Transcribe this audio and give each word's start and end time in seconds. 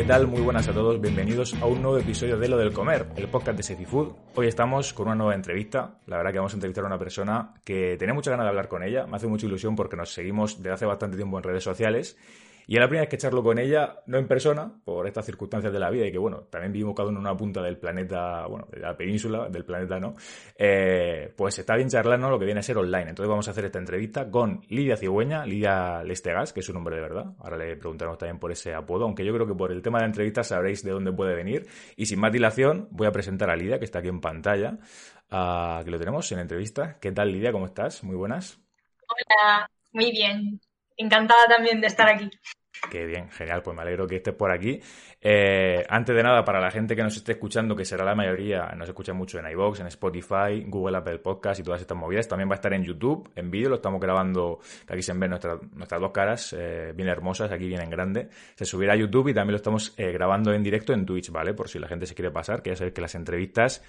¿qué 0.00 0.06
tal? 0.06 0.26
Muy 0.28 0.40
buenas 0.40 0.66
a 0.66 0.72
todos. 0.72 0.98
Bienvenidos 0.98 1.52
a 1.60 1.66
un 1.66 1.82
nuevo 1.82 1.98
episodio 1.98 2.38
de 2.38 2.48
Lo 2.48 2.56
del 2.56 2.72
Comer, 2.72 3.08
el 3.16 3.28
podcast 3.28 3.58
de 3.58 3.62
Safety 3.62 3.84
Food. 3.84 4.14
Hoy 4.34 4.46
estamos 4.46 4.94
con 4.94 5.08
una 5.08 5.14
nueva 5.14 5.34
entrevista. 5.34 5.98
La 6.06 6.16
verdad 6.16 6.32
que 6.32 6.38
vamos 6.38 6.54
a 6.54 6.56
entrevistar 6.56 6.84
a 6.84 6.86
una 6.86 6.98
persona 6.98 7.52
que 7.64 7.98
tenía 7.98 8.14
mucha 8.14 8.30
ganas 8.30 8.44
de 8.44 8.48
hablar 8.48 8.66
con 8.66 8.82
ella. 8.82 9.06
Me 9.06 9.16
hace 9.16 9.26
mucha 9.26 9.44
ilusión 9.44 9.76
porque 9.76 9.96
nos 9.96 10.14
seguimos 10.14 10.56
desde 10.56 10.70
hace 10.70 10.86
bastante 10.86 11.18
tiempo 11.18 11.36
en 11.36 11.42
redes 11.42 11.62
sociales 11.62 12.16
y 12.66 12.74
es 12.74 12.80
la 12.80 12.86
primera 12.86 13.02
vez 13.02 13.08
que 13.08 13.18
charlo 13.18 13.42
con 13.42 13.58
ella, 13.58 14.00
no 14.06 14.18
en 14.18 14.26
persona, 14.28 14.72
por 14.84 15.06
estas 15.06 15.26
circunstancias 15.26 15.72
de 15.72 15.78
la 15.78 15.90
vida 15.90 16.06
y 16.06 16.12
que, 16.12 16.18
bueno, 16.18 16.42
también 16.50 16.72
vivimos 16.72 16.94
cada 16.94 17.08
uno 17.08 17.18
en 17.18 17.26
una 17.26 17.36
punta 17.36 17.62
del 17.62 17.78
planeta, 17.78 18.46
bueno, 18.46 18.66
de 18.70 18.80
la 18.80 18.96
península, 18.96 19.48
del 19.48 19.64
planeta, 19.64 19.98
¿no? 19.98 20.14
Eh, 20.56 21.32
pues 21.36 21.58
está 21.58 21.76
bien 21.76 21.88
charlar, 21.88 22.18
¿no? 22.18 22.30
Lo 22.30 22.38
que 22.38 22.44
viene 22.44 22.60
a 22.60 22.62
ser 22.62 22.78
online. 22.78 23.10
Entonces 23.10 23.28
vamos 23.28 23.48
a 23.48 23.50
hacer 23.50 23.64
esta 23.64 23.78
entrevista 23.78 24.30
con 24.30 24.62
Lidia 24.68 24.96
Cigüeña, 24.96 25.44
Lidia 25.44 26.02
Lestegas, 26.04 26.52
que 26.52 26.60
es 26.60 26.66
su 26.66 26.72
nombre 26.72 26.96
de 26.96 27.02
verdad. 27.02 27.26
Ahora 27.40 27.56
le 27.56 27.76
preguntaremos 27.76 28.18
también 28.18 28.38
por 28.38 28.52
ese 28.52 28.74
apodo, 28.74 29.04
aunque 29.04 29.24
yo 29.24 29.32
creo 29.34 29.46
que 29.46 29.54
por 29.54 29.72
el 29.72 29.82
tema 29.82 29.98
de 29.98 30.02
la 30.02 30.08
entrevista 30.08 30.42
sabréis 30.42 30.84
de 30.84 30.92
dónde 30.92 31.12
puede 31.12 31.34
venir. 31.34 31.66
Y 31.96 32.06
sin 32.06 32.20
más 32.20 32.32
dilación, 32.32 32.88
voy 32.90 33.06
a 33.06 33.12
presentar 33.12 33.50
a 33.50 33.56
Lidia, 33.56 33.78
que 33.78 33.84
está 33.84 33.98
aquí 33.98 34.08
en 34.08 34.20
pantalla, 34.20 34.78
que 35.28 35.90
lo 35.90 35.98
tenemos 35.98 36.30
en 36.32 36.38
entrevista. 36.38 36.98
¿Qué 37.00 37.12
tal, 37.12 37.32
Lidia? 37.32 37.52
¿Cómo 37.52 37.66
estás? 37.66 38.04
Muy 38.04 38.16
buenas. 38.16 38.60
Hola, 39.08 39.68
muy 39.92 40.12
bien. 40.12 40.60
Encantada 41.00 41.46
también 41.48 41.80
de 41.80 41.86
estar 41.86 42.08
aquí. 42.08 42.30
Qué 42.90 43.06
bien, 43.06 43.30
genial, 43.30 43.62
pues 43.62 43.74
me 43.74 43.82
alegro 43.82 44.06
que 44.06 44.16
estés 44.16 44.34
por 44.34 44.50
aquí. 44.50 44.80
Eh, 45.20 45.82
antes 45.88 46.14
de 46.14 46.22
nada, 46.22 46.44
para 46.44 46.60
la 46.60 46.70
gente 46.70 46.94
que 46.94 47.02
nos 47.02 47.16
esté 47.16 47.32
escuchando, 47.32 47.74
que 47.74 47.86
será 47.86 48.04
la 48.04 48.14
mayoría, 48.14 48.66
nos 48.76 48.86
escucha 48.86 49.14
mucho 49.14 49.38
en 49.38 49.50
iVoox, 49.50 49.80
en 49.80 49.86
Spotify, 49.86 50.64
Google 50.66 50.98
Apple 50.98 51.18
Podcast 51.18 51.60
y 51.60 51.62
todas 51.62 51.80
estas 51.80 51.96
movidas, 51.96 52.28
también 52.28 52.50
va 52.50 52.54
a 52.54 52.56
estar 52.56 52.72
en 52.74 52.84
YouTube, 52.84 53.30
en 53.34 53.50
vídeo, 53.50 53.70
lo 53.70 53.76
estamos 53.76 53.98
grabando, 53.98 54.60
aquí 54.88 55.00
se 55.00 55.14
ven 55.14 55.30
nuestras, 55.30 55.58
nuestras 55.72 56.00
dos 56.00 56.10
caras, 56.10 56.54
eh, 56.58 56.92
bien 56.94 57.08
hermosas, 57.08 57.50
aquí 57.50 57.66
bien 57.66 57.80
en 57.80 57.90
grande. 57.90 58.28
Se 58.54 58.66
subirá 58.66 58.92
a 58.92 58.96
YouTube 58.96 59.28
y 59.28 59.34
también 59.34 59.52
lo 59.52 59.56
estamos 59.56 59.94
eh, 59.96 60.12
grabando 60.12 60.52
en 60.52 60.62
directo 60.62 60.92
en 60.92 61.06
Twitch, 61.06 61.30
¿vale? 61.30 61.54
Por 61.54 61.68
si 61.68 61.78
la 61.78 61.88
gente 61.88 62.04
se 62.04 62.14
quiere 62.14 62.30
pasar, 62.30 62.62
que 62.62 62.70
ya 62.70 62.76
sabéis 62.76 62.94
que 62.94 63.00
las 63.00 63.14
entrevistas 63.14 63.82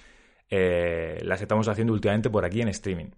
las 0.50 1.40
estamos 1.40 1.66
haciendo 1.68 1.94
últimamente 1.94 2.28
por 2.28 2.44
aquí 2.44 2.60
en 2.60 2.68
streaming. 2.68 3.10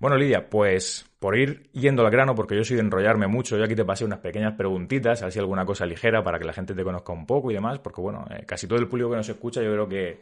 Bueno, 0.00 0.16
Lidia, 0.16 0.48
pues 0.48 1.04
por 1.18 1.36
ir 1.36 1.70
yendo 1.72 2.02
al 2.02 2.10
grano, 2.10 2.34
porque 2.34 2.56
yo 2.56 2.64
soy 2.64 2.76
de 2.76 2.82
enrollarme 2.82 3.26
mucho, 3.26 3.58
yo 3.58 3.64
aquí 3.64 3.74
te 3.74 3.84
pasé 3.84 4.06
unas 4.06 4.20
pequeñas 4.20 4.54
preguntitas, 4.54 5.22
así 5.22 5.38
alguna 5.38 5.66
cosa 5.66 5.84
ligera 5.84 6.24
para 6.24 6.38
que 6.38 6.46
la 6.46 6.54
gente 6.54 6.74
te 6.74 6.82
conozca 6.82 7.12
un 7.12 7.26
poco 7.26 7.50
y 7.50 7.54
demás, 7.54 7.78
porque 7.80 8.00
bueno, 8.00 8.24
eh, 8.30 8.44
casi 8.46 8.66
todo 8.66 8.78
el 8.78 8.88
público 8.88 9.10
que 9.10 9.16
nos 9.16 9.28
escucha 9.28 9.62
yo 9.62 9.70
creo 9.70 9.86
que 9.86 10.20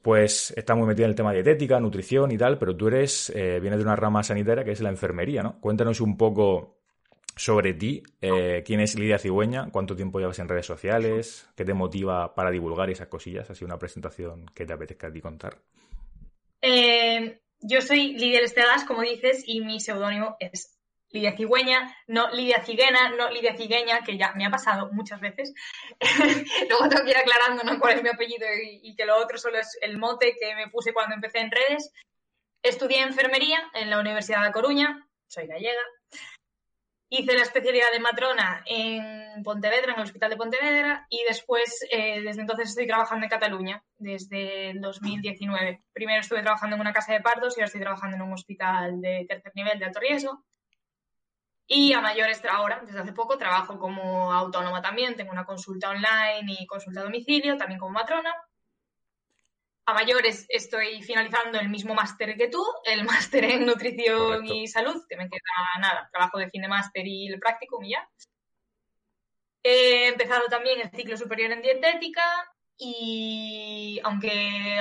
pues 0.00 0.52
está 0.56 0.76
muy 0.76 0.86
metido 0.86 1.06
en 1.06 1.10
el 1.10 1.16
tema 1.16 1.32
dietética, 1.32 1.80
nutrición 1.80 2.30
y 2.30 2.38
tal, 2.38 2.56
pero 2.56 2.76
tú 2.76 2.86
eres, 2.86 3.30
eh, 3.34 3.58
vienes 3.58 3.80
de 3.80 3.84
una 3.84 3.96
rama 3.96 4.22
sanitaria 4.22 4.62
que 4.62 4.70
es 4.70 4.80
la 4.80 4.90
enfermería, 4.90 5.42
¿no? 5.42 5.58
Cuéntanos 5.60 6.00
un 6.00 6.16
poco 6.16 6.76
sobre 7.34 7.74
ti, 7.74 8.00
eh, 8.20 8.62
quién 8.64 8.78
es 8.78 8.96
Lidia 8.96 9.18
Cigüeña, 9.18 9.70
cuánto 9.72 9.96
tiempo 9.96 10.20
llevas 10.20 10.38
en 10.38 10.48
redes 10.48 10.66
sociales, 10.66 11.48
qué 11.56 11.64
te 11.64 11.74
motiva 11.74 12.32
para 12.32 12.52
divulgar 12.52 12.90
esas 12.90 13.08
cosillas, 13.08 13.50
así 13.50 13.64
una 13.64 13.78
presentación 13.78 14.46
que 14.54 14.64
te 14.64 14.72
apetezca 14.72 15.08
a 15.08 15.12
ti 15.12 15.20
contar. 15.20 15.56
Eh, 16.62 17.40
yo 17.66 17.80
soy 17.80 18.12
Lidia 18.12 18.40
Estegas, 18.40 18.84
como 18.84 19.00
dices, 19.00 19.42
y 19.46 19.62
mi 19.62 19.80
seudónimo 19.80 20.36
es 20.38 20.78
Lidia 21.08 21.34
Cigüeña, 21.34 21.96
no 22.06 22.28
Lidia 22.30 22.62
Ciguena, 22.62 23.08
no 23.16 23.30
Lidia 23.30 23.56
Cigueña, 23.56 24.02
que 24.04 24.18
ya 24.18 24.32
me 24.34 24.44
ha 24.44 24.50
pasado 24.50 24.90
muchas 24.92 25.20
veces. 25.20 25.54
Luego 26.68 26.88
tengo 26.90 27.04
que 27.04 27.12
ir 27.12 27.16
aclarando 27.16 27.62
¿no? 27.64 27.80
cuál 27.80 27.96
es 27.96 28.02
mi 28.02 28.10
apellido 28.10 28.46
y, 28.62 28.80
y, 28.82 28.94
que 28.94 29.06
lo 29.06 29.16
otro 29.16 29.38
solo 29.38 29.58
es 29.58 29.78
el 29.80 29.96
mote 29.96 30.36
que 30.38 30.54
me 30.54 30.68
puse 30.68 30.92
cuando 30.92 31.14
empecé 31.14 31.38
en 31.38 31.50
redes. 31.50 31.90
Estudié 32.62 33.00
enfermería 33.00 33.58
en 33.72 33.88
la 33.88 33.98
Universidad 33.98 34.44
de 34.44 34.52
Coruña, 34.52 35.08
soy 35.26 35.46
gallega. 35.46 35.82
Hice 37.08 37.34
la 37.34 37.42
especialidad 37.42 37.92
de 37.92 38.00
matrona 38.00 38.62
en 38.66 39.42
Pontevedra, 39.42 39.92
en 39.92 39.98
el 39.98 40.04
Hospital 40.04 40.30
de 40.30 40.36
Pontevedra, 40.36 41.06
y 41.10 41.22
después, 41.28 41.86
eh, 41.90 42.22
desde 42.22 42.40
entonces, 42.40 42.70
estoy 42.70 42.86
trabajando 42.86 43.24
en 43.24 43.30
Cataluña, 43.30 43.84
desde 43.98 44.70
el 44.70 44.80
2019. 44.80 45.82
Primero 45.92 46.20
estuve 46.20 46.42
trabajando 46.42 46.76
en 46.76 46.80
una 46.80 46.92
casa 46.92 47.12
de 47.12 47.20
partos 47.20 47.56
y 47.56 47.60
ahora 47.60 47.66
estoy 47.66 47.82
trabajando 47.82 48.16
en 48.16 48.22
un 48.22 48.32
hospital 48.32 49.00
de 49.00 49.26
tercer 49.28 49.52
nivel 49.54 49.78
de 49.78 49.84
alto 49.84 50.00
riesgo. 50.00 50.44
Y 51.66 51.92
a 51.92 52.00
mayores, 52.00 52.42
ahora, 52.50 52.82
desde 52.84 53.00
hace 53.00 53.12
poco, 53.12 53.38
trabajo 53.38 53.78
como 53.78 54.32
autónoma 54.32 54.82
también. 54.82 55.16
Tengo 55.16 55.32
una 55.32 55.46
consulta 55.46 55.90
online 55.90 56.56
y 56.58 56.66
consulta 56.66 57.00
a 57.00 57.04
domicilio, 57.04 57.56
también 57.56 57.80
como 57.80 57.92
matrona 57.92 58.34
a 59.86 59.94
mayores 59.94 60.46
estoy 60.48 61.02
finalizando 61.02 61.60
el 61.60 61.68
mismo 61.68 61.94
máster 61.94 62.36
que 62.36 62.48
tú, 62.48 62.64
el 62.84 63.04
máster 63.04 63.44
en 63.44 63.66
nutrición 63.66 64.18
Correcto. 64.18 64.54
y 64.54 64.66
salud, 64.66 65.02
que 65.08 65.16
me 65.16 65.28
queda 65.28 65.40
nada, 65.80 66.08
trabajo 66.10 66.38
de 66.38 66.50
fin 66.50 66.62
de 66.62 66.68
máster 66.68 67.06
y 67.06 67.28
el 67.28 67.38
práctico 67.38 67.82
y 67.82 67.90
ya. 67.90 68.08
He 69.62 70.08
empezado 70.08 70.46
también 70.48 70.80
el 70.80 70.90
ciclo 70.90 71.16
superior 71.16 71.52
en 71.52 71.62
dietética 71.62 72.22
y 72.76 74.00
aunque 74.04 74.78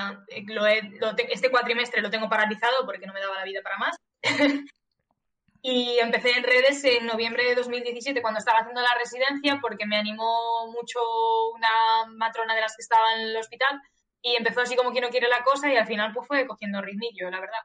lo 0.47 0.67
he, 0.67 0.81
lo 0.99 1.15
te, 1.15 1.31
este 1.31 1.49
cuatrimestre 1.49 2.01
lo 2.01 2.09
tengo 2.09 2.27
paralizado 2.27 2.85
porque 2.85 3.05
no 3.05 3.13
me 3.13 3.21
daba 3.21 3.37
la 3.37 3.45
vida 3.45 3.61
para 3.61 3.77
más. 3.77 3.97
y 5.61 5.97
empecé 5.99 6.31
en 6.31 6.43
redes 6.43 6.83
en 6.83 7.05
noviembre 7.05 7.45
de 7.45 7.55
2017 7.55 8.21
cuando 8.21 8.39
estaba 8.39 8.59
haciendo 8.59 8.81
la 8.81 8.93
residencia 8.95 9.59
porque 9.61 9.85
me 9.85 9.95
animó 9.95 10.67
mucho 10.67 10.99
una 11.55 12.05
matrona 12.07 12.53
de 12.53 12.61
las 12.61 12.75
que 12.75 12.81
estaba 12.81 13.13
en 13.15 13.21
el 13.21 13.37
hospital 13.37 13.81
y 14.23 14.35
empezó 14.35 14.61
así 14.61 14.75
como 14.75 14.93
que 14.93 15.01
no 15.01 15.09
quiere 15.09 15.27
la 15.27 15.43
cosa 15.43 15.71
y 15.71 15.75
al 15.75 15.85
final 15.85 16.13
pues 16.13 16.27
fue 16.27 16.47
cogiendo 16.47 16.81
ritmillo, 16.81 17.29
la 17.29 17.41
verdad. 17.41 17.59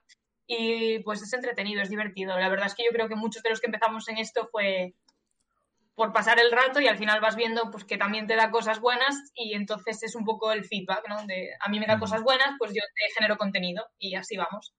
Y 0.46 0.98
pues 1.00 1.22
es 1.22 1.32
entretenido, 1.32 1.80
es 1.80 1.88
divertido. 1.88 2.38
La 2.38 2.48
verdad 2.48 2.66
es 2.66 2.74
que 2.74 2.84
yo 2.84 2.90
creo 2.90 3.08
que 3.08 3.14
muchos 3.14 3.42
de 3.42 3.50
los 3.50 3.60
que 3.60 3.66
empezamos 3.66 4.08
en 4.08 4.18
esto 4.18 4.48
fue 4.50 4.94
por 5.94 6.12
pasar 6.12 6.38
el 6.40 6.52
rato 6.52 6.80
y 6.80 6.88
al 6.88 6.98
final 6.98 7.20
vas 7.20 7.36
viendo 7.36 7.70
pues 7.70 7.84
que 7.84 7.98
también 7.98 8.26
te 8.26 8.36
da 8.36 8.50
cosas 8.50 8.80
buenas 8.80 9.16
y 9.34 9.54
entonces 9.54 10.02
es 10.02 10.14
un 10.14 10.24
poco 10.24 10.52
el 10.52 10.64
feedback, 10.64 11.08
¿no? 11.08 11.24
De 11.26 11.50
a 11.60 11.68
mí 11.68 11.80
me 11.80 11.86
da 11.86 11.98
cosas 11.98 12.22
buenas, 12.22 12.54
pues 12.58 12.72
yo 12.72 12.82
te 12.94 13.14
genero 13.14 13.36
contenido 13.36 13.86
y 13.98 14.14
así 14.14 14.36
vamos. 14.36 14.74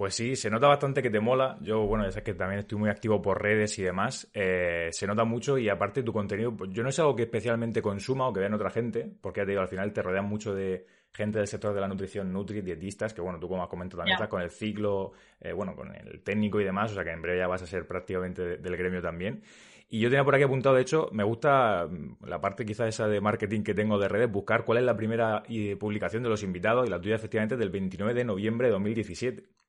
Pues 0.00 0.14
sí, 0.14 0.34
se 0.34 0.48
nota 0.48 0.66
bastante 0.66 1.02
que 1.02 1.10
te 1.10 1.20
mola. 1.20 1.58
Yo, 1.60 1.86
bueno, 1.86 2.06
ya 2.06 2.10
sabes 2.10 2.24
que 2.24 2.32
también 2.32 2.60
estoy 2.60 2.78
muy 2.78 2.88
activo 2.88 3.20
por 3.20 3.42
redes 3.42 3.78
y 3.78 3.82
demás. 3.82 4.30
Eh, 4.32 4.88
se 4.92 5.06
nota 5.06 5.24
mucho 5.24 5.58
y 5.58 5.68
aparte 5.68 6.02
tu 6.02 6.10
contenido, 6.10 6.56
pues 6.56 6.70
yo 6.72 6.82
no 6.82 6.88
es 6.88 6.98
algo 7.00 7.14
que 7.14 7.24
especialmente 7.24 7.82
consuma 7.82 8.26
o 8.26 8.32
que 8.32 8.40
vean 8.40 8.54
otra 8.54 8.70
gente, 8.70 9.12
porque 9.20 9.42
ya 9.42 9.44
te 9.44 9.50
digo, 9.50 9.60
al 9.60 9.68
final 9.68 9.92
te 9.92 10.00
rodean 10.00 10.24
mucho 10.24 10.54
de 10.54 10.86
gente 11.12 11.36
del 11.36 11.48
sector 11.48 11.74
de 11.74 11.82
la 11.82 11.86
nutrición, 11.86 12.32
nutri, 12.32 12.62
dietistas, 12.62 13.12
que 13.12 13.20
bueno, 13.20 13.38
tú 13.38 13.46
como 13.46 13.62
has 13.62 13.68
comentado 13.68 13.98
también 13.98 14.16
yeah. 14.16 14.24
estás 14.24 14.30
con 14.30 14.40
el 14.40 14.50
ciclo, 14.50 15.12
eh, 15.38 15.52
bueno, 15.52 15.76
con 15.76 15.94
el 15.94 16.22
técnico 16.22 16.58
y 16.62 16.64
demás, 16.64 16.92
o 16.92 16.94
sea 16.94 17.04
que 17.04 17.10
en 17.10 17.20
breve 17.20 17.36
ya 17.36 17.46
vas 17.46 17.60
a 17.60 17.66
ser 17.66 17.86
prácticamente 17.86 18.56
del 18.56 18.76
gremio 18.78 19.02
también. 19.02 19.42
Y 19.90 20.00
yo 20.00 20.08
tenía 20.08 20.24
por 20.24 20.34
aquí 20.34 20.44
apuntado, 20.44 20.76
de 20.76 20.80
hecho, 20.80 21.10
me 21.12 21.24
gusta 21.24 21.86
la 22.24 22.40
parte 22.40 22.64
quizá 22.64 22.88
esa 22.88 23.06
de 23.06 23.20
marketing 23.20 23.62
que 23.64 23.74
tengo 23.74 23.98
de 23.98 24.08
redes, 24.08 24.32
buscar 24.32 24.64
cuál 24.64 24.78
es 24.78 24.84
la 24.84 24.96
primera 24.96 25.42
publicación 25.78 26.22
de 26.22 26.30
los 26.30 26.42
invitados 26.42 26.86
y 26.86 26.90
la 26.90 26.98
tuya 26.98 27.16
efectivamente 27.16 27.58
del 27.58 27.68
29 27.68 28.14
de 28.14 28.24
noviembre 28.24 28.68
de 28.68 28.72
2017. 28.72 29.59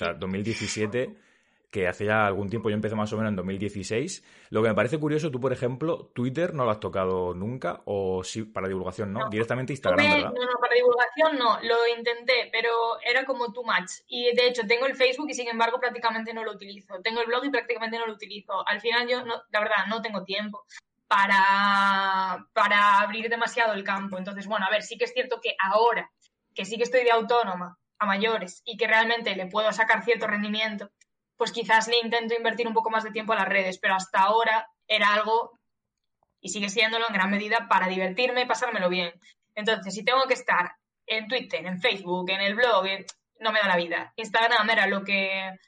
O 0.00 0.04
sea, 0.04 0.14
2017, 0.14 1.14
que 1.70 1.86
hace 1.86 2.06
ya 2.06 2.26
algún 2.26 2.48
tiempo, 2.48 2.70
yo 2.70 2.74
empecé 2.74 2.94
más 2.94 3.12
o 3.12 3.18
menos 3.18 3.32
en 3.32 3.36
2016. 3.36 4.24
Lo 4.48 4.62
que 4.62 4.70
me 4.70 4.74
parece 4.74 4.98
curioso, 4.98 5.30
tú, 5.30 5.38
por 5.38 5.52
ejemplo, 5.52 6.10
Twitter 6.14 6.54
no 6.54 6.64
lo 6.64 6.70
has 6.70 6.80
tocado 6.80 7.34
nunca, 7.34 7.82
o 7.84 8.24
sí, 8.24 8.44
para 8.44 8.66
divulgación 8.66 9.12
no, 9.12 9.20
no. 9.20 9.28
directamente 9.28 9.74
Instagram, 9.74 10.02
me, 10.02 10.14
¿verdad? 10.14 10.32
No, 10.34 10.46
no, 10.46 10.58
para 10.58 10.74
divulgación 10.74 11.38
no, 11.38 11.60
lo 11.60 11.86
intenté, 11.98 12.48
pero 12.50 12.70
era 13.04 13.26
como 13.26 13.52
too 13.52 13.62
much. 13.62 13.90
Y 14.08 14.34
de 14.34 14.48
hecho, 14.48 14.62
tengo 14.66 14.86
el 14.86 14.94
Facebook 14.94 15.28
y 15.28 15.34
sin 15.34 15.48
embargo 15.48 15.78
prácticamente 15.78 16.32
no 16.32 16.44
lo 16.44 16.52
utilizo. 16.52 16.94
Tengo 17.02 17.20
el 17.20 17.26
blog 17.26 17.44
y 17.44 17.50
prácticamente 17.50 17.98
no 17.98 18.06
lo 18.06 18.14
utilizo. 18.14 18.66
Al 18.66 18.80
final 18.80 19.06
yo, 19.06 19.22
no, 19.22 19.34
la 19.50 19.60
verdad, 19.60 19.86
no 19.86 20.00
tengo 20.00 20.24
tiempo. 20.24 20.64
Para, 21.06 22.46
para 22.54 23.00
abrir 23.00 23.28
demasiado 23.28 23.74
el 23.74 23.84
campo. 23.84 24.16
Entonces, 24.16 24.46
bueno, 24.46 24.64
a 24.64 24.70
ver, 24.70 24.82
sí 24.82 24.96
que 24.96 25.04
es 25.04 25.12
cierto 25.12 25.40
que 25.42 25.56
ahora, 25.60 26.08
que 26.54 26.64
sí 26.64 26.76
que 26.76 26.84
estoy 26.84 27.02
de 27.02 27.10
autónoma, 27.10 27.76
a 28.00 28.06
mayores 28.06 28.62
y 28.64 28.76
que 28.76 28.88
realmente 28.88 29.36
le 29.36 29.46
puedo 29.46 29.70
sacar 29.72 30.02
cierto 30.02 30.26
rendimiento, 30.26 30.90
pues 31.36 31.52
quizás 31.52 31.86
le 31.86 31.98
intento 31.98 32.34
invertir 32.34 32.66
un 32.66 32.74
poco 32.74 32.90
más 32.90 33.04
de 33.04 33.12
tiempo 33.12 33.32
a 33.32 33.36
las 33.36 33.48
redes, 33.48 33.78
pero 33.78 33.94
hasta 33.94 34.20
ahora 34.20 34.68
era 34.88 35.12
algo, 35.12 35.58
y 36.40 36.48
sigue 36.48 36.68
siéndolo 36.68 37.06
en 37.06 37.14
gran 37.14 37.30
medida, 37.30 37.68
para 37.68 37.86
divertirme 37.86 38.42
y 38.42 38.46
pasármelo 38.46 38.88
bien. 38.88 39.12
Entonces, 39.54 39.94
si 39.94 40.04
tengo 40.04 40.22
que 40.26 40.34
estar 40.34 40.72
en 41.06 41.28
Twitter, 41.28 41.64
en 41.64 41.80
Facebook, 41.80 42.30
en 42.30 42.40
el 42.40 42.54
blog, 42.54 42.84
no 43.38 43.52
me 43.52 43.60
da 43.60 43.68
la 43.68 43.76
vida. 43.76 44.12
Instagram 44.16 44.68
era 44.70 44.86
lo 44.86 45.04
que 45.04 45.58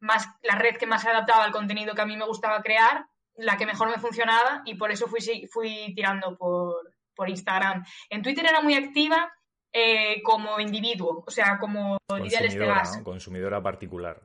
más, 0.00 0.28
la 0.42 0.56
red 0.56 0.76
que 0.76 0.86
más 0.86 1.02
se 1.02 1.10
adaptaba 1.10 1.44
al 1.44 1.52
contenido 1.52 1.94
que 1.94 2.02
a 2.02 2.06
mí 2.06 2.16
me 2.16 2.26
gustaba 2.26 2.62
crear, 2.62 3.06
la 3.36 3.56
que 3.56 3.66
mejor 3.66 3.88
me 3.88 3.98
funcionaba, 3.98 4.62
y 4.64 4.74
por 4.74 4.90
eso 4.90 5.06
fui, 5.08 5.94
tirando 5.94 6.36
por 6.36 7.28
Instagram. 7.28 7.84
En 8.10 8.22
Twitter 8.22 8.46
era 8.46 8.60
muy 8.60 8.74
activa 8.74 9.32
eh, 9.72 10.22
como 10.22 10.58
individuo, 10.60 11.24
o 11.26 11.30
sea, 11.30 11.58
como 11.58 11.98
líder 12.22 12.46
este 12.46 12.66
gas. 12.66 13.00
Consumidora 13.02 13.62
particular. 13.62 14.20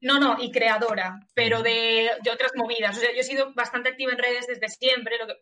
No, 0.00 0.20
no, 0.20 0.36
y 0.38 0.50
creadora, 0.52 1.20
pero 1.34 1.62
de, 1.62 2.10
otras 2.32 2.52
movidas. 2.54 2.96
O 2.96 3.00
sea, 3.00 3.12
yo 3.12 3.20
he 3.20 3.24
sido 3.24 3.52
bastante 3.54 3.88
activa 3.88 4.12
en 4.12 4.18
redes 4.18 4.46
desde 4.46 4.68
siempre, 4.68 5.16
lo 5.18 5.26
que, 5.26 5.34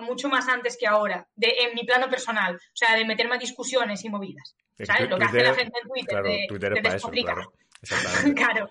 mucho 0.00 0.28
más 0.28 0.48
antes 0.48 0.76
que 0.78 0.86
ahora, 0.86 1.28
de, 1.36 1.54
en 1.60 1.74
mi 1.74 1.84
plano 1.84 2.08
personal. 2.08 2.56
O 2.56 2.76
sea, 2.76 2.96
de 2.96 3.04
meterme 3.04 3.36
a 3.36 3.38
discusiones 3.38 4.04
y 4.04 4.08
movidas. 4.08 4.56
¿Sabes? 4.82 5.10
lo 5.10 5.18
que 5.18 5.24
hace 5.24 5.42
la 5.42 5.54
gente 5.54 5.78
en 5.82 5.88
Twitter. 5.88 6.08
Claro, 6.08 6.28
de, 6.28 6.46
Twitter 6.48 6.72
es 6.72 6.82
para 6.82 6.96
eso, 6.96 7.10
claro. 7.10 7.52
claro. 8.34 8.68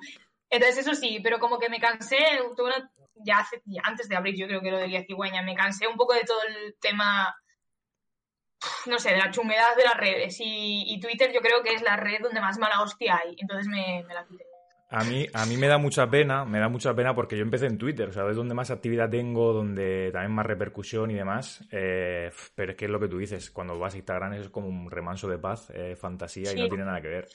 Entonces, 0.49 0.79
eso 0.79 0.95
sí, 0.95 1.19
pero 1.23 1.39
como 1.39 1.59
que 1.59 1.69
me 1.69 1.79
cansé, 1.79 2.17
ya, 3.23 3.39
hace, 3.39 3.61
ya 3.65 3.81
antes 3.83 4.09
de 4.09 4.15
abrir, 4.15 4.35
yo 4.35 4.47
creo 4.47 4.61
que 4.61 4.71
lo 4.71 4.79
de 4.79 5.05
cigüeña, 5.05 5.43
me 5.43 5.55
cansé 5.55 5.87
un 5.87 5.95
poco 5.95 6.15
de 6.15 6.23
todo 6.23 6.41
el 6.47 6.75
tema 6.81 7.35
no 8.85 8.99
sé, 8.99 9.11
de 9.11 9.17
la 9.17 9.31
chumedad 9.31 9.75
de 9.75 9.83
las 9.83 9.97
redes. 9.97 10.37
Y, 10.39 10.99
Twitter 10.99 11.31
yo 11.33 11.41
creo 11.41 11.63
que 11.63 11.73
es 11.73 11.81
la 11.81 11.95
red 11.95 12.21
donde 12.21 12.41
más 12.41 12.57
mala 12.57 12.81
hostia 12.81 13.21
hay. 13.23 13.35
Entonces 13.37 13.67
me, 13.67 14.03
me 14.07 14.13
la 14.13 14.25
quité. 14.25 14.45
A 14.91 15.03
mí, 15.03 15.27
a 15.33 15.45
mí 15.45 15.55
me 15.55 15.67
da 15.67 15.77
mucha 15.77 16.09
pena, 16.09 16.45
me 16.45 16.57
da 16.57 16.67
mucha 16.67 16.95
pena 16.95 17.13
porque 17.13 17.37
yo 17.37 17.43
empecé 17.43 17.67
en 17.67 17.77
Twitter, 17.77 18.09
o 18.09 18.11
sea, 18.11 18.27
es 18.27 18.35
donde 18.35 18.55
más 18.55 18.71
actividad 18.71 19.07
tengo, 19.07 19.53
donde 19.53 20.09
también 20.11 20.31
más 20.31 20.47
repercusión 20.47 21.11
y 21.11 21.13
demás. 21.13 21.63
Eh, 21.71 22.31
pero 22.55 22.71
es 22.71 22.77
que 22.77 22.85
es 22.85 22.91
lo 22.91 22.99
que 22.99 23.07
tú 23.07 23.19
dices, 23.19 23.51
cuando 23.51 23.77
vas 23.77 23.93
a 23.93 23.97
Instagram 23.97 24.33
es 24.33 24.49
como 24.49 24.67
un 24.67 24.89
remanso 24.89 25.27
de 25.27 25.37
paz, 25.37 25.71
eh, 25.75 25.95
fantasía 25.95 26.53
y 26.53 26.59
no 26.59 26.67
tiene 26.67 26.85
nada 26.85 27.01
que 27.01 27.07
ver. 27.07 27.27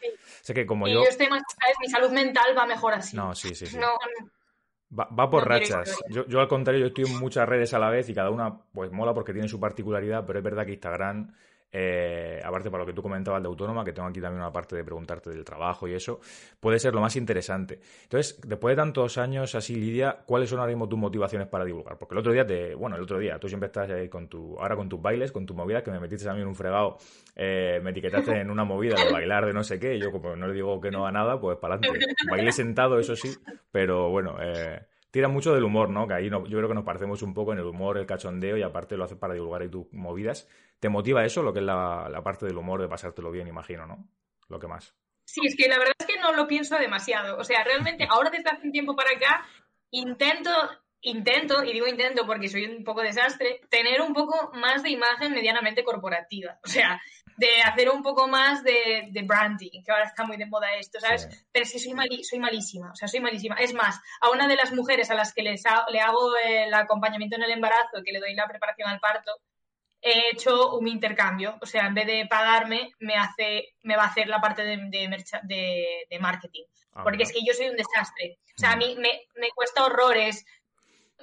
Sé 0.43 0.53
que 0.53 0.67
como 0.67 0.89
y 0.89 0.95
yo... 0.95 1.05
yo 1.05 1.09
estoy 1.09 1.29
más, 1.29 1.43
¿sabes? 1.61 1.77
Mi 1.81 1.89
salud 1.89 2.11
mental 2.11 2.59
va 2.59 2.67
mejor 2.67 2.95
así. 2.95 3.17
No, 3.17 3.37
sí, 3.37 3.55
sí, 3.55 3.67
sí. 3.67 3.79
No, 3.79 3.97
Va, 4.91 5.09
va, 5.09 5.29
por 5.29 5.49
rachas. 5.49 5.99
Yo, 6.09 6.27
yo, 6.27 6.41
al 6.41 6.49
contrario, 6.49 6.81
yo 6.81 6.87
estoy 6.89 7.05
en 7.05 7.19
muchas 7.19 7.49
redes 7.49 7.75
a 7.75 7.79
la 7.79 7.91
vez 7.91 8.09
y 8.09 8.15
cada 8.15 8.31
una 8.31 8.61
pues 8.73 8.93
mola 8.93 9.13
porque 9.13 9.33
tiene 9.33 9.49
su 9.49 9.59
particularidad, 9.59 10.25
pero 10.27 10.39
es 10.39 10.45
verdad 10.45 10.65
que 10.67 10.73
Instagram 10.73 11.33
eh, 11.77 12.41
aparte 12.45 12.71
para 12.71 12.85
lo 12.85 12.87
que 12.87 12.93
tú 12.93 13.03
comentabas 13.03 13.43
de 13.43 13.49
autónoma, 13.49 13.85
que 13.85 13.93
tengo 13.93 14.07
aquí 14.07 14.21
también 14.21 14.41
una 14.41 14.53
parte 14.53 14.77
de 14.77 14.85
preguntarte 14.85 15.31
del 15.31 15.45
trabajo 15.45 15.89
y 15.89 15.95
eso, 15.95 16.21
puede 16.61 16.79
ser 16.79 16.95
lo 16.95 17.01
más 17.01 17.17
interesante. 17.17 17.81
Entonces, 18.05 18.41
después 18.47 18.77
de 18.77 18.77
tantos 18.81 19.19
años 19.19 19.57
así, 19.57 19.75
Lidia, 19.75 20.19
¿cuáles 20.25 20.49
son 20.49 20.61
ahora 20.61 20.71
mismo 20.71 20.89
tus 20.89 21.01
motivaciones 21.01 21.49
para 21.49 21.65
divulgar? 21.65 21.99
Porque 21.99 22.15
el 22.15 22.21
otro 22.21 22.33
día, 22.33 22.47
te, 22.47 22.77
bueno, 22.77 22.95
el 22.95 23.03
otro 23.03 23.19
día, 23.19 23.41
tú 23.41 23.49
siempre 23.49 23.67
estás 23.67 23.91
ahí 23.91 24.09
con 24.09 24.29
tu, 24.29 24.57
ahora 24.61 24.77
con 24.77 24.89
tus 24.89 25.03
bailes, 25.03 25.33
con 25.33 25.47
tu 25.47 25.55
movida, 25.55 25.83
que 25.83 25.91
me 25.91 25.99
metiste 25.99 26.29
en 26.29 26.47
un 26.47 26.55
fregado, 26.55 26.99
eh, 27.35 27.81
me 27.83 27.91
etiquetaste 27.91 28.39
en 28.41 28.53
una 28.53 28.63
movida 28.63 28.95
de 28.95 29.11
bailar 29.11 29.45
de 29.45 29.53
no 29.53 29.65
sé 29.65 29.81
qué, 29.81 29.97
y 29.97 30.01
yo 30.01 30.13
como 30.13 30.37
no 30.37 30.47
le 30.47 30.55
digo 30.55 30.81
que 30.81 30.93
no 30.93 31.09
a 31.09 31.11
nada, 31.11 31.41
pues 31.41 31.59
para 31.59 31.75
adelante. 31.75 32.07
Bailé 32.31 32.53
sentado, 32.53 33.01
eso 33.01 33.17
sí, 33.17 33.35
pero 33.73 34.11
bueno, 34.11 34.37
eh, 34.41 34.81
tira 35.15 35.29
mucho 35.29 35.55
del 35.55 35.63
humor, 35.63 35.91
¿no? 35.91 36.09
Que 36.09 36.15
ahí 36.15 36.29
yo 36.29 36.43
creo 36.43 36.67
que 36.67 36.75
nos 36.75 36.83
parecemos 36.83 37.23
un 37.23 37.35
poco 37.35 37.53
en 37.53 37.61
el 37.61 37.67
humor, 37.67 37.99
el 37.99 38.05
cachondeo 38.05 38.57
y 38.57 38.63
aparte 38.63 38.97
lo 38.97 39.05
haces 39.05 39.17
para 39.17 39.33
divulgar 39.33 39.63
ahí 39.63 39.69
tus 39.69 39.87
movidas. 39.93 40.49
¿Te 40.81 40.89
motiva 40.89 41.25
eso, 41.25 41.41
lo 41.45 41.53
que 41.53 41.61
es 41.61 41.65
la, 41.65 42.21
parte 42.25 42.47
del 42.47 42.59
humor, 42.59 42.83
de 42.83 42.89
pasártelo 42.89 43.31
bien, 43.31 43.47
imagino, 43.47 43.87
¿no? 43.87 44.09
Lo 44.49 44.59
que 44.59 44.67
más. 44.67 44.93
Sí, 45.25 45.43
es 45.45 45.55
que 45.57 45.69
la 45.69 45.79
verdad 45.79 45.95
es 45.97 46.05
que 46.05 46.19
no 46.19 46.33
lo 46.33 46.49
pienso 46.49 46.77
demasiado. 46.79 47.39
O 47.39 47.45
sea, 47.45 47.63
realmente 47.63 48.09
ahora 48.11 48.31
desde 48.31 48.51
hace 48.51 48.67
un 48.67 48.73
tiempo 48.73 48.97
para 48.97 49.13
acá 49.13 49.47
intento, 49.93 50.51
intento, 51.01 51.63
y 51.63 51.73
digo 51.73 51.87
intento 51.87 52.27
porque 52.27 52.49
soy 52.49 52.65
un 52.65 52.83
poco 52.83 53.01
desastre, 53.03 53.61
tener 53.71 54.01
un 54.01 54.15
poco 54.15 54.51
más 54.55 54.83
de 54.83 54.91
imagen 54.91 55.33
medianamente 55.33 55.85
corporativa. 55.85 56.59
O 56.65 56.69
sea, 56.69 57.01
de 57.37 57.63
hacer 57.63 57.91
un 57.91 58.03
poco 58.03 58.29
más 58.29 58.63
de, 58.63 59.11
branding, 59.25 59.83
que 59.83 59.93
ahora 59.93 60.05
está 60.05 60.25
muy 60.25 60.37
de 60.37 60.47
moda 60.47 60.75
esto, 60.77 61.01
¿sabes? 61.01 61.29
Pero 61.51 61.65
es 61.65 61.73
que 61.73 61.79
soy, 61.79 62.25
soy 62.25 62.39
malísima, 62.39 62.93
o 62.93 62.97
sea, 62.97 63.09
soy 63.09 63.21
malísima. 63.21 63.57
Es 63.57 63.75
más, 63.75 64.01
a 64.21 64.31
una 64.31 64.47
de 64.47 64.57
las 64.57 64.73
mujeres 64.73 65.11
a 65.11 65.15
las 65.15 65.33
que 65.35 65.43
les 65.43 65.63
le 65.91 66.01
hago 66.01 66.37
el 66.37 66.73
acompañamiento 66.73 67.37
en 67.37 67.43
el 67.43 67.51
embarazo, 67.51 68.03
que 68.05 68.13
le 68.13 68.21
doy 68.21 68.35
la 68.35 68.47
preparación 68.47 68.89
al 68.89 69.01
parto, 69.01 69.33
he 70.01 70.31
hecho 70.33 70.77
un 70.77 70.87
intercambio. 70.87 71.59
O 71.61 71.67
sea, 71.67 71.87
en 71.87 71.95
vez 71.95 72.07
de 72.07 72.27
pagarme, 72.29 72.93
me 73.01 73.17
hace, 73.17 73.75
me 73.83 73.97
va 73.97 74.05
a 74.05 74.09
hacer 74.09 74.29
la 74.29 74.41
parte 74.41 74.63
de, 74.63 74.79
de, 75.43 76.19
marketing. 76.21 76.65
Ah, 76.93 77.03
porque 77.03 77.25
es 77.25 77.33
que 77.33 77.45
yo 77.45 77.53
soy 77.55 77.69
un 77.69 77.77
desastre. 77.77 78.39
O 78.57 78.59
sea, 78.59 78.73
a 78.73 78.77
mí 78.77 78.95
me, 78.99 79.23
me 79.37 79.49
cuesta 79.55 79.85
horrores 79.85 80.45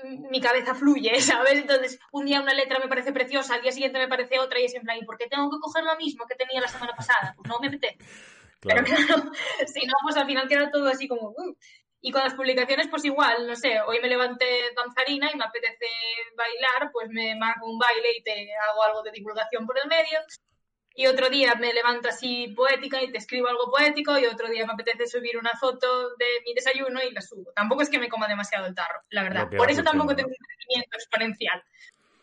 mi 0.03 0.41
cabeza 0.41 0.75
fluye, 0.75 1.11
¿sabes? 1.21 1.53
Entonces, 1.53 1.99
un 2.11 2.25
día 2.25 2.41
una 2.41 2.53
letra 2.53 2.79
me 2.79 2.87
parece 2.87 3.11
preciosa, 3.11 3.55
al 3.55 3.61
día 3.61 3.71
siguiente 3.71 3.99
me 3.99 4.07
parece 4.07 4.39
otra 4.39 4.59
y 4.59 4.65
es 4.65 4.75
en 4.75 4.83
plan, 4.83 4.97
¿y 4.97 5.05
por 5.05 5.17
qué 5.17 5.27
tengo 5.27 5.49
que 5.49 5.59
coger 5.59 5.83
lo 5.83 5.95
mismo 5.97 6.25
que 6.27 6.35
tenía 6.35 6.61
la 6.61 6.67
semana 6.67 6.93
pasada? 6.95 7.33
Pues 7.35 7.47
no 7.47 7.59
me 7.59 7.67
apetece. 7.67 7.97
Pero 8.61 8.83
claro, 8.83 9.31
si 9.73 9.85
no, 9.85 9.93
pues 10.03 10.17
al 10.17 10.27
final 10.27 10.47
queda 10.47 10.71
todo 10.71 10.87
así 10.87 11.07
como... 11.07 11.29
Uh. 11.29 11.55
Y 12.03 12.11
con 12.11 12.23
las 12.23 12.33
publicaciones, 12.33 12.87
pues 12.87 13.05
igual, 13.05 13.45
no 13.45 13.55
sé, 13.55 13.79
hoy 13.81 13.99
me 14.01 14.07
levanté 14.09 14.73
danzarina 14.75 15.29
y 15.31 15.37
me 15.37 15.45
apetece 15.45 15.85
bailar, 16.35 16.89
pues 16.91 17.09
me 17.11 17.35
marco 17.35 17.67
un 17.67 17.77
baile 17.77 18.17
y 18.17 18.23
te 18.23 18.55
hago 18.55 18.81
algo 18.81 19.03
de 19.03 19.11
divulgación 19.11 19.67
por 19.67 19.77
el 19.77 19.87
medio. 19.87 20.17
Y 20.95 21.07
otro 21.07 21.29
día 21.29 21.55
me 21.55 21.73
levanto 21.73 22.09
así 22.09 22.49
poética 22.49 23.01
y 23.01 23.11
te 23.11 23.17
escribo 23.17 23.47
algo 23.47 23.71
poético 23.71 24.17
y 24.19 24.25
otro 24.25 24.49
día 24.49 24.65
me 24.65 24.73
apetece 24.73 25.07
subir 25.07 25.37
una 25.37 25.51
foto 25.51 26.15
de 26.17 26.25
mi 26.45 26.53
desayuno 26.53 27.01
y 27.01 27.11
la 27.11 27.21
subo. 27.21 27.51
Tampoco 27.55 27.81
es 27.81 27.89
que 27.89 27.99
me 27.99 28.09
coma 28.09 28.27
demasiado 28.27 28.67
el 28.67 28.75
tarro, 28.75 29.01
la 29.09 29.23
verdad. 29.23 29.49
Por 29.55 29.71
eso 29.71 29.83
tampoco 29.83 30.15
tengo 30.15 30.29
un 30.29 30.35
crecimiento 30.35 30.97
exponencial, 30.97 31.63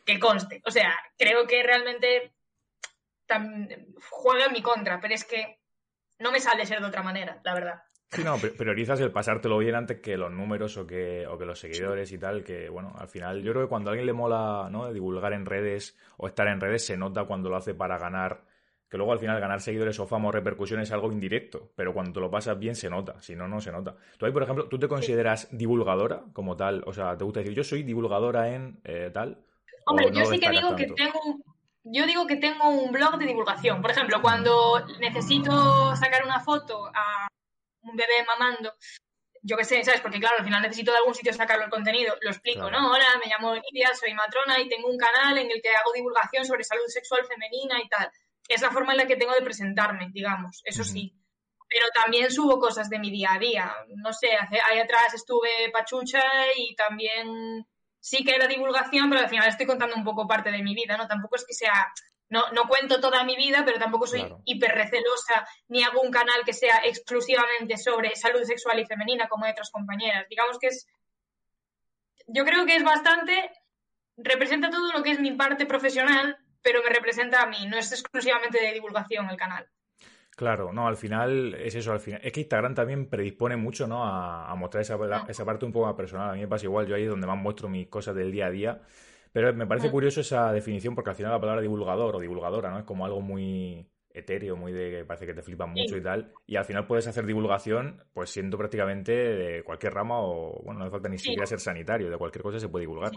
que 0.05 0.19
conste. 0.19 0.63
O 0.67 0.71
sea, 0.71 0.95
creo 1.17 1.47
que 1.47 1.63
realmente 1.63 2.33
juega 4.11 4.47
en 4.47 4.53
mi 4.53 4.63
contra, 4.63 5.01
pero 5.01 5.15
es 5.15 5.25
que 5.25 5.59
no 6.19 6.33
me 6.33 6.41
sale 6.41 6.67
ser 6.67 6.81
de 6.81 6.87
otra 6.87 7.03
manera, 7.03 7.41
la 7.45 7.55
verdad. 7.55 7.83
Sí, 8.11 8.25
no, 8.25 8.37
priorizas 8.39 9.01
el 9.01 9.13
pasártelo 9.13 9.59
bien 9.59 9.75
antes 9.75 10.01
que 10.01 10.17
los 10.17 10.33
números 10.33 10.79
o 10.79 10.87
que, 10.87 11.27
o 11.27 11.37
que 11.37 11.45
los 11.45 11.61
seguidores 11.61 12.11
y 12.11 12.19
tal, 12.19 12.43
que 12.43 12.71
bueno, 12.71 12.95
al 12.99 13.09
final 13.09 13.43
yo 13.43 13.53
creo 13.53 13.65
que 13.65 13.69
cuando 13.69 13.91
a 13.91 13.93
alguien 13.93 14.07
le 14.07 14.15
mola 14.15 14.69
¿no? 14.71 14.91
divulgar 14.91 15.35
en 15.35 15.45
redes 15.45 15.95
o 16.17 16.27
estar 16.27 16.49
en 16.49 16.59
redes 16.59 16.87
se 16.87 16.97
nota 16.97 17.25
cuando 17.25 17.51
lo 17.51 17.57
hace 17.57 17.75
para 17.75 17.99
ganar, 17.99 18.41
que 18.89 18.97
luego 18.97 19.13
al 19.13 19.19
final 19.19 19.41
ganar 19.41 19.61
seguidores 19.61 19.99
o 20.01 20.07
fama 20.07 20.29
o 20.29 20.33
repercusión 20.33 20.81
es 20.81 20.91
algo 20.93 21.13
indirecto, 21.13 21.71
pero 21.77 21.93
cuando 21.93 22.13
te 22.13 22.21
lo 22.21 22.31
pasas 22.31 22.59
bien 22.59 22.75
se 22.75 22.89
nota, 22.89 23.21
si 23.21 23.37
no, 23.37 23.47
no 23.47 23.61
se 23.61 23.71
nota. 23.71 23.97
Tú 24.17 24.27
ahí, 24.27 24.33
por 24.33 24.43
ejemplo, 24.43 24.69
¿tú 24.69 24.79
te 24.79 24.89
consideras 24.89 25.49
divulgadora 25.51 26.23
como 26.33 26.57
tal? 26.57 26.83
O 26.87 26.93
sea, 26.93 27.17
¿te 27.17 27.25
gusta 27.25 27.41
decir 27.41 27.55
yo 27.55 27.65
soy 27.65 27.83
divulgadora 27.83 28.55
en 28.55 28.81
eh, 28.85 29.11
tal? 29.13 29.39
Hombre, 29.87 30.11
yo 30.13 30.25
sí 30.25 30.39
que 30.39 30.51
digo 30.51 30.75
que 30.77 30.87
tengo 30.87 31.21
yo 31.91 32.07
digo 32.07 32.27
que 32.27 32.37
tengo 32.37 32.69
un 32.69 32.93
blog 32.93 33.19
de 33.19 33.27
divulgación. 33.27 33.81
Por 33.81 33.91
ejemplo, 33.91 34.21
cuando 34.21 34.85
necesito 35.01 35.97
sacar 35.97 36.25
una 36.25 36.41
foto 36.41 36.87
a 36.87 37.29
un 37.83 37.97
bebé 37.97 38.25
mamando, 38.27 38.75
yo 39.43 39.57
qué 39.57 39.65
sé, 39.65 39.83
¿sabes? 39.85 40.01
Porque 40.01 40.21
claro, 40.21 40.37
al 40.39 40.45
final 40.45 40.61
necesito 40.63 40.91
de 40.91 40.99
algún 40.99 41.15
sitio 41.15 41.33
sacarlo 41.33 41.65
el 41.65 41.71
contenido. 41.71 42.15
Lo 42.21 42.31
explico, 42.31 42.71
¿no? 42.71 42.91
Hola, 42.91 43.07
me 43.25 43.31
llamo 43.31 43.55
Lidia, 43.55 43.95
soy 43.95 44.13
matrona 44.13 44.61
y 44.61 44.69
tengo 44.69 44.89
un 44.89 44.99
canal 44.99 45.39
en 45.39 45.51
el 45.51 45.63
que 45.63 45.71
hago 45.71 45.93
divulgación 45.95 46.45
sobre 46.45 46.65
salud 46.65 46.87
sexual 46.89 47.25
femenina 47.25 47.81
y 47.83 47.89
tal. 47.89 48.11
Es 48.49 48.63
la 48.63 48.71
forma 48.71 48.93
en 48.93 48.99
la 48.99 49.07
que 49.07 49.17
tengo 49.17 49.35
de 49.35 49.43
presentarme, 49.43 50.09
digamos, 50.13 50.63
eso 50.65 50.83
sí. 50.83 51.15
Pero 51.69 51.87
también 51.95 52.31
subo 52.31 52.59
cosas 52.59 52.89
de 52.89 52.99
mi 52.99 53.11
día 53.11 53.35
a 53.35 53.39
día. 53.39 53.73
No 53.97 54.13
sé, 54.13 54.31
ahí 54.31 54.79
atrás 54.79 55.13
estuve 55.15 55.71
pachucha 55.71 56.23
y 56.57 56.75
también 56.75 57.67
sí 58.01 58.25
que 58.25 58.35
era 58.35 58.47
divulgación, 58.47 59.11
pero 59.11 59.23
al 59.23 59.29
final 59.29 59.49
estoy 59.49 59.67
contando 59.67 59.95
un 59.95 60.05
poco 60.05 60.27
parte 60.27 60.51
de 60.51 60.63
mi 60.63 60.75
vida, 60.75 60.97
¿no? 60.97 61.07
Tampoco 61.07 61.37
es 61.37 61.45
que 61.45 61.53
sea 61.53 61.93
no, 62.31 62.51
no 62.53 62.69
cuento 62.69 63.01
toda 63.01 63.25
mi 63.25 63.37
vida, 63.37 63.63
pero 63.65 63.79
tampoco 63.79 64.07
soy 64.07 64.35
hiper 64.45 64.73
recelosa 64.73 65.49
ni 65.69 65.83
hago 65.83 66.03
un 66.03 66.11
canal 66.11 66.45
que 66.45 66.53
sea 66.53 66.83
exclusivamente 66.85 67.79
sobre 67.79 68.15
salud 68.17 68.43
sexual 68.43 68.79
y 68.79 68.87
femenina 68.87 69.29
como 69.29 69.47
hay 69.47 69.53
otras 69.53 69.71
compañeras. 69.71 70.27
Digamos 70.29 70.59
que 70.59 70.69
es. 70.69 70.87
Yo 72.27 72.45
creo 72.45 72.67
que 72.67 72.77
es 72.77 72.85
bastante. 72.85 73.51
Representa 74.17 74.69
todo 74.69 74.93
lo 74.93 75.03
que 75.03 75.13
es 75.13 75.21
mi 75.21 75.33
parte 75.33 75.65
profesional, 75.65 76.37
pero 76.63 76.83
me 76.83 76.91
representa 76.91 77.43
a 77.43 77.47
mí. 77.47 77.67
No 77.67 77.77
es 77.77 77.93
exclusivamente 77.93 78.61
de 78.61 78.73
divulgación 78.73 79.29
el 79.31 79.37
canal. 79.37 79.67
Claro, 80.37 80.73
no, 80.73 80.87
al 80.87 80.97
final 80.97 81.55
es 81.55 81.75
eso, 81.75 81.93
al 81.93 82.01
final. 82.01 82.21
Es 82.23 82.33
que 82.33 82.41
Instagram 82.41 82.75
también 82.75 83.09
predispone 83.11 83.57
mucho, 83.57 83.87
¿no? 83.89 84.05
A, 84.05 84.55
mostrar 84.55 84.83
esa, 84.83 84.97
esa 85.29 85.45
parte 85.45 85.65
un 85.67 85.73
poco 85.73 85.87
más 85.87 85.97
personal. 85.97 86.31
A 86.31 86.35
mí 86.35 86.41
me 86.41 86.49
pasa 86.49 86.67
igual, 86.67 86.87
yo 86.87 86.95
ahí 86.95 87.03
es 87.03 87.11
donde 87.11 87.27
más 87.27 87.39
muestro 87.39 87.69
mis 87.69 87.89
cosas 87.89 88.15
del 88.15 88.31
día 88.31 88.47
a 88.47 88.51
día 88.51 88.81
pero 89.33 89.55
me 89.55 89.67
parece 89.67 89.89
mm. 89.89 89.93
curioso 89.93 90.21
esa 90.21 90.53
definición 90.53 90.95
porque 90.95 91.11
al 91.11 91.17
final 91.17 91.33
la 91.33 91.41
palabra 91.41 91.63
divulgador 91.63 92.17
o 92.17 92.21
divulgadora, 92.21 92.71
¿no? 92.71 92.79
Es 92.79 92.85
como 92.85 93.05
algo 93.05 93.21
muy 93.21 93.87
etéreo, 94.11 94.57
muy 94.57 94.73
de 94.73 94.91
que 94.91 95.05
parece 95.05 95.27
que 95.27 95.35
te 95.35 95.43
flipan 95.43 95.71
mucho 95.71 95.97
y 95.97 96.03
tal. 96.03 96.33
Y 96.47 96.57
al 96.57 96.65
final 96.65 96.87
puedes 96.87 97.07
hacer 97.07 97.25
divulgación, 97.25 98.03
pues 98.13 98.31
siendo 98.31 98.59
prácticamente 98.59 99.13
de 99.13 99.63
cualquier 99.63 99.95
rama 99.95 100.21
o, 100.21 100.61
bueno, 100.65 100.81
no 100.81 100.87
hace 100.87 100.91
falta 100.91 101.09
ni 101.09 101.19
siquiera 101.19 101.47
ser 101.47 101.61
sanitario, 101.61 102.11
de 102.11 102.17
cualquier 102.17 102.43
cosa 102.43 102.59
se 102.59 102.69
puede 102.69 102.85
divulgar. 102.85 103.13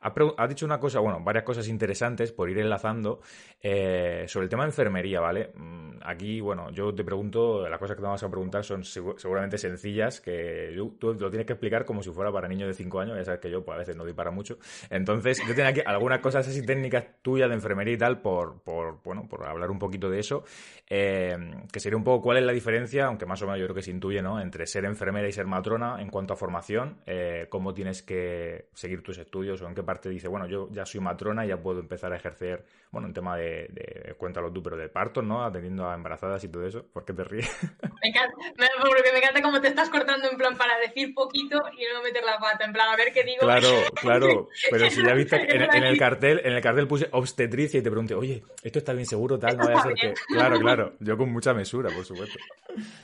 Has, 0.00 0.48
dicho 0.48 0.66
una 0.66 0.78
cosa, 0.78 1.00
bueno, 1.00 1.20
varias 1.22 1.44
cosas 1.44 1.68
interesantes 1.68 2.32
por 2.32 2.50
ir 2.50 2.58
enlazando 2.58 3.20
eh, 3.60 4.24
sobre 4.28 4.44
el 4.44 4.50
tema 4.50 4.64
de 4.64 4.70
enfermería, 4.70 5.20
¿vale? 5.20 5.50
Mm, 5.54 5.98
aquí, 6.02 6.40
bueno, 6.40 6.70
yo 6.70 6.94
te 6.94 7.04
pregunto, 7.04 7.68
las 7.68 7.78
cosas 7.78 7.96
que 7.96 8.00
te 8.00 8.06
vamos 8.06 8.22
a 8.22 8.30
preguntar 8.30 8.64
son 8.64 8.84
seguramente 8.84 9.58
sencillas, 9.58 10.20
que 10.20 10.74
tú 10.98 11.14
lo 11.14 11.30
tienes 11.30 11.46
que 11.46 11.54
explicar 11.54 11.84
como 11.84 12.02
si 12.02 12.10
fuera 12.10 12.30
para 12.32 12.48
niños 12.48 12.68
de 12.68 12.74
5 12.74 13.00
años, 13.00 13.16
ya 13.16 13.24
sabes 13.24 13.40
que 13.40 13.50
yo 13.50 13.64
pues, 13.64 13.74
a 13.74 13.78
veces 13.78 13.96
no 13.96 14.04
doy 14.04 14.14
para 14.14 14.30
mucho. 14.30 14.58
Entonces, 14.90 15.40
yo 15.46 15.54
tengo 15.54 15.68
aquí 15.68 15.80
algunas 15.84 16.20
cosas 16.20 16.46
así 16.46 16.64
técnicas 16.64 17.04
tuyas 17.22 17.48
de 17.48 17.54
enfermería 17.54 17.94
y 17.94 17.98
tal, 17.98 18.20
por, 18.20 18.60
por 18.62 19.02
bueno, 19.02 19.26
por 19.28 19.46
hablar 19.46 19.70
un 19.70 19.78
poquito 19.78 20.10
de 20.10 20.20
eso, 20.20 20.44
eh, 20.88 21.36
que 21.72 21.80
sería 21.80 21.96
un 21.96 22.04
poco 22.04 22.22
cuál 22.22 22.38
es 22.38 22.44
la 22.44 22.52
diferencia, 22.52 23.06
aunque 23.06 23.26
más 23.26 23.40
o 23.42 23.46
menos 23.46 23.60
yo 23.60 23.66
creo 23.66 23.74
que 23.74 23.82
se 23.82 23.90
intuye, 23.90 24.22
¿no? 24.22 24.40
Entre 24.40 24.66
ser 24.66 24.84
enfermera 24.84 25.28
y 25.28 25.32
ser 25.32 25.46
matrona 25.46 26.00
en 26.00 26.08
cuanto 26.08 26.34
a 26.34 26.36
formación, 26.36 26.98
eh, 27.06 27.46
cómo 27.48 27.74
tienes 27.74 28.02
que 28.02 28.68
seguir 28.74 29.02
tus 29.02 29.18
estudios 29.18 29.60
o 29.62 29.68
en 29.68 29.74
qué 29.74 29.82
parte 29.86 30.10
dice, 30.10 30.28
bueno, 30.28 30.46
yo 30.46 30.68
ya 30.70 30.84
soy 30.84 31.00
matrona 31.00 31.46
y 31.46 31.48
ya 31.48 31.56
puedo 31.56 31.80
empezar 31.80 32.12
a 32.12 32.16
ejercer, 32.16 32.66
bueno, 32.90 33.08
en 33.08 33.14
tema 33.14 33.36
de, 33.36 33.68
de 33.70 34.14
cuéntalo 34.18 34.52
tú, 34.52 34.62
pero 34.62 34.76
de 34.76 34.88
partos, 34.88 35.24
¿no? 35.24 35.44
Atendiendo 35.44 35.88
a 35.88 35.94
embarazadas 35.94 36.42
y 36.44 36.48
todo 36.48 36.66
eso. 36.66 36.84
¿Por 36.92 37.04
qué 37.04 37.12
te 37.12 37.24
ríes? 37.24 37.48
Me 38.02 38.08
encanta, 38.10 38.36
porque 38.80 39.12
me 39.12 39.18
encanta 39.18 39.42
cómo 39.42 39.60
te 39.60 39.68
estás 39.68 39.88
cortando 39.88 40.28
en 40.30 40.36
plan 40.36 40.56
para 40.56 40.78
decir 40.78 41.14
poquito 41.14 41.62
y 41.76 41.84
luego 41.86 42.02
meter 42.02 42.22
la 42.24 42.38
pata, 42.38 42.64
en 42.64 42.72
plan 42.72 42.88
a 42.88 42.96
ver 42.96 43.12
qué 43.12 43.24
digo. 43.24 43.40
Claro, 43.40 43.68
claro, 44.00 44.48
pero 44.70 44.90
si 44.90 45.02
ya 45.02 45.14
viste, 45.14 45.36
en, 45.36 45.82
el 45.82 45.98
cartel, 45.98 46.40
en 46.44 46.52
el 46.52 46.62
cartel 46.62 46.86
puse 46.86 47.08
obstetricia 47.12 47.80
y 47.80 47.82
te 47.82 47.90
pregunté, 47.90 48.14
oye, 48.14 48.44
esto 48.62 48.78
está 48.78 48.92
bien 48.92 49.06
seguro, 49.06 49.38
tal, 49.38 49.56
no 49.56 49.64
vaya 49.64 49.78
a 49.78 49.82
ser 49.82 49.94
que... 49.94 50.14
Claro, 50.28 50.58
claro, 50.60 50.92
yo 51.00 51.16
con 51.16 51.32
mucha 51.32 51.54
mesura, 51.54 51.90
por 51.90 52.04
supuesto. 52.04 52.38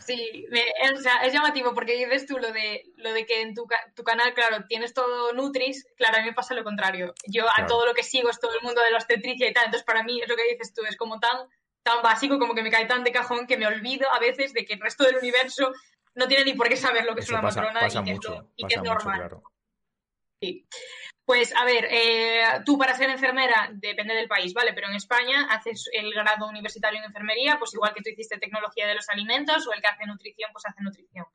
Sí, 0.00 0.46
o 0.92 1.00
sea, 1.00 1.24
es 1.24 1.32
llamativo 1.32 1.74
porque 1.74 1.96
dices 1.96 2.26
tú 2.26 2.38
lo 2.38 2.52
de, 2.52 2.84
lo 2.96 3.12
de 3.12 3.24
que 3.24 3.40
en 3.40 3.54
tu, 3.54 3.66
tu 3.94 4.02
canal, 4.02 4.34
claro, 4.34 4.64
tienes 4.68 4.92
todo 4.92 5.32
Nutris, 5.32 5.86
claro, 5.96 6.18
a 6.18 6.20
mí 6.20 6.26
me 6.26 6.34
pasa 6.34 6.54
lo 6.54 6.62
contrario. 6.62 6.71
Yo 7.26 7.46
a 7.48 7.66
todo 7.66 7.86
lo 7.86 7.94
que 7.94 8.02
sigo 8.02 8.30
es 8.30 8.40
todo 8.40 8.54
el 8.54 8.62
mundo 8.62 8.80
de 8.82 8.90
la 8.90 8.98
obstetricia 8.98 9.48
y 9.48 9.52
tal, 9.52 9.66
entonces 9.66 9.86
para 9.86 10.02
mí 10.02 10.20
es 10.20 10.28
lo 10.28 10.36
que 10.36 10.48
dices 10.50 10.72
tú, 10.74 10.82
es 10.88 10.96
como 10.96 11.20
tan, 11.20 11.48
tan 11.82 12.02
básico, 12.02 12.38
como 12.38 12.54
que 12.54 12.62
me 12.62 12.70
cae 12.70 12.86
tan 12.86 13.04
de 13.04 13.12
cajón 13.12 13.46
que 13.46 13.56
me 13.56 13.66
olvido 13.66 14.10
a 14.12 14.18
veces 14.18 14.52
de 14.52 14.64
que 14.64 14.74
el 14.74 14.80
resto 14.80 15.04
del 15.04 15.16
universo 15.16 15.72
no 16.14 16.28
tiene 16.28 16.44
ni 16.44 16.54
por 16.54 16.68
qué 16.68 16.76
saber 16.76 17.04
lo 17.04 17.14
que 17.14 17.20
es 17.20 17.30
una 17.30 17.42
matrona 17.42 17.86
y, 17.86 18.66
que 18.66 18.74
es, 18.74 18.82
normal. 18.82 19.40
Sí. 20.40 20.66
Pues 21.24 21.54
a 21.54 21.64
ver, 21.64 21.86
eh, 21.88 22.42
tú 22.66 22.76
para 22.76 22.94
ser 22.94 23.08
enfermera 23.08 23.70
depende 23.72 24.14
del 24.14 24.28
país, 24.28 24.52
¿vale? 24.52 24.72
Pero 24.74 24.88
en 24.88 24.96
España 24.96 25.46
haces 25.50 25.88
el 25.92 26.12
grado 26.12 26.48
universitario 26.48 26.98
en 26.98 27.04
enfermería, 27.04 27.58
pues 27.58 27.72
igual 27.74 27.94
que 27.94 28.02
tú 28.02 28.10
hiciste 28.10 28.38
tecnología 28.38 28.88
de 28.88 28.96
los 28.96 29.08
alimentos, 29.08 29.66
o 29.66 29.72
el 29.72 29.80
que 29.80 29.86
hace 29.86 30.04
nutrición, 30.04 30.50
pues 30.52 30.66
hace 30.66 30.82
nutrición. 30.82 31.26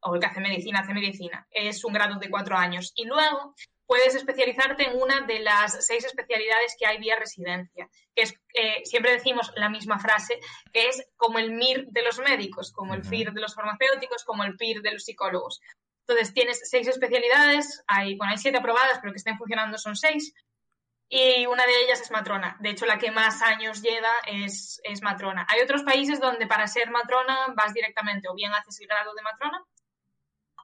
O 0.00 0.14
el 0.14 0.20
que 0.20 0.26
hace 0.26 0.40
medicina, 0.40 0.80
hace 0.80 0.92
medicina. 0.92 1.46
Es 1.50 1.84
un 1.84 1.92
grado 1.92 2.18
de 2.18 2.30
cuatro 2.30 2.56
años. 2.56 2.92
Y 2.96 3.04
luego 3.04 3.54
puedes 3.88 4.14
especializarte 4.14 4.84
en 4.84 5.00
una 5.00 5.22
de 5.22 5.40
las 5.40 5.84
seis 5.86 6.04
especialidades 6.04 6.76
que 6.78 6.84
hay 6.84 6.98
vía 6.98 7.16
residencia, 7.16 7.88
que 8.14 8.22
es, 8.22 8.34
eh, 8.52 8.84
siempre 8.84 9.12
decimos 9.12 9.50
la 9.56 9.70
misma 9.70 9.98
frase, 9.98 10.38
que 10.74 10.88
es 10.88 11.08
como 11.16 11.38
el 11.38 11.52
MIR 11.52 11.86
de 11.86 12.02
los 12.02 12.18
médicos, 12.18 12.70
como 12.70 12.92
el 12.92 13.02
FIR 13.02 13.32
de 13.32 13.40
los 13.40 13.54
farmacéuticos, 13.54 14.24
como 14.24 14.44
el 14.44 14.56
PIR 14.56 14.82
de 14.82 14.92
los 14.92 15.04
psicólogos. 15.04 15.62
Entonces, 16.06 16.34
tienes 16.34 16.60
seis 16.68 16.86
especialidades, 16.86 17.82
hay, 17.86 18.14
bueno, 18.14 18.32
hay 18.32 18.38
siete 18.38 18.58
aprobadas, 18.58 18.98
pero 19.00 19.14
que 19.14 19.18
estén 19.18 19.38
funcionando 19.38 19.78
son 19.78 19.96
seis, 19.96 20.34
y 21.08 21.46
una 21.46 21.64
de 21.64 21.84
ellas 21.84 22.02
es 22.02 22.10
matrona. 22.10 22.58
De 22.60 22.68
hecho, 22.68 22.84
la 22.84 22.98
que 22.98 23.10
más 23.10 23.40
años 23.40 23.80
lleva 23.80 24.12
es, 24.26 24.82
es 24.84 25.00
matrona. 25.00 25.46
Hay 25.48 25.62
otros 25.62 25.82
países 25.82 26.20
donde 26.20 26.46
para 26.46 26.66
ser 26.66 26.90
matrona 26.90 27.54
vas 27.56 27.72
directamente, 27.72 28.28
o 28.28 28.34
bien 28.34 28.52
haces 28.52 28.78
el 28.80 28.86
grado 28.86 29.14
de 29.14 29.22
matrona, 29.22 29.64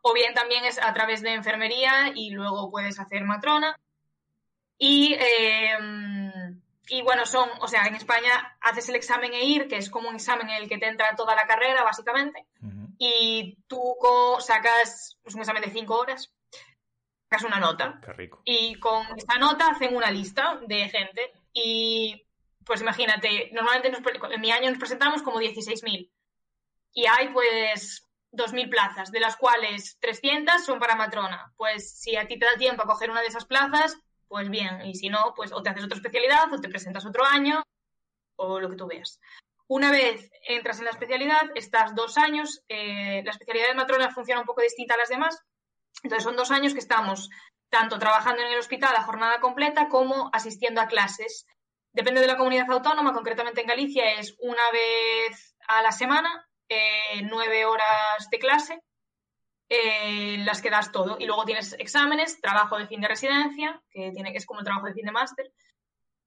o 0.07 0.13
bien 0.13 0.35
también 0.35 0.65
es 0.65 0.79
a 0.81 0.93
través 0.93 1.23
de 1.23 1.33
enfermería 1.33 2.13
y 2.15 2.31
luego 2.31 2.71
puedes 2.71 3.01
hacer 3.01 3.25
matrona. 3.25 3.79
Y, 4.77 5.15
em, 5.15 6.61
y 6.89 7.03
bueno, 7.03 7.25
son, 7.25 7.49
o 7.61 7.69
sea, 7.69 7.87
en 7.87 7.95
España 7.95 8.57
haces 8.61 8.89
el 8.89 8.97
examen 8.97 9.33
EIR, 9.33 9.67
que 9.67 9.77
es 9.77 9.89
como 9.89 10.09
un 10.09 10.17
examen 10.17 10.51
en 10.51 10.63
el 10.63 10.69
que 10.69 10.79
te 10.79 10.89
entra 10.89 11.17
toda 11.17 11.35
la 11.35 11.47
carrera, 11.47 11.83
básicamente 11.85 12.47
y 12.99 13.59
tú 13.67 13.97
sacas 14.41 15.19
pues, 15.23 15.35
un 15.35 15.41
examen 15.41 15.63
de 15.63 15.71
cinco 15.71 15.99
horas, 15.99 16.33
sacas 17.29 17.45
una 17.45 17.59
nota. 17.59 18.01
Qué 18.05 18.13
rico. 18.13 18.43
Y 18.45 18.77
con 18.77 19.07
esta 19.17 19.39
nota 19.39 19.69
hacen 19.71 19.97
una 19.97 20.11
lista 20.11 20.61
de 20.67 20.89
gente 20.89 21.33
y 21.53 22.27
pues 22.65 22.81
imagínate, 22.81 23.51
normalmente 23.53 23.93
en 24.33 24.41
mi 24.41 24.51
año 24.51 24.71
nos 24.71 24.79
presentamos 24.79 25.23
como 25.23 25.39
16.000 25.39 26.11
y 26.95 27.07
hay 27.07 27.29
pues 27.29 28.09
2.000 28.35 28.71
plazas, 28.71 29.11
de 29.11 29.21
las 29.21 29.37
cuales 29.37 29.99
300 30.01 30.65
son 30.65 30.79
para 30.79 30.97
matrona. 30.97 31.53
Pues 31.57 31.99
si 31.99 32.17
a 32.17 32.27
ti 32.27 32.39
te 32.39 32.47
da 32.47 32.57
tiempo 32.57 32.83
a 32.83 32.87
coger 32.87 33.11
una 33.11 33.21
de 33.21 33.29
esas 33.29 33.45
plazas, 33.45 33.97
pues 34.29 34.49
bien, 34.51 34.83
y 34.85 34.95
si 34.95 35.09
no, 35.09 35.33
pues 35.37 35.53
o 35.53 35.63
te 35.63 35.71
haces 35.71 35.85
otra 35.85 35.97
especialidad 35.97 36.53
o 36.53 36.61
te 36.61 36.69
presentas 36.69 37.07
otro 37.07 37.25
año 37.25 37.63
o 38.37 38.61
lo 38.61 38.71
que 38.71 38.77
tú 38.77 38.87
veas. 38.87 39.21
Una 39.67 39.91
vez 39.91 40.31
entras 40.47 40.79
en 40.79 40.85
la 40.85 40.91
especialidad, 40.91 41.51
estás 41.55 41.95
dos 41.95 42.19
años. 42.19 42.63
Eh, 42.69 43.23
la 43.25 43.31
especialidad 43.31 43.69
de 43.69 43.75
matrona 43.75 44.11
funciona 44.11 44.41
un 44.41 44.47
poco 44.47 44.61
distinta 44.61 44.95
a 44.95 44.99
las 44.99 45.09
demás. 45.09 45.43
Entonces, 46.03 46.25
son 46.25 46.37
dos 46.37 46.51
años 46.51 46.75
que 46.75 46.81
estamos 46.81 47.31
tanto 47.71 47.99
trabajando 47.99 48.43
en 48.43 48.53
el 48.53 48.59
hospital 48.59 48.95
a 48.95 49.03
jornada 49.03 49.41
completa 49.41 49.89
como 49.89 50.31
asistiendo 50.33 50.81
a 50.81 50.87
clases. 50.87 51.47
Depende 51.93 52.21
de 52.21 52.27
la 52.27 52.37
comunidad 52.37 52.71
autónoma, 52.71 53.13
concretamente 53.13 53.63
en 53.63 53.67
Galicia 53.67 54.15
es 54.15 54.37
una 54.39 54.71
vez 54.73 55.57
a 55.67 55.81
la 55.81 55.93
semana, 55.93 56.49
eh, 56.69 57.23
nueve 57.23 57.65
horas 57.65 58.29
de 58.31 58.39
clase, 58.39 58.81
eh, 59.69 60.39
las 60.39 60.63
que 60.63 60.71
das 60.71 60.93
todo. 60.93 61.17
Y 61.19 61.27
luego 61.27 61.45
tienes 61.45 61.75
exámenes, 61.79 62.41
trabajo 62.41 62.79
de 62.79 62.87
fin 62.87 63.01
de 63.01 63.09
residencia, 63.09 63.83
que, 63.91 64.11
tiene, 64.13 64.33
es 64.35 64.47
como 64.47 64.61
el 64.61 64.67
trabajo 64.67 64.87
de 64.87 64.95
fin 64.95 65.07
de 65.07 65.13
máster, 65.13 65.53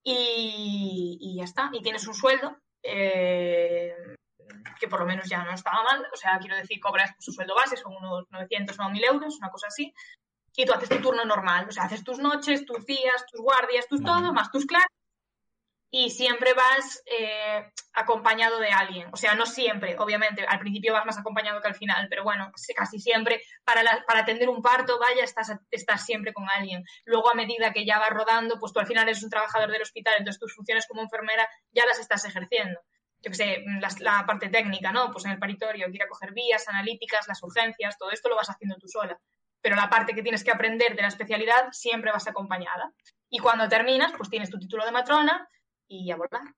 y, 0.03 1.17
y 1.20 1.38
ya 1.38 1.44
está. 1.44 1.70
Y 1.74 1.82
tienes 1.82 2.08
un 2.08 2.13
sueldo 2.13 2.58
eh, 2.84 3.94
que 4.79 4.88
por 4.88 5.00
lo 5.00 5.06
menos 5.06 5.27
ya 5.27 5.44
no 5.44 5.51
estaba 5.53 5.84
mal, 5.84 6.06
o 6.13 6.15
sea, 6.15 6.38
quiero 6.39 6.56
decir, 6.56 6.79
cobras 6.79 7.12
su 7.20 7.32
sueldo 7.32 7.56
base, 7.56 7.77
son 7.77 7.96
unos 7.96 8.25
900 8.29 8.79
o 8.79 8.89
1000 8.89 9.03
euros, 9.03 9.38
una 9.38 9.50
cosa 9.50 9.67
así, 9.67 9.94
y 10.56 10.65
tú 10.65 10.74
haces 10.74 10.89
tu 10.89 11.01
turno 11.01 11.25
normal, 11.25 11.67
o 11.67 11.72
sea, 11.72 11.84
haces 11.84 12.03
tus 12.03 12.20
noches, 12.20 12.65
tus 12.65 12.86
días, 12.86 13.25
tus 13.29 13.41
guardias, 13.41 13.88
tus 13.88 14.01
todo, 14.01 14.34
más 14.34 14.51
tus 14.51 14.65
clases, 14.65 14.97
y 15.89 16.10
siempre 16.10 16.53
vas 16.53 17.01
eh, 17.06 17.72
acompañado 17.94 18.60
de 18.60 18.70
alguien. 18.70 19.10
O 19.13 19.17
sea, 19.17 19.36
no 19.36 19.46
siempre, 19.46 19.96
obviamente, 19.98 20.46
al 20.46 20.60
principio 20.60 20.94
vas 20.94 21.06
más 21.06 21.17
acompañado 21.17 21.62
que 21.62 21.70
al 21.70 21.75
final, 21.75 22.08
pero 22.10 22.24
bueno, 22.24 22.51
casi 22.75 23.00
siempre 23.00 23.41
para, 23.63 24.03
para 24.06 24.20
atender 24.20 24.50
un 24.50 24.62
parto, 24.62 25.00
vaya, 25.00 25.24
estás, 25.24 25.53
estás 25.72 26.06
siempre 26.06 26.34
con 26.34 26.46
alguien. 26.50 26.84
Luego, 27.06 27.32
a 27.32 27.36
medida 27.36 27.72
que 27.72 27.86
ya 27.86 28.00
vas 28.00 28.10
rodando, 28.10 28.60
pues 28.60 28.74
tú 28.74 28.79
al 28.79 28.88
final 28.88 29.08
eres 29.08 29.24
un 29.24 29.29
trabajador 29.29 29.72
del 29.72 29.82
hospital, 29.82 30.15
entonces 30.17 30.39
tus 30.39 30.53
funciones 30.53 30.86
como 30.88 31.01
enfermera 31.01 31.48
ya 31.72 31.86
las 31.86 32.00
estás 32.00 32.25
ejerciendo. 32.25 32.82
Yo 33.22 33.32
qué 33.32 33.36
sé, 33.36 33.63
la, 34.00 34.25
parte 34.27 34.50
técnica, 34.50 34.91
¿no? 34.91 35.12
Pues 35.12 35.25
en 35.25 35.32
el 35.32 35.39
paritorio, 35.39 35.88
ir 35.89 36.03
a 36.03 36.08
coger 36.08 36.34
vías 36.34 36.67
analíticas, 36.67 37.27
las 37.27 37.41
urgencias, 37.41 37.98
todo 37.98 38.12
esto 38.12 38.29
lo 38.29 38.36
vas 38.36 38.50
haciendo 38.50 38.75
tú 38.77 38.88
sola. 38.88 39.20
Pero 39.62 39.75
la 39.75 39.89
parte 39.89 40.13
que 40.13 40.22
tienes 40.22 40.44
que 40.44 40.51
aprender 40.51 40.96
de 40.96 41.01
la 41.01 41.08
especialidad 41.08 41.72
siempre 41.72 42.12
vas 42.12 42.27
acompañada. 42.27 42.91
Y 43.29 43.39
cuando 43.39 43.67
terminas, 43.67 44.13
pues 44.15 44.29
tienes 44.29 44.50
tu 44.50 44.60
título 44.60 44.86
de 44.86 44.91
matrona, 44.91 45.50
y 45.88 46.12
a 46.12 46.15
volar. 46.15 46.53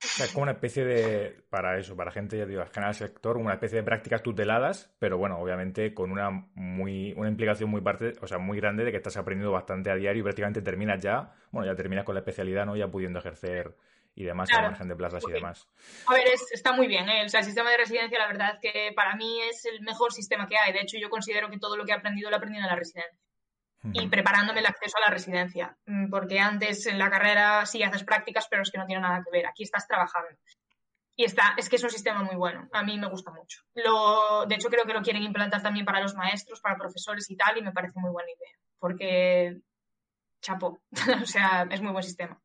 es 0.00 0.30
como 0.32 0.42
una 0.42 0.52
especie 0.52 0.84
de, 0.84 1.44
para 1.50 1.78
eso, 1.78 1.96
para 1.96 2.10
gente, 2.10 2.38
ya 2.38 2.46
digo, 2.46 2.64
general 2.72 2.94
sector, 2.94 3.36
una 3.36 3.54
especie 3.54 3.78
de 3.78 3.84
prácticas 3.84 4.22
tuteladas, 4.22 4.94
pero 4.98 5.18
bueno, 5.18 5.38
obviamente 5.38 5.94
con 5.94 6.10
una 6.10 6.30
muy, 6.54 7.12
una 7.14 7.28
implicación 7.28 7.70
muy 7.70 7.80
parte, 7.80 8.12
o 8.20 8.26
sea, 8.26 8.38
muy 8.38 8.58
grande 8.58 8.84
de 8.84 8.90
que 8.90 8.98
estás 8.98 9.16
aprendiendo 9.16 9.52
bastante 9.52 9.90
a 9.90 9.94
diario 9.94 10.20
y 10.20 10.24
prácticamente 10.24 10.62
terminas 10.62 11.02
ya, 11.02 11.32
bueno, 11.50 11.70
ya 11.70 11.76
terminas 11.76 12.04
con 12.04 12.14
la 12.14 12.20
especialidad, 12.20 12.66
¿no? 12.66 12.76
Ya 12.76 12.88
pudiendo 12.88 13.18
ejercer 13.18 13.74
y 14.16 14.24
demás, 14.24 14.48
a 14.52 14.62
margen 14.62 14.86
de 14.86 14.94
plazas 14.94 15.24
y 15.28 15.32
demás. 15.32 15.68
A 16.06 16.14
ver, 16.14 16.24
está 16.52 16.72
muy 16.72 16.86
bien, 16.86 17.08
¿eh? 17.08 17.24
O 17.24 17.28
sea, 17.28 17.40
el 17.40 17.46
sistema 17.46 17.70
de 17.70 17.78
residencia, 17.78 18.16
la 18.18 18.28
verdad 18.28 18.58
que 18.62 18.92
para 18.94 19.16
mí 19.16 19.40
es 19.42 19.64
el 19.64 19.80
mejor 19.80 20.12
sistema 20.12 20.46
que 20.46 20.56
hay. 20.56 20.72
De 20.72 20.80
hecho, 20.82 20.98
yo 20.98 21.10
considero 21.10 21.50
que 21.50 21.58
todo 21.58 21.76
lo 21.76 21.84
que 21.84 21.90
he 21.90 21.96
aprendido 21.96 22.30
lo 22.30 22.36
he 22.36 22.38
aprendido 22.38 22.62
en 22.62 22.70
la 22.70 22.76
residencia 22.76 23.18
y 23.92 24.08
preparándome 24.08 24.60
el 24.60 24.66
acceso 24.66 24.96
a 24.98 25.08
la 25.08 25.10
residencia. 25.10 25.76
Mm, 25.86 26.08
porque 26.08 26.40
antes 26.40 26.86
en 26.86 26.98
la 26.98 27.10
carrera 27.10 27.66
sí 27.66 27.82
haces 27.82 28.04
prácticas, 28.04 28.46
pero 28.48 28.62
es 28.62 28.70
que 28.70 28.78
no 28.78 28.86
tiene 28.86 29.02
nada 29.02 29.22
que 29.22 29.30
ver. 29.30 29.46
Aquí 29.46 29.62
estás 29.62 29.86
trabajando. 29.86 30.30
Y 31.16 31.24
está, 31.24 31.54
es 31.56 31.68
que 31.68 31.76
es 31.76 31.84
un 31.84 31.90
sistema 31.90 32.22
muy 32.22 32.34
bueno. 32.34 32.68
A 32.72 32.82
mí 32.82 32.98
me 32.98 33.08
gusta 33.08 33.30
mucho. 33.30 33.60
Lo, 33.74 34.46
de 34.46 34.56
hecho, 34.56 34.68
creo 34.68 34.84
que 34.84 34.94
lo 34.94 35.02
quieren 35.02 35.22
implantar 35.22 35.62
también 35.62 35.86
para 35.86 36.00
los 36.00 36.14
maestros, 36.14 36.60
para 36.60 36.76
profesores 36.76 37.30
y 37.30 37.36
tal, 37.36 37.56
y 37.56 37.62
me 37.62 37.72
parece 37.72 38.00
muy 38.00 38.10
buena 38.10 38.30
idea. 38.30 38.56
Porque, 38.78 39.60
chapo, 40.40 40.80
o 41.22 41.26
sea, 41.26 41.68
es 41.70 41.80
muy 41.80 41.92
buen 41.92 42.02
sistema. 42.02 42.40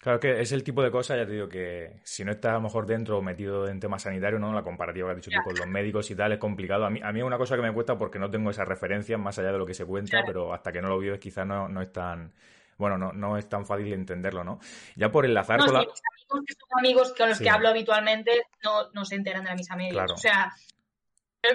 Claro 0.00 0.18
que 0.18 0.40
es 0.40 0.50
el 0.52 0.64
tipo 0.64 0.82
de 0.82 0.90
cosa, 0.90 1.14
ya 1.14 1.26
te 1.26 1.32
digo, 1.32 1.46
que 1.46 2.00
si 2.04 2.24
no 2.24 2.32
estás 2.32 2.52
a 2.52 2.54
lo 2.54 2.62
mejor 2.62 2.86
dentro 2.86 3.18
o 3.18 3.22
metido 3.22 3.68
en 3.68 3.80
temas 3.80 4.02
sanitarios, 4.02 4.40
¿no? 4.40 4.50
La 4.54 4.62
comparativa 4.62 5.08
que 5.08 5.10
has 5.10 5.16
dicho 5.24 5.30
tú 5.30 5.44
con 5.44 5.54
los 5.54 5.66
médicos 5.66 6.10
y 6.10 6.14
tal 6.14 6.32
es 6.32 6.38
complicado. 6.38 6.86
A 6.86 6.90
mí, 6.90 7.00
a 7.02 7.12
mí 7.12 7.20
es 7.20 7.24
una 7.24 7.36
cosa 7.36 7.54
que 7.54 7.60
me 7.60 7.72
cuesta 7.74 7.98
porque 7.98 8.18
no 8.18 8.30
tengo 8.30 8.48
esa 8.50 8.64
referencia 8.64 9.18
más 9.18 9.38
allá 9.38 9.52
de 9.52 9.58
lo 9.58 9.66
que 9.66 9.74
se 9.74 9.84
cuenta, 9.84 10.22
pero 10.24 10.54
hasta 10.54 10.72
que 10.72 10.80
no 10.80 10.88
lo 10.88 10.98
vives 10.98 11.18
quizás 11.20 11.46
no, 11.46 11.68
no 11.68 11.82
es 11.82 11.92
tan 11.92 12.32
bueno, 12.78 12.96
no, 12.96 13.12
no 13.12 13.36
es 13.36 13.46
tan 13.46 13.66
fácil 13.66 13.92
entenderlo, 13.92 14.42
¿no? 14.42 14.58
Ya 14.96 15.12
por 15.12 15.26
enlazar 15.26 15.58
no, 15.58 15.66
con 15.66 15.74
la... 15.74 15.80
mis 15.80 15.90
amigos 15.90 16.44
que 16.46 16.54
son 16.54 16.78
amigos 16.78 17.14
con 17.14 17.28
los 17.28 17.36
Sí. 17.36 17.44
que 17.44 17.50
hablo 17.50 17.68
habitualmente 17.68 18.46
no, 18.64 18.90
no 18.92 19.04
se 19.04 19.16
enteran 19.16 19.44
de 19.44 19.50
la 19.50 19.54
misa 19.54 19.76
media. 19.76 19.92
Claro. 19.92 20.14
O 20.14 20.16
sea, 20.16 20.50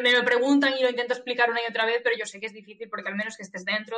me 0.03 0.11
lo 0.11 0.23
preguntan 0.23 0.73
y 0.77 0.83
lo 0.83 0.89
intento 0.91 1.15
explicar 1.15 1.49
una 1.49 1.61
y 1.63 1.69
otra 1.69 1.87
vez, 1.87 2.01
pero 2.03 2.15
yo 2.15 2.27
sé 2.27 2.39
que 2.39 2.45
es 2.45 2.53
difícil 2.53 2.89
porque 2.89 3.09
al 3.09 3.15
menos 3.15 3.35
que 3.37 3.41
estés 3.41 3.65
dentro, 3.65 3.97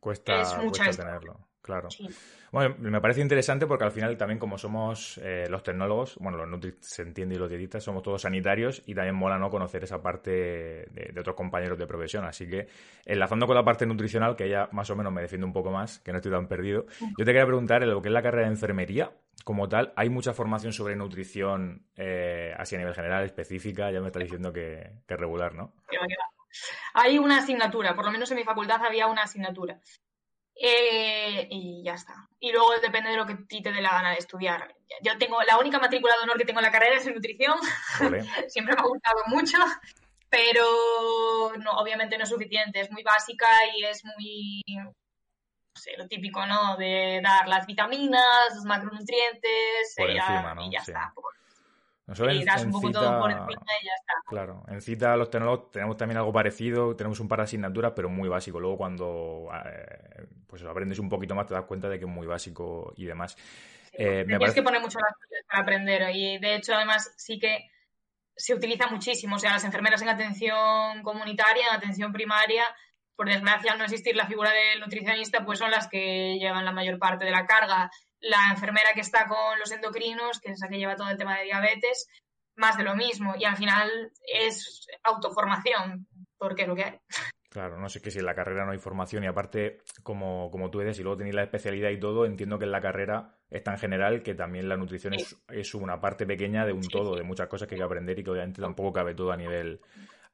Cuesta, 0.00 0.40
es 0.40 0.56
mucha 0.56 0.84
cuesta 0.84 1.04
tenerlo, 1.04 1.46
claro. 1.60 1.90
sí. 1.90 2.08
Bueno, 2.50 2.74
me 2.78 3.00
parece 3.00 3.20
interesante 3.20 3.66
porque 3.66 3.84
al 3.84 3.92
final 3.92 4.16
también 4.16 4.38
como 4.38 4.56
somos 4.56 5.18
eh, 5.22 5.46
los 5.50 5.62
tecnólogos, 5.62 6.16
bueno, 6.18 6.38
los 6.38 6.48
nutri 6.48 6.74
se 6.80 7.02
entiende 7.02 7.34
y 7.34 7.38
los 7.38 7.48
dietistas, 7.48 7.84
somos 7.84 8.02
todos 8.02 8.22
sanitarios 8.22 8.82
y 8.86 8.94
también 8.94 9.14
mola 9.14 9.38
no 9.38 9.50
conocer 9.50 9.84
esa 9.84 10.02
parte 10.02 10.30
de, 10.30 11.14
otros 11.18 11.36
compañeros 11.36 11.78
de 11.78 11.86
profesión. 11.86 12.24
Así 12.24 12.48
que 12.48 12.68
enlazando 13.04 13.46
con 13.46 13.54
la 13.54 13.64
parte 13.64 13.84
nutricional, 13.84 14.34
que 14.34 14.48
ya 14.48 14.68
más 14.72 14.88
o 14.90 14.96
menos 14.96 15.12
me 15.12 15.20
defiende 15.20 15.46
un 15.46 15.52
poco 15.52 15.70
más, 15.70 15.98
que 15.98 16.12
no 16.12 16.18
estoy 16.18 16.32
tan 16.32 16.48
perdido, 16.48 16.86
yo 17.00 17.24
te 17.24 17.26
quería 17.26 17.46
preguntar 17.46 17.82
en 17.82 17.90
lo 17.90 18.00
que 18.00 18.08
es 18.08 18.14
la 18.14 18.22
carrera 18.22 18.46
de 18.46 18.52
enfermería, 18.52 19.12
como 19.44 19.68
tal, 19.68 19.92
¿hay 19.96 20.08
mucha 20.08 20.32
formación 20.32 20.72
sobre 20.72 20.96
nutrición 20.96 21.86
eh, 21.96 22.54
así 22.58 22.74
a 22.74 22.78
nivel 22.78 22.94
general, 22.94 23.24
específica? 23.24 23.90
Ya 23.90 24.00
me 24.00 24.08
está 24.08 24.20
diciendo 24.20 24.52
que, 24.52 24.90
que 25.06 25.16
regular, 25.16 25.54
¿no? 25.54 25.74
Hay 26.94 27.18
una 27.18 27.38
asignatura, 27.38 27.94
por 27.94 28.04
lo 28.04 28.10
menos 28.10 28.30
en 28.30 28.38
mi 28.38 28.44
facultad 28.44 28.84
había 28.84 29.06
una 29.06 29.22
asignatura. 29.22 29.80
Eh, 30.60 31.46
y 31.50 31.82
ya 31.84 31.94
está. 31.94 32.14
Y 32.40 32.50
luego 32.52 32.72
depende 32.80 33.10
de 33.10 33.16
lo 33.16 33.26
que 33.26 33.34
a 33.34 33.38
ti 33.48 33.62
te 33.62 33.72
dé 33.72 33.80
la 33.80 33.90
gana 33.92 34.10
de 34.10 34.18
estudiar. 34.18 34.74
Yo 35.02 35.16
tengo 35.18 35.40
la 35.42 35.58
única 35.58 35.78
matrícula 35.78 36.14
de 36.16 36.22
honor 36.24 36.38
que 36.38 36.44
tengo 36.44 36.60
en 36.60 36.66
la 36.66 36.72
carrera 36.72 36.96
es 36.96 37.06
en 37.06 37.14
nutrición. 37.14 37.56
Vale. 38.00 38.22
Siempre 38.48 38.74
me 38.74 38.80
ha 38.80 38.84
gustado 38.84 39.22
mucho, 39.26 39.58
pero 40.28 41.52
no, 41.58 41.72
obviamente 41.72 42.16
no 42.18 42.24
es 42.24 42.30
suficiente. 42.30 42.80
Es 42.80 42.90
muy 42.90 43.02
básica 43.02 43.46
y 43.76 43.84
es 43.84 44.04
muy, 44.04 44.62
no 44.76 44.92
sé, 45.74 45.92
lo 45.96 46.08
típico, 46.08 46.44
¿no? 46.46 46.76
De 46.76 47.20
dar 47.22 47.46
las 47.48 47.66
vitaminas, 47.66 48.54
los 48.54 48.64
macronutrientes 48.64 49.94
Por 49.96 50.10
y 50.10 50.14
ya, 50.14 50.20
encima, 50.26 50.54
¿no? 50.54 50.62
y 50.66 50.72
ya 50.72 50.80
Sí. 50.84 50.90
está. 50.90 51.12
Nosotros 52.08 52.34
Y 52.34 52.38
en- 52.40 52.44
das 52.46 52.62
en 52.62 52.66
un 52.68 52.72
poco 52.72 52.86
cita- 52.88 53.00
todo 53.00 53.20
por 53.20 53.30
encima 53.30 53.62
y 53.80 53.84
ya 53.86 53.92
está. 54.00 54.12
Claro, 54.28 54.64
en 54.68 54.80
cita 54.80 55.16
los 55.16 55.30
tecnólogos 55.30 55.70
tenemos 55.70 55.96
también 55.96 56.18
algo 56.18 56.32
parecido, 56.32 56.96
tenemos 56.96 57.20
un 57.20 57.28
par 57.28 57.38
de 57.40 57.44
asignaturas, 57.44 57.92
pero 57.94 58.08
muy 58.08 58.28
básico. 58.28 58.58
Luego 58.58 58.76
cuando 58.78 59.48
eh, 59.64 60.26
pues 60.46 60.62
lo 60.62 60.70
aprendes 60.70 60.98
un 60.98 61.08
poquito 61.08 61.34
más 61.34 61.46
te 61.46 61.54
das 61.54 61.64
cuenta 61.66 61.88
de 61.88 61.98
que 61.98 62.06
es 62.06 62.10
muy 62.10 62.26
básico 62.26 62.92
y 62.96 63.04
demás. 63.04 63.36
Eh, 63.92 64.24
me 64.26 64.38
parece- 64.38 64.56
que 64.56 64.62
poner 64.62 64.80
mucho 64.80 64.98
las 64.98 65.12
pilas 65.28 65.44
para 65.48 65.62
aprender 65.62 66.10
y 66.16 66.38
de 66.38 66.54
hecho 66.56 66.74
además 66.74 67.12
sí 67.16 67.38
que 67.38 67.70
se 68.34 68.54
utiliza 68.54 68.86
muchísimo, 68.86 69.36
o 69.36 69.38
sea, 69.38 69.52
las 69.52 69.64
enfermeras 69.64 70.00
en 70.00 70.08
atención 70.08 71.02
comunitaria, 71.02 71.66
en 71.68 71.74
atención 71.76 72.12
primaria, 72.12 72.64
por 73.16 73.28
desgracia 73.28 73.72
al 73.72 73.78
no 73.78 73.84
existir 73.84 74.14
la 74.14 74.26
figura 74.28 74.52
del 74.52 74.78
nutricionista, 74.80 75.44
pues 75.44 75.58
son 75.58 75.72
las 75.72 75.88
que 75.88 76.38
llevan 76.38 76.64
la 76.64 76.70
mayor 76.72 76.98
parte 77.00 77.24
de 77.24 77.32
la 77.32 77.44
carga. 77.46 77.90
La 78.20 78.50
enfermera 78.50 78.92
que 78.94 79.00
está 79.00 79.26
con 79.26 79.58
los 79.58 79.70
endocrinos, 79.70 80.40
que 80.40 80.52
es 80.52 80.60
la 80.60 80.68
que 80.68 80.78
lleva 80.78 80.96
todo 80.96 81.10
el 81.10 81.18
tema 81.18 81.38
de 81.38 81.44
diabetes, 81.44 82.08
más 82.56 82.76
de 82.76 82.84
lo 82.84 82.96
mismo 82.96 83.34
y 83.38 83.44
al 83.44 83.56
final 83.56 84.12
es 84.26 84.86
autoformación, 85.04 86.06
porque 86.36 86.62
es 86.62 86.68
lo 86.68 86.74
que 86.74 86.84
hay. 86.84 86.98
Claro, 87.50 87.78
no 87.78 87.88
sé 87.88 88.02
que 88.02 88.10
si 88.10 88.18
en 88.18 88.26
la 88.26 88.34
carrera 88.34 88.66
no 88.66 88.72
hay 88.72 88.78
formación 88.78 89.24
y 89.24 89.26
aparte, 89.26 89.78
como, 90.02 90.50
como 90.50 90.70
tú 90.70 90.80
dices, 90.80 90.98
y 90.98 91.02
luego 91.02 91.16
tenéis 91.16 91.34
la 91.34 91.44
especialidad 91.44 91.88
y 91.88 91.98
todo, 91.98 92.26
entiendo 92.26 92.58
que 92.58 92.66
en 92.66 92.72
la 92.72 92.82
carrera 92.82 93.38
es 93.48 93.64
tan 93.64 93.78
general 93.78 94.22
que 94.22 94.34
también 94.34 94.68
la 94.68 94.76
nutrición 94.76 95.14
es, 95.14 95.34
es 95.48 95.74
una 95.74 95.98
parte 95.98 96.26
pequeña 96.26 96.66
de 96.66 96.72
un 96.72 96.82
Sí, 96.82 96.90
todo, 96.90 97.16
de 97.16 97.22
muchas 97.22 97.48
cosas 97.48 97.66
que 97.66 97.74
hay 97.74 97.78
que 97.78 97.84
aprender 97.84 98.18
y 98.18 98.24
que 98.24 98.30
obviamente 98.30 98.60
tampoco 98.60 98.92
cabe 98.92 99.14
todo 99.14 99.32
a 99.32 99.36
nivel, 99.36 99.80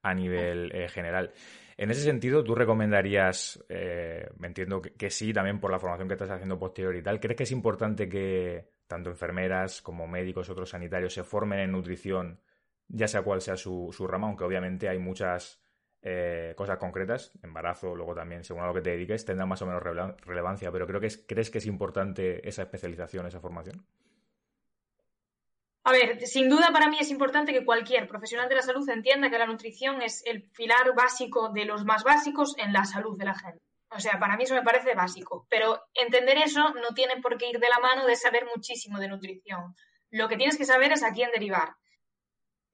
a 0.03 0.13
nivel 0.13 0.73
eh, 0.75 0.89
general. 0.89 1.33
En 1.77 1.91
ese 1.91 2.03
sentido, 2.03 2.45
¿tú 2.45 2.55
recomendarías, 2.55 3.65
eh, 3.69 4.29
me 4.39 4.47
entiendo 4.47 4.81
que, 4.81 5.11
sí, 5.11 5.33
también 5.33 5.61
por 5.61 5.71
la 5.71 5.79
formación 5.81 6.09
que 6.09 6.15
estás 6.15 6.31
haciendo 6.31 6.59
posterior 6.59 6.95
y 6.97 7.03
tal, 7.03 7.21
¿crees 7.21 7.37
que 7.37 7.43
es 7.45 7.51
importante 7.53 8.09
que 8.09 8.71
tanto 8.87 9.11
enfermeras 9.11 9.83
como 9.83 10.07
médicos, 10.07 10.51
otros 10.51 10.71
sanitarios 10.71 11.15
se 11.15 11.25
formen 11.25 11.59
en 11.61 11.73
nutrición, 11.73 12.41
ya 12.89 13.09
sea 13.09 13.23
cual 13.23 13.41
sea 13.41 13.57
su, 13.57 13.91
su 13.93 14.07
rama, 14.07 14.29
aunque 14.29 14.45
obviamente 14.45 14.89
hay 14.89 14.99
muchas 14.99 15.61
eh, 16.03 16.55
cosas 16.57 16.79
concretas, 16.79 17.33
embarazo, 17.43 17.95
luego 17.97 18.15
también, 18.15 18.45
según 18.45 18.63
a 18.63 18.67
lo 18.67 18.75
que 18.75 18.83
te 18.83 18.91
dediques, 18.91 19.25
tendrá 19.25 19.47
más 19.47 19.63
o 19.63 19.67
menos 19.67 19.83
rele- 19.83 20.17
relevancia, 20.21 20.71
pero 20.71 20.87
creo 20.87 21.01
que 21.01 21.07
es, 21.09 21.25
¿crees 21.27 21.51
que 21.51 21.59
es 21.59 21.67
importante 21.67 22.47
esa 22.49 22.63
especialización, 22.63 23.27
esa 23.27 23.41
formación? 23.41 23.85
A 25.87 25.93
ver, 25.93 26.27
sin 26.27 26.49
duda 26.49 26.71
para 26.73 26.89
mí 26.89 26.97
es 26.99 27.11
importante 27.11 27.53
que 27.53 27.65
cualquier 27.65 28.09
profesional 28.09 28.49
de 28.49 28.55
la 28.55 28.63
salud 28.63 28.89
entienda 28.89 29.29
que 29.29 29.39
la 29.39 29.47
nutrición 29.47 30.01
es 30.01 30.23
el 30.25 30.43
pilar 30.51 30.95
básico 30.95 31.51
de 31.51 31.67
los 31.67 31.85
más 31.85 32.05
básicos 32.05 32.55
en 32.57 32.73
la 32.73 32.87
salud 32.87 33.19
de 33.19 33.27
la 33.27 33.35
gente. 33.35 33.61
O 33.91 34.01
sea, 34.01 34.19
para 34.19 34.37
mí 34.37 34.45
eso 34.45 34.55
me 34.55 34.63
parece 34.63 34.95
básico. 34.95 35.47
Pero 35.51 35.83
entender 35.93 36.39
eso 36.39 36.71
no 36.71 36.95
tiene 36.95 37.21
por 37.21 37.37
qué 37.37 37.51
ir 37.51 37.61
de 37.61 37.69
la 37.69 37.79
mano 37.81 38.07
de 38.07 38.17
saber 38.17 38.47
muchísimo 38.47 38.99
de 38.99 39.09
nutrición. 39.09 39.77
Lo 40.11 40.27
que 40.27 40.39
tienes 40.39 40.57
que 40.57 40.65
saber 40.65 40.91
es 40.93 41.03
a 41.03 41.13
quién 41.13 41.31
derivar. 41.33 41.75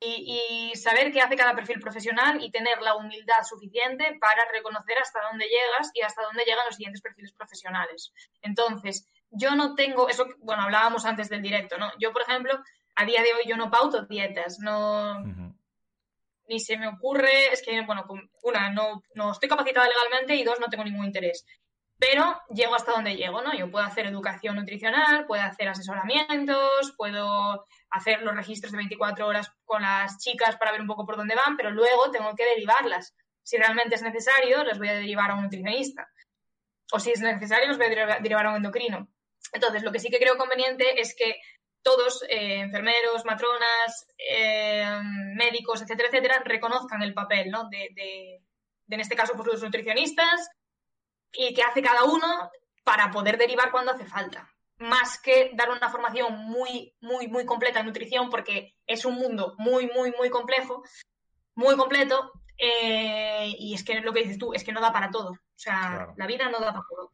Y, 0.02 0.72
saber 0.76 1.12
qué 1.12 1.20
hace 1.20 1.36
cada 1.36 1.54
perfil 1.54 1.78
profesional 1.78 2.42
y 2.42 2.50
tener 2.50 2.80
la 2.80 2.94
humildad 2.94 3.42
suficiente 3.42 4.16
para 4.18 4.50
reconocer 4.50 4.96
hasta 4.98 5.20
dónde 5.28 5.44
llegas 5.44 5.90
y 5.92 6.00
hasta 6.00 6.22
dónde 6.22 6.44
llegan 6.44 6.64
los 6.64 6.76
siguientes 6.76 7.02
perfiles 7.02 7.32
profesionales. 7.32 8.10
Entonces, 8.40 9.06
yo 9.30 9.54
no 9.56 9.74
tengo, 9.74 10.08
eso, 10.08 10.26
bueno, 10.38 10.62
hablábamos 10.62 11.04
antes 11.04 11.28
del 11.28 11.42
directo, 11.42 11.76
¿no? 11.76 11.90
Yo, 11.98 12.14
por 12.14 12.22
ejemplo, 12.22 12.62
a 13.00 13.04
día 13.06 13.22
de 13.22 13.32
hoy 13.32 13.44
yo 13.46 13.56
no 13.56 13.70
pauto 13.70 14.04
dietas, 14.04 14.58
no, 14.60 15.24
ni 16.48 16.60
se 16.60 16.76
me 16.76 16.86
ocurre, 16.86 17.50
es 17.50 17.62
que, 17.62 17.80
bueno, 17.86 18.04
una, 18.42 18.70
no, 18.70 19.02
no 19.14 19.32
estoy 19.32 19.48
capacitada 19.48 19.88
legalmente 19.88 20.34
y 20.34 20.44
dos, 20.44 20.60
no 20.60 20.66
tengo 20.66 20.84
ningún 20.84 21.06
interés. 21.06 21.46
Pero 21.98 22.38
llego 22.50 22.74
hasta 22.74 22.92
donde 22.92 23.16
llego, 23.16 23.40
¿no? 23.40 23.54
Yo 23.54 23.70
puedo 23.70 23.86
hacer 23.86 24.06
educación 24.06 24.56
nutricional, 24.56 25.26
puedo 25.26 25.42
hacer 25.42 25.68
asesoramientos, 25.68 26.92
puedo 26.96 27.66
hacer 27.90 28.22
los 28.22 28.34
registros 28.34 28.72
de 28.72 28.78
24 28.78 29.26
horas 29.26 29.50
con 29.64 29.80
las 29.80 30.18
chicas 30.18 30.56
para 30.56 30.72
ver 30.72 30.82
un 30.82 30.86
poco 30.86 31.06
por 31.06 31.16
dónde 31.16 31.34
van, 31.34 31.56
pero 31.56 31.70
luego 31.70 32.10
tengo 32.10 32.34
que 32.34 32.44
derivarlas. 32.44 33.14
Si 33.42 33.56
realmente 33.56 33.94
es 33.94 34.02
necesario, 34.02 34.62
las 34.64 34.78
voy 34.78 34.88
a 34.88 34.94
derivar 34.94 35.30
a 35.30 35.34
un 35.36 35.44
nutricionista. 35.44 36.06
O 36.92 37.00
si 37.00 37.12
es 37.12 37.20
necesario, 37.20 37.68
los 37.68 37.78
voy 37.78 37.86
a 37.86 38.18
derivar 38.20 38.46
a 38.46 38.50
un 38.50 38.56
endocrino. 38.56 39.08
Entonces, 39.52 39.82
lo 39.82 39.90
que 39.90 40.00
sí 40.00 40.10
que 40.10 40.18
creo 40.18 40.36
conveniente 40.36 41.00
es 41.00 41.14
que 41.16 41.40
todos, 41.82 42.22
eh, 42.28 42.60
enfermeros, 42.60 43.24
matronas, 43.24 44.06
eh, 44.18 44.84
médicos, 45.34 45.82
etcétera, 45.82 46.08
etcétera, 46.08 46.42
reconozcan 46.44 47.02
el 47.02 47.14
papel, 47.14 47.50
¿no? 47.50 47.68
De, 47.68 47.88
de- 47.94 48.42
de, 48.86 48.94
en 48.96 49.00
este 49.00 49.14
caso, 49.16 49.34
pues 49.34 49.46
los 49.46 49.62
nutricionistas 49.62 50.48
y 51.32 51.54
qué 51.54 51.62
hace 51.62 51.80
cada 51.80 52.04
uno 52.04 52.50
para 52.82 53.10
poder 53.10 53.38
derivar 53.38 53.70
cuando 53.70 53.92
hace 53.92 54.04
falta. 54.04 54.50
Más 54.78 55.20
que 55.20 55.50
dar 55.54 55.70
una 55.70 55.90
formación 55.90 56.36
muy, 56.46 56.94
muy, 57.00 57.28
muy 57.28 57.44
completa 57.46 57.80
en 57.80 57.86
nutrición, 57.86 58.30
porque 58.30 58.74
es 58.86 59.04
un 59.04 59.14
mundo 59.14 59.54
muy, 59.58 59.86
muy, 59.94 60.10
muy 60.18 60.28
complejo, 60.30 60.82
muy 61.54 61.76
completo, 61.76 62.32
eh, 62.58 63.54
y 63.58 63.74
es 63.74 63.84
que 63.84 64.00
lo 64.00 64.12
que 64.12 64.22
dices 64.22 64.38
tú, 64.38 64.52
es 64.54 64.64
que 64.64 64.72
no 64.72 64.80
da 64.80 64.92
para 64.92 65.10
todo. 65.10 65.30
O 65.30 65.38
sea, 65.58 65.78
Claro. 65.88 66.14
la 66.16 66.26
vida 66.26 66.48
no 66.48 66.58
da 66.58 66.72
para 66.72 66.84
todo. 66.90 67.10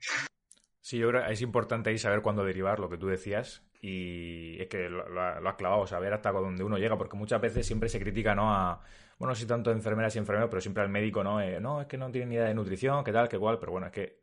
Sí, 0.86 0.98
yo 0.98 1.08
creo 1.08 1.24
que 1.26 1.32
es 1.32 1.42
importante 1.42 1.90
ahí 1.90 1.98
saber 1.98 2.22
cuándo 2.22 2.44
derivar 2.44 2.78
lo 2.78 2.88
que 2.88 2.96
tú 2.96 3.08
decías 3.08 3.60
y 3.82 4.56
es 4.62 4.68
que 4.68 4.88
lo, 4.88 5.08
lo- 5.08 5.40
lo 5.40 5.48
has 5.48 5.56
clavado, 5.56 5.84
saber 5.84 6.12
hasta 6.12 6.30
dónde 6.30 6.62
uno 6.62 6.78
llega, 6.78 6.96
porque 6.96 7.16
muchas 7.16 7.40
veces 7.40 7.66
siempre 7.66 7.88
se 7.88 7.98
critica, 7.98 8.36
¿no? 8.36 8.54
A, 8.54 8.80
bueno, 9.18 9.34
sí 9.34 9.46
tanto 9.46 9.72
enfermeras 9.72 10.14
y 10.14 10.20
enfermeros, 10.20 10.48
pero 10.48 10.60
siempre 10.60 10.84
al 10.84 10.88
médico, 10.88 11.24
¿no? 11.24 11.40
Eh, 11.40 11.58
no, 11.60 11.80
es 11.80 11.88
que 11.88 11.98
no 11.98 12.08
tiene 12.12 12.26
ni 12.28 12.34
idea 12.36 12.44
de 12.44 12.54
nutrición, 12.54 13.02
qué 13.02 13.10
tal, 13.12 13.28
qué 13.28 13.36
cual, 13.36 13.58
pero 13.58 13.72
bueno, 13.72 13.88
es 13.88 13.92
que 13.92 14.20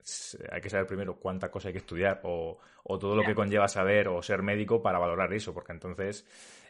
hay 0.53 0.61
que 0.61 0.69
saber 0.69 0.87
primero 0.87 1.17
cuántas 1.17 1.49
cosas 1.49 1.67
hay 1.67 1.73
que 1.73 1.79
estudiar 1.79 2.21
o, 2.23 2.57
o 2.83 2.97
todo 2.97 3.13
lo 3.13 3.25
que 3.25 3.35
conlleva 3.35 3.67
saber 3.67 4.07
o 4.07 4.21
ser 4.21 4.41
médico 4.41 4.81
para 4.81 4.99
valorar 4.99 5.33
eso, 5.33 5.53
porque 5.53 5.73
entonces 5.73 6.25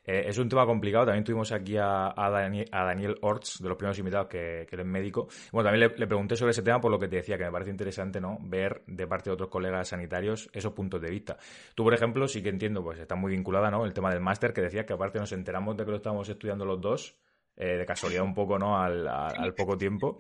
eh, 0.06 0.24
es 0.28 0.38
un 0.38 0.50
tema 0.50 0.66
complicado. 0.66 1.06
También 1.06 1.24
tuvimos 1.24 1.52
aquí 1.52 1.78
a, 1.78 2.14
Daniel, 2.18 3.18
Orts, 3.22 3.62
de 3.62 3.70
los 3.70 3.78
primeros 3.78 3.98
invitados, 4.00 4.28
que, 4.28 4.66
que 4.70 4.76
él 4.76 4.82
es 4.82 4.88
médico. 4.88 5.28
Bueno, 5.52 5.70
también 5.70 5.92
le, 5.98 6.08
pregunté 6.08 6.36
sobre 6.36 6.52
ese 6.52 6.62
tema 6.62 6.82
por 6.82 6.92
lo 6.92 7.00
que 7.00 7.08
te 7.08 7.18
decía, 7.18 7.38
que 7.38 7.46
me 7.46 7.52
parece 7.52 7.72
interesante, 7.72 8.20
¿no? 8.20 8.38
Ver 8.42 8.84
de 8.88 9.08
parte 9.08 9.30
de 9.30 9.36
otros 9.36 9.50
colegas 9.50 9.90
sanitarios 9.90 10.50
esos 10.54 10.74
puntos 10.74 11.02
de 11.02 11.10
vista. 11.10 11.38
Tú, 11.76 11.84
por 11.84 11.94
ejemplo, 11.94 12.28
sí 12.28 12.42
que 12.44 12.50
entiendo, 12.50 12.84
pues 12.84 13.00
está 13.00 13.16
muy 13.16 13.32
vinculada, 13.32 13.72
¿no? 13.72 13.86
El 13.86 13.94
tema 13.94 14.12
del 14.12 14.22
máster, 14.22 14.54
que 14.54 14.62
decía 14.62 14.86
que 14.86 14.94
aparte 14.94 15.20
nos 15.20 15.32
enteramos 15.32 15.78
de 15.78 15.86
que 15.86 15.92
lo 15.92 15.98
estábamos 15.98 16.28
estudiando 16.28 16.66
los 16.66 16.82
dos, 16.82 17.16
eh, 17.56 17.78
de 17.78 17.86
casualidad 17.86 18.24
un 18.24 18.34
poco, 18.34 18.60
¿no? 18.60 18.78
Al 18.78 19.54
poco 19.56 19.78
tiempo. 19.78 20.18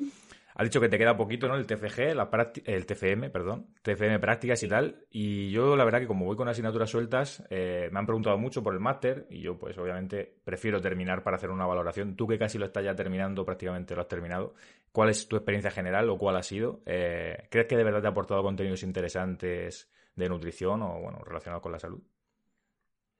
Has 0.55 0.65
dicho 0.65 0.79
que 0.79 0.89
te 0.89 0.97
queda 0.97 1.17
poquito, 1.17 1.47
¿no? 1.47 1.55
El 1.55 1.65
TFG, 1.65 2.13
la 2.15 2.29
el 2.65 2.85
TFM, 2.85 3.29
perdón, 3.31 3.67
TFM 3.81 4.19
prácticas 4.19 4.61
y 4.63 4.67
tal. 4.67 5.05
Y 5.09 5.49
yo, 5.49 5.75
la 5.75 5.83
verdad, 5.83 5.99
que 5.99 6.07
como 6.07 6.25
voy 6.25 6.35
con 6.35 6.47
asignaturas 6.47 6.89
sueltas, 6.89 7.43
eh, 7.49 7.89
me 7.91 7.99
han 7.99 8.05
preguntado 8.05 8.37
mucho 8.37 8.61
por 8.61 8.73
el 8.73 8.79
máster 8.79 9.25
y 9.29 9.41
yo, 9.41 9.57
pues, 9.57 9.77
obviamente, 9.77 10.37
prefiero 10.43 10.79
terminar 10.79 11.23
para 11.23 11.37
hacer 11.37 11.49
una 11.49 11.65
valoración. 11.65 12.15
Tú 12.15 12.27
que 12.27 12.37
casi 12.37 12.59
lo 12.59 12.65
estás 12.65 12.83
ya 12.83 12.95
terminando, 12.95 13.43
prácticamente 13.45 13.95
lo 13.95 14.01
has 14.01 14.07
terminado. 14.07 14.53
¿Cuál 14.91 15.09
es 15.09 15.27
tu 15.27 15.35
experiencia 15.35 15.71
general 15.71 16.09
o 16.09 16.17
cuál 16.17 16.37
ha 16.37 16.43
sido? 16.43 16.81
Eh, 16.85 17.47
¿Crees 17.49 17.67
que 17.67 17.77
de 17.77 17.83
verdad 17.83 18.01
te 18.01 18.07
ha 18.07 18.11
aportado 18.11 18.43
contenidos 18.43 18.83
interesantes 18.83 19.91
de 20.15 20.29
nutrición 20.29 20.83
o, 20.83 20.99
bueno, 21.01 21.19
relacionados 21.25 21.63
con 21.63 21.71
la 21.71 21.79
salud? 21.79 22.01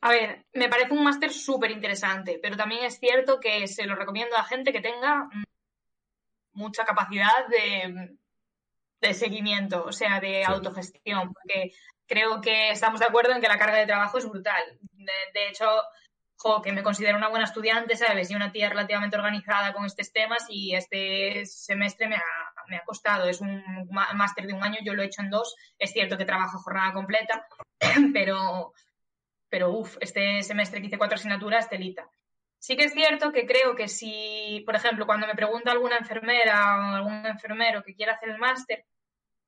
A 0.02 0.10
ver, 0.10 0.46
me 0.54 0.68
parece 0.68 0.94
un 0.94 1.04
máster 1.04 1.32
súper 1.32 1.72
interesante, 1.72 2.38
pero 2.42 2.58
también 2.58 2.84
es 2.84 3.00
cierto 3.00 3.40
que 3.40 3.68
se 3.68 3.86
lo 3.86 3.96
recomiendo 3.96 4.36
a 4.36 4.44
gente 4.44 4.74
que 4.74 4.82
tenga 4.82 5.30
mucha 6.54 6.86
capacidad 6.86 7.48
de, 7.48 8.18
de 9.02 9.14
seguimiento, 9.14 9.84
o 9.86 9.92
sea, 9.92 10.20
de 10.20 10.44
autogestión, 10.46 11.34
porque 11.34 11.74
creo 12.08 12.42
que 12.42 12.72
estamos 12.72 13.00
de 13.00 13.06
acuerdo 13.06 13.34
en 13.34 13.42
que 13.42 13.48
la 13.48 13.58
carga 13.58 13.78
de 13.78 13.86
trabajo 13.86 14.18
es 14.18 14.28
brutal. 14.28 14.64
De, 15.34 15.48
hecho, 15.50 15.66
que 16.64 16.72
me 16.72 16.84
considero 16.84 17.18
una 17.18 17.30
buena 17.30 17.46
estudiante, 17.46 17.96
¿sabes? 17.96 18.30
Y 18.30 18.36
una 18.36 18.52
tía 18.52 18.70
relativamente 18.70 19.18
organizada 19.18 19.74
con 19.74 19.86
estos 19.86 20.12
temas 20.12 20.46
y 20.50 20.76
este 20.76 21.46
semestre 21.46 22.08
me 22.08 22.16
ha, 22.16 22.22
me 22.68 22.78
ha 22.78 22.84
costado. 22.84 23.28
Es 23.28 23.42
un 23.42 23.64
máster 23.92 24.48
de 24.48 24.54
un 24.54 24.64
año, 24.64 24.80
yo 24.84 24.94
lo 24.94 25.04
he 25.04 25.06
hecho 25.06 25.22
en 25.22 25.30
dos. 25.30 25.56
Es 25.78 25.92
cierto 25.92 26.18
que 26.18 26.26
trabajo 26.26 26.60
jornada 26.60 26.94
completa, 26.94 27.48
pero, 28.14 28.74
pero 29.50 29.72
uff, 29.72 29.98
este 30.02 30.44
semestre 30.44 30.82
que 30.82 30.88
hice 30.88 30.98
cuatro 30.98 31.16
asignaturas, 31.16 31.70
telita. 31.70 32.10
Sí 32.64 32.78
que 32.78 32.86
es 32.86 32.94
cierto 32.94 33.34
que 33.34 33.46
creo 33.46 33.76
que 33.76 33.90
si, 33.90 34.64
por 34.66 34.74
ejemplo, 34.78 35.06
cuando 35.06 35.28
me 35.28 35.36
pregunta 35.36 35.70
alguna 35.70 35.98
enfermera 35.98 36.78
o 36.78 36.96
algún 36.96 37.26
enfermero 37.26 37.84
que 37.84 37.94
quiera 37.94 38.14
hacer 38.14 38.30
el 38.30 38.38
máster, 38.38 38.86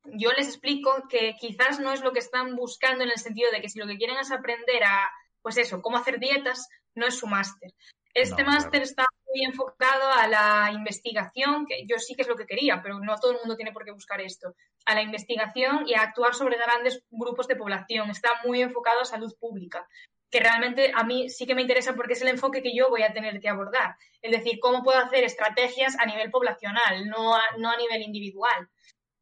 yo 0.03 0.33
les 0.33 0.49
explico 0.49 1.07
que 1.07 1.37
quizás 1.39 1.79
no 1.79 1.93
es 1.93 2.01
lo 2.01 2.11
que 2.11 2.19
están 2.19 2.57
buscando 2.57 3.05
en 3.05 3.11
el 3.11 3.17
sentido 3.17 3.49
de 3.51 3.61
que 3.61 3.69
si 3.69 3.79
lo 3.79 3.87
que 3.87 3.95
quieren 3.95 4.17
es 4.17 4.33
aprender 4.33 4.83
a, 4.83 5.09
pues 5.41 5.55
eso, 5.55 5.81
cómo 5.81 5.95
hacer 5.95 6.19
dietas, 6.19 6.67
no 6.93 7.07
es 7.07 7.17
su 7.17 7.25
máster. 7.25 7.71
Este 8.13 8.43
máster 8.43 8.81
está 8.81 9.05
muy 9.33 9.45
enfocado 9.45 10.09
a 10.09 10.27
la 10.27 10.71
investigación, 10.73 11.65
que 11.67 11.85
yo 11.87 11.97
sí 11.99 12.15
que 12.15 12.23
es 12.23 12.27
lo 12.27 12.35
que 12.35 12.45
quería, 12.45 12.81
pero 12.83 12.99
no 12.99 13.15
todo 13.15 13.31
el 13.31 13.37
mundo 13.37 13.55
tiene 13.55 13.71
por 13.71 13.85
qué 13.85 13.91
buscar 13.91 14.19
esto, 14.19 14.55
a 14.85 14.93
la 14.93 15.01
investigación 15.01 15.87
y 15.87 15.93
a 15.93 16.01
actuar 16.01 16.35
sobre 16.35 16.57
grandes 16.57 17.01
grupos 17.09 17.47
de 17.47 17.55
población. 17.55 18.09
Está 18.09 18.41
muy 18.43 18.61
enfocado 18.61 18.99
a 18.99 19.05
salud 19.05 19.33
pública, 19.39 19.87
que 20.35 20.41
realmente 20.41 20.91
a 20.93 21.05
mí 21.05 21.29
sí 21.29 21.47
que 21.47 21.55
me 21.55 21.61
interesa 21.61 21.93
porque 21.93 22.11
es 22.11 22.21
el 22.21 22.27
enfoque 22.27 22.61
que 22.61 22.75
yo 22.75 22.89
voy 22.89 23.03
a 23.03 23.13
tener 23.13 23.39
que 23.39 23.47
abordar. 23.47 23.95
Es 24.21 24.31
decir, 24.31 24.59
cómo 24.59 24.83
puedo 24.83 24.99
hacer 24.99 25.23
estrategias 25.23 25.97
a 25.97 26.05
nivel 26.05 26.29
poblacional, 26.29 27.07
no 27.07 27.37
no 27.57 27.71
a 27.71 27.77
nivel 27.77 28.01
individual 28.01 28.69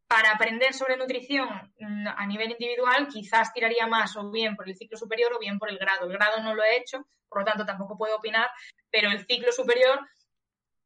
para 0.07 0.31
aprender 0.31 0.73
sobre 0.73 0.97
nutrición 0.97 1.47
mm, 1.77 2.07
a 2.07 2.25
nivel 2.25 2.49
individual, 2.49 3.07
quizás 3.09 3.53
tiraría 3.53 3.85
más 3.85 4.15
o 4.15 4.31
bien 4.31 4.55
por 4.55 4.67
el 4.67 4.75
ciclo 4.75 4.97
superior 4.97 5.31
o 5.33 5.39
bien 5.39 5.59
por 5.59 5.69
el 5.69 5.77
grado. 5.77 6.07
El 6.07 6.13
grado 6.13 6.41
no 6.41 6.55
lo 6.55 6.63
he 6.63 6.77
hecho, 6.77 7.05
por 7.29 7.41
lo 7.41 7.45
tanto 7.45 7.63
tampoco 7.63 7.95
puedo 7.95 8.15
opinar, 8.15 8.49
pero 8.89 9.11
el 9.11 9.23
ciclo 9.27 9.51
superior 9.51 9.99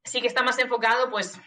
sí 0.04 0.20
que 0.20 0.28
está 0.28 0.44
más 0.44 0.60
enfocado, 0.60 1.10
pues, 1.10 1.40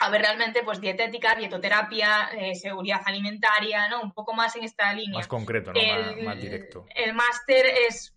a 0.00 0.08
ver 0.08 0.22
realmente, 0.22 0.62
pues, 0.62 0.80
dietética, 0.80 1.34
dietoterapia, 1.34 2.30
eh, 2.32 2.54
seguridad 2.54 3.02
alimentaria, 3.04 3.86
¿no? 3.88 4.00
Un 4.00 4.12
poco 4.12 4.32
más 4.32 4.56
en 4.56 4.64
esta 4.64 4.92
línea. 4.94 5.18
Más 5.18 5.28
concreto, 5.28 5.72
¿no? 5.72 5.80
El, 5.80 6.24
más, 6.24 6.40
directo. 6.40 6.86
El 6.94 7.12
máster 7.12 7.66
es... 7.86 8.14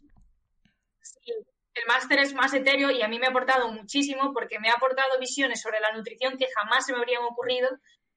el 1.25 1.85
máster 1.85 2.19
es 2.19 2.33
más 2.33 2.53
etéreo 2.53 2.89
y 2.89 3.01
a 3.01 3.09
mí 3.09 3.19
me 3.19 3.27
ha 3.27 3.31
aportado 3.31 3.69
muchísimo 3.69 4.31
porque 4.33 4.59
me 4.59 4.69
ha 4.69 4.73
aportado 4.73 5.19
visiones 5.19 5.61
sobre 5.61 5.81
la 5.81 5.91
nutrición 5.91 6.37
que 6.37 6.47
jamás 6.55 6.85
se 6.85 6.93
me 6.93 6.99
habrían 6.99 7.23
ocurrido 7.23 7.69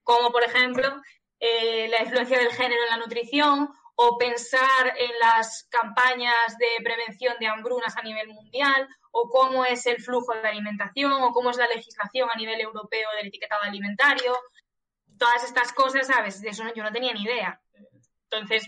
como 0.05 0.31
por 0.31 0.45
ejemplo 0.45 1.03
eh, 1.41 1.89
la 1.89 2.03
influencia 2.03 2.39
del 2.39 2.53
género 2.53 2.83
en 2.85 2.91
la 2.91 2.99
nutrición 2.99 3.71
o 3.97 4.19
pensar 4.19 4.95
en 4.99 5.11
las 5.19 5.67
campañas 5.71 6.57
de 6.59 6.85
prevención 6.85 7.35
de 7.41 7.47
hambrunas 7.47 7.97
a 7.97 8.03
nivel 8.03 8.29
mundial, 8.29 8.89
o 9.11 9.31
cómo 9.31 9.65
es 9.65 9.87
el 9.87 10.03
flujo 10.03 10.35
de 10.35 10.47
alimentación, 10.47 11.13
o 11.23 11.33
cómo 11.33 11.51
es 11.51 11.57
la 11.57 11.67
legislación 11.67 12.29
a 12.31 12.37
nivel 12.37 12.61
europeo 12.61 13.09
del 13.17 13.29
etiquetado 13.29 13.63
alimentario. 13.63 14.37
Todas 15.19 15.45
estas 15.45 15.73
cosas, 15.73 16.07
¿sabes? 16.07 16.43
De 16.43 16.51
eso 16.51 16.63
yo 16.75 16.83
no 16.83 16.93
tenía 16.93 17.15
ni 17.15 17.23
idea. 17.23 17.59
Entonces, 18.31 18.67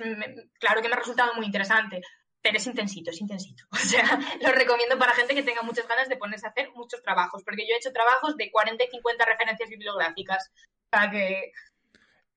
claro 0.58 0.80
que 0.80 0.88
me 0.88 0.94
ha 0.94 0.98
resultado 0.98 1.34
muy 1.34 1.44
interesante, 1.44 2.00
pero 2.40 2.56
es 2.56 2.66
intensito, 2.66 3.10
es 3.10 3.20
intensito. 3.20 3.64
O 3.72 3.76
sea, 3.76 4.18
lo 4.40 4.52
recomiendo 4.52 4.98
para 4.98 5.12
gente 5.12 5.34
que 5.34 5.42
tenga 5.42 5.60
muchas 5.62 5.86
ganas 5.86 6.08
de 6.08 6.16
ponerse 6.16 6.46
a 6.46 6.50
hacer 6.50 6.70
muchos 6.72 7.02
trabajos, 7.02 7.42
porque 7.44 7.66
yo 7.66 7.74
he 7.74 7.78
hecho 7.78 7.92
trabajos 7.92 8.36
de 8.36 8.50
40 8.50 8.82
y 8.82 8.88
50 8.88 9.24
referencias 9.26 9.68
bibliográficas 9.68 10.50
que... 11.10 11.52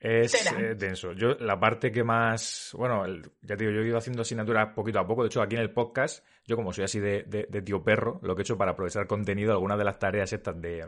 Es 0.02 0.34
eh, 0.52 0.74
denso. 0.76 1.14
Yo, 1.14 1.36
la 1.40 1.60
parte 1.60 1.92
que 1.92 2.04
más. 2.04 2.72
Bueno, 2.76 3.06
ya 3.44 3.56
te 3.56 3.66
digo, 3.66 3.72
yo 3.72 3.82
he 3.82 3.88
ido 3.88 4.00
haciendo 4.00 4.24
asignaturas 4.24 4.74
poquito 4.74 5.00
a 5.00 5.06
poco. 5.06 5.22
De 5.22 5.28
hecho, 5.28 5.44
aquí 5.44 5.56
en 5.56 5.62
el 5.62 5.72
podcast, 5.72 6.26
yo 6.48 6.56
como 6.56 6.74
soy 6.74 6.86
así 6.86 7.00
de, 7.00 7.24
tío 7.64 7.84
perro, 7.84 8.20
lo 8.24 8.36
que 8.36 8.42
he 8.42 8.44
hecho 8.44 8.58
para 8.58 8.72
aprovechar 8.72 9.06
contenido, 9.06 9.52
algunas 9.52 9.78
de 9.78 9.84
las 9.84 10.00
tareas 10.00 10.34
estas 10.34 10.60
de, 10.60 10.88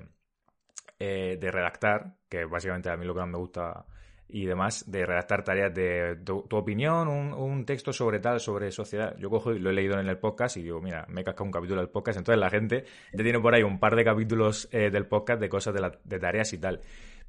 eh, 0.99 1.37
de 1.39 1.51
redactar, 1.51 2.15
que 2.27 2.45
básicamente 2.45 2.89
a 2.89 2.97
mí 2.97 3.05
lo 3.05 3.13
que 3.13 3.19
más 3.19 3.29
me 3.29 3.37
gusta 3.37 3.85
y 4.27 4.47
demás, 4.47 4.89
de 4.89 5.05
redactar 5.05 5.43
tareas 5.43 5.71
de 5.75 6.15
tu, 6.25 6.43
opinión, 6.49 7.07
un, 7.07 7.65
texto 7.65 7.93
sobre 7.93 8.19
tal, 8.19 8.39
sobre 8.39 8.71
sociedad. 8.71 9.15
Yo 9.19 9.29
cojo 9.29 9.53
y 9.53 9.59
lo 9.59 9.69
he 9.69 9.73
leído 9.73 9.99
en 9.99 10.07
el 10.07 10.17
podcast 10.17 10.57
y 10.57 10.63
digo, 10.63 10.81
mira, 10.81 11.05
me 11.07 11.21
he 11.21 11.23
cascado 11.23 11.45
un 11.45 11.51
capítulo 11.51 11.81
del 11.81 11.91
podcast. 11.91 12.17
Entonces 12.17 12.39
la 12.39 12.49
gente 12.49 12.85
ya 13.13 13.23
tiene 13.23 13.39
por 13.39 13.53
ahí 13.53 13.61
un 13.61 13.79
par 13.79 13.95
de 13.95 14.03
capítulos 14.03 14.67
eh, 14.71 14.89
del 14.89 15.05
podcast 15.05 15.39
de 15.39 15.49
cosas 15.49 15.75
de, 15.75 15.99
de 16.03 16.19
tareas 16.19 16.51
y 16.51 16.57
tal. 16.57 16.81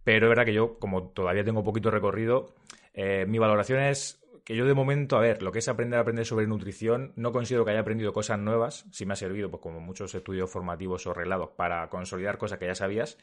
Pero 0.05 0.27
es 0.27 0.29
verdad 0.29 0.45
que 0.45 0.53
yo, 0.53 0.79
como 0.79 1.09
todavía 1.09 1.45
tengo 1.45 1.65
poquito 1.65 1.91
recorrido, 1.91 2.55
eh, 2.93 3.25
mi 3.27 3.39
valoración 3.39 3.81
es 3.81 4.21
que 4.45 4.55
yo 4.55 4.67
de 4.67 4.75
momento, 4.75 5.17
a 5.17 5.21
ver, 5.21 5.43
lo 5.43 5.51
que 5.51 5.61
es 5.61 5.69
aprender 5.69 5.99
a 5.99 6.03
aprender 6.03 6.27
sobre 6.27 6.47
nutrición, 6.47 7.13
no 7.17 7.33
considero 7.33 7.65
que 7.65 7.71
haya 7.71 7.81
aprendido 7.81 8.13
cosas 8.13 8.39
nuevas, 8.39 8.85
sí 8.91 9.07
me 9.07 9.15
ha 9.15 9.17
servido, 9.17 9.51
pues 9.51 9.63
como 9.63 9.81
muchos 9.81 10.15
estudios 10.15 10.51
formativos 10.51 11.07
o 11.07 11.15
reglados, 11.15 11.51
para 11.57 11.89
consolidar 11.89 12.37
cosas 12.37 12.59
que 12.59 12.67
ya 12.67 12.75
sabías, 12.75 13.17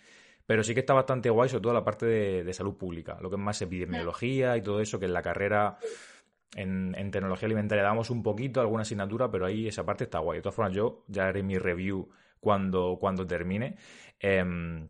pero 0.48 0.64
sí 0.64 0.74
que 0.74 0.80
está 0.80 0.96
bastante 0.96 1.30
guay, 1.30 1.50
sobre 1.50 1.62
todo 1.62 1.74
la 1.74 1.84
parte 1.84 2.08
de, 2.08 2.54
salud 2.54 2.76
pública, 2.76 3.20
lo 3.22 3.30
que 3.30 3.36
es 3.36 3.42
más 3.42 3.62
epidemiología 3.62 4.58
y 4.58 4.64
todo 4.64 4.82
eso, 4.82 5.00
que 5.00 5.06
en 5.06 5.14
la 5.14 5.22
carrera 5.22 5.78
en, 6.56 7.12
tecnología 7.12 7.46
alimentaria 7.46 7.84
damos 7.84 8.10
un 8.10 8.24
poquito, 8.24 8.60
alguna 8.60 8.82
asignatura, 8.82 9.30
pero 9.30 9.46
ahí 9.46 9.68
esa 9.68 9.86
parte 9.86 10.06
está 10.06 10.20
guay. 10.20 10.40
De 10.40 10.42
todas 10.42 10.56
formas, 10.56 10.74
yo 10.74 11.04
ya 11.08 11.28
haré 11.28 11.44
mi 11.44 11.60
review 11.60 12.10
cuando, 12.40 12.98
cuando 13.00 13.28
termine. 13.28 13.78
Em, 14.20 14.90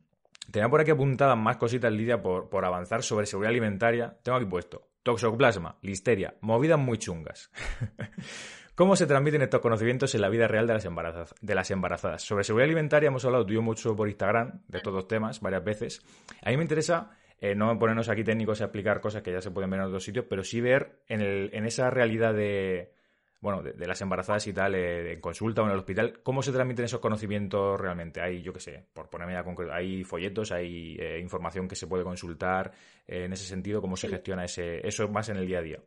Tenía 0.52 0.70
por 0.70 0.82
aquí 0.82 0.92
apuntadas 0.92 1.38
más 1.38 1.58
cositas, 1.58 1.92
Lidia, 1.92 2.22
por, 2.22 2.50
por 2.50 2.66
avanzar 2.66 3.04
sobre 3.04 3.26
seguridad 3.26 3.52
alimentaria. 3.52 4.18
Tengo 4.24 4.38
aquí 4.38 4.46
puesto 4.46 4.92
toxoplasma, 5.04 5.78
listeria, 5.82 6.36
movidas 6.42 6.80
muy 6.80 6.98
chungas. 6.98 7.52
¿Cómo 8.76 8.96
se 8.96 9.06
transmiten 9.06 9.42
estos 9.42 9.60
conocimientos 9.60 10.16
en 10.16 10.22
la 10.22 10.30
vida 10.30 10.48
real 10.48 10.66
de 10.66 10.74
las, 10.74 10.86
embarazadas, 10.86 11.36
de 11.42 11.56
las 11.56 11.70
embarazadas? 11.72 12.24
Sobre 12.24 12.44
seguridad 12.44 12.66
alimentaria 12.66 13.08
hemos 13.08 13.26
hablado 13.26 13.46
yo 13.48 13.62
mucho 13.62 13.96
por 13.96 14.08
Instagram 14.08 14.62
de 14.68 14.78
estos 14.78 14.94
dos 14.94 15.08
temas 15.08 15.40
varias 15.42 15.64
veces. 15.64 16.02
A 16.42 16.50
mí 16.50 16.58
me 16.58 16.64
interesa 16.64 17.12
eh, 17.40 17.54
no 17.54 17.78
ponernos 17.78 18.10
aquí 18.10 18.24
técnicos 18.24 18.62
a 18.62 18.66
explicar 18.66 19.02
cosas 19.02 19.22
que 19.24 19.32
ya 19.32 19.42
se 19.42 19.52
pueden 19.52 19.70
ver 19.70 19.82
en 19.82 19.88
otros 19.88 20.04
sitios, 20.04 20.26
pero 20.30 20.44
sí 20.44 20.62
ver 20.62 21.02
en, 21.08 21.22
el, 21.22 21.50
en 21.54 21.66
esa 21.66 21.90
realidad 21.90 22.34
de, 22.34 22.94
bueno, 23.42 23.64
de, 23.64 23.88
las 23.88 24.00
embarazadas 24.02 24.46
y 24.46 24.54
tal, 24.54 24.76
eh, 24.76 25.14
en 25.14 25.20
consulta 25.20 25.64
o 25.64 25.66
en 25.66 25.72
el 25.72 25.80
hospital, 25.80 26.22
¿cómo 26.22 26.44
se 26.44 26.52
transmiten 26.52 26.86
esos 26.86 27.00
conocimientos 27.00 27.82
realmente? 27.82 28.22
Hay, 28.22 28.44
yo 28.44 28.54
qué 28.54 28.60
sé, 28.60 28.86
por 28.94 29.10
ponerme 29.10 29.36
a 29.36 29.44
concreto, 29.44 29.74
hay 29.74 30.04
folletos, 30.04 30.52
hay 30.52 30.96
eh, 31.00 31.20
información 31.20 31.68
que 31.68 31.76
se 31.76 31.88
puede 31.88 32.04
consultar 32.04 32.72
eh, 33.08 33.26
en 33.26 33.34
ese 33.34 33.46
sentido, 33.46 33.82
¿cómo 33.82 33.98
se 33.98 34.08
gestiona 34.08 34.46
ese, 34.46 34.88
eso 34.88 35.08
más 35.08 35.28
en 35.30 35.38
el 35.38 35.48
día 35.48 35.58
a 35.58 35.64
día? 35.64 35.80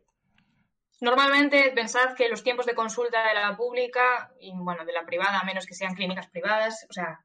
Normalmente 0.99 1.71
pensad 1.73 2.13
que 2.13 2.27
los 2.27 2.43
tiempos 2.43 2.65
de 2.65 2.75
consulta 2.75 3.25
de 3.29 3.35
la 3.35 3.55
pública 3.55 4.33
y 4.39 4.51
bueno, 4.53 4.83
de 4.83 4.91
la 4.91 5.05
privada, 5.05 5.39
a 5.39 5.45
menos 5.45 5.65
que 5.65 5.75
sean 5.75 5.95
clínicas 5.95 6.27
privadas, 6.27 6.85
o 6.89 6.93
sea, 6.93 7.23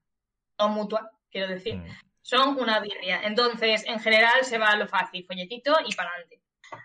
no 0.61 0.69
mutua, 0.69 1.11
quiero 1.29 1.49
decir, 1.49 1.77
mm. 1.77 1.87
son 2.23 2.57
una 2.57 2.79
birria. 2.79 3.23
Entonces, 3.25 3.85
en 3.87 3.99
general 3.99 4.45
se 4.45 4.59
va 4.59 4.69
a 4.69 4.77
lo 4.77 4.87
fácil, 4.87 5.25
folletito 5.25 5.73
y 5.85 5.95
para 5.95 6.11
adelante. 6.11 6.41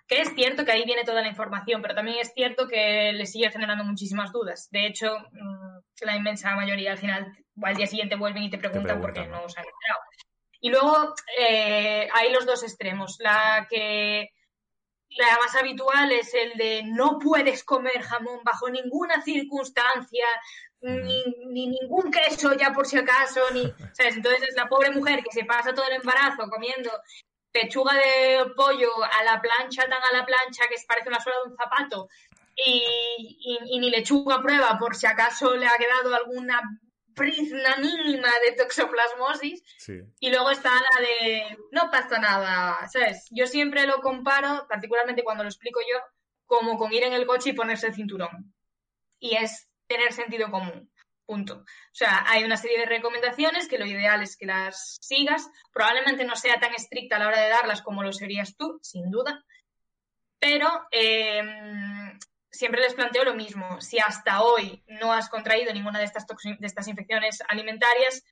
Que 0.07 0.21
es 0.21 0.33
cierto 0.35 0.65
que 0.65 0.71
ahí 0.71 0.83
viene 0.85 1.03
toda 1.03 1.21
la 1.21 1.27
información, 1.27 1.81
pero 1.81 1.95
también 1.95 2.17
es 2.19 2.33
cierto 2.33 2.67
que 2.67 3.11
le 3.13 3.25
sigue 3.25 3.51
generando 3.51 3.83
muchísimas 3.83 4.31
dudas. 4.31 4.67
De 4.71 4.87
hecho, 4.87 5.17
mm, 5.31 5.79
la 6.01 6.15
inmensa 6.15 6.55
mayoría 6.55 6.91
al 6.91 6.97
final, 6.97 7.31
al 7.61 7.75
día 7.75 7.87
siguiente 7.87 8.15
vuelven 8.15 8.43
y 8.43 8.49
te 8.49 8.57
preguntan, 8.57 9.01
por 9.01 9.13
qué 9.13 9.27
no 9.27 9.47
se 9.49 9.59
han 9.59 9.65
enterado. 9.65 10.01
Y 10.59 10.69
luego 10.69 11.13
eh, 11.37 12.07
hay 12.11 12.31
los 12.31 12.45
dos 12.45 12.63
extremos. 12.63 13.17
La 13.19 13.67
que 13.69 14.29
la 15.09 15.37
más 15.37 15.55
habitual 15.55 16.11
es 16.11 16.33
el 16.33 16.57
de 16.57 16.83
no 16.83 17.19
puedes 17.19 17.63
comer 17.63 18.01
jamón 18.01 18.39
bajo 18.43 18.69
ninguna 18.69 19.21
circunstancia, 19.21 20.25
ni, 20.81 21.23
ni, 21.47 21.67
ningún 21.67 22.11
queso 22.11 22.53
ya 22.53 22.71
por 22.73 22.85
si 22.85 22.97
acaso, 22.97 23.41
ni, 23.53 23.63
¿sabes? 23.93 24.17
Entonces 24.17 24.49
es 24.49 24.55
la 24.55 24.67
pobre 24.67 24.91
mujer 24.91 25.23
que 25.23 25.31
se 25.31 25.45
pasa 25.45 25.73
todo 25.73 25.87
el 25.87 25.95
embarazo 25.95 26.49
comiendo 26.49 26.91
pechuga 27.55 27.93
de 27.93 28.51
pollo 28.53 28.89
a 29.01 29.23
la 29.23 29.41
plancha, 29.41 29.83
tan 29.83 29.93
a 29.93 30.17
la 30.17 30.25
plancha 30.25 30.63
que 30.67 30.75
parece 30.85 31.07
una 31.07 31.21
suela 31.21 31.39
de 31.39 31.51
un 31.51 31.57
zapato, 31.57 32.09
y, 32.53 33.79
ni 33.79 33.89
lechuga 33.89 34.41
prueba 34.41 34.77
por 34.77 34.93
si 34.95 35.05
acaso 35.05 35.55
le 35.55 35.65
ha 35.65 35.77
quedado 35.77 36.13
alguna 36.13 36.61
prisna 37.13 37.77
mínima 37.77 38.27
de 38.43 38.57
toxoplasmosis. 38.57 39.63
Y 40.19 40.29
luego 40.29 40.49
está 40.49 40.69
la 40.69 41.01
de 41.01 41.57
no 41.71 41.89
pasa 41.89 42.19
nada, 42.19 42.89
¿sabes? 42.89 43.25
Yo 43.31 43.47
siempre 43.47 43.87
lo 43.87 44.01
comparo, 44.01 44.67
particularmente 44.67 45.23
cuando 45.23 45.43
lo 45.43 45.49
explico 45.49 45.79
yo, 45.79 45.97
como 46.45 46.77
con 46.77 46.91
ir 46.91 47.03
en 47.03 47.13
el 47.13 47.25
coche 47.25 47.51
y 47.51 47.53
ponerse 47.53 47.87
el 47.87 47.95
cinturón. 47.95 48.53
Y 49.17 49.37
es 49.37 49.69
tener 49.87 50.11
sentido 50.11 50.51
común. 50.51 50.91
Punto. 51.25 51.55
O 51.55 51.93
sea, 51.93 52.23
hay 52.27 52.43
una 52.43 52.57
serie 52.57 52.79
de 52.79 52.85
recomendaciones 52.85 53.67
que 53.67 53.79
lo 53.79 53.85
ideal 53.85 54.21
es 54.21 54.37
que 54.37 54.45
las 54.45 54.97
sigas. 55.01 55.49
Probablemente 55.73 56.23
no 56.23 56.35
sea 56.35 56.59
tan 56.59 56.73
estricta 56.73 57.15
a 57.15 57.19
la 57.19 57.27
hora 57.27 57.41
de 57.41 57.49
darlas 57.49 57.81
como 57.81 58.03
lo 58.03 58.13
serías 58.13 58.55
tú, 58.55 58.79
sin 58.83 59.09
duda. 59.09 59.43
Pero 60.39 60.69
em, 60.91 62.19
siempre 62.51 62.81
les 62.81 62.93
planteo 62.93 63.23
lo 63.23 63.33
mismo. 63.33 63.81
Si 63.81 63.97
hasta 63.97 64.43
hoy 64.43 64.83
no 64.87 65.13
has 65.13 65.29
contraído 65.29 65.73
ninguna 65.73 65.99
de 65.99 66.05
estas, 66.05 66.27
de 66.27 66.67
estas 66.67 66.87
infecciones 66.87 67.41
alimentarias, 67.47 68.23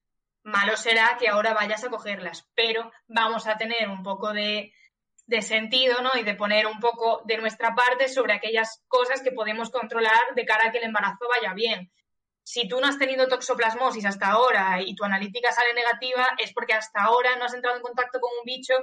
malo 0.43 0.77
será 0.77 1.17
que 1.19 1.29
ahora 1.29 1.55
vayas 1.55 1.83
a 1.83 1.89
cogerlas. 1.89 2.47
Pero 2.53 2.91
vamos 3.07 3.47
a 3.47 3.57
tener 3.57 3.89
un 3.89 4.03
poco 4.03 4.33
de 4.33 4.71
de 5.25 5.41
sentido, 5.41 6.01
¿no? 6.01 6.11
Y 6.19 6.23
de 6.23 6.35
poner 6.35 6.67
un 6.67 6.79
poco 6.79 7.21
de 7.25 7.37
nuestra 7.37 7.73
parte 7.75 8.07
sobre 8.07 8.33
aquellas 8.33 8.83
cosas 8.87 9.21
que 9.21 9.31
podemos 9.31 9.69
controlar 9.69 10.35
de 10.35 10.45
cara 10.45 10.67
a 10.67 10.71
que 10.71 10.79
el 10.79 10.85
embarazo 10.85 11.25
vaya 11.29 11.53
bien. 11.53 11.91
Si 12.43 12.67
tú 12.67 12.79
no 12.79 12.87
has 12.87 12.97
tenido 12.97 13.27
toxoplasmosis 13.27 14.05
hasta 14.05 14.27
ahora 14.27 14.81
y 14.81 14.95
tu 14.95 15.03
analítica 15.03 15.51
sale 15.51 15.73
negativa, 15.73 16.27
es 16.37 16.53
porque 16.53 16.73
hasta 16.73 17.03
ahora 17.03 17.35
no 17.37 17.45
has 17.45 17.53
entrado 17.53 17.77
en 17.77 17.83
contacto 17.83 18.19
con 18.19 18.31
un 18.37 18.45
bicho. 18.45 18.73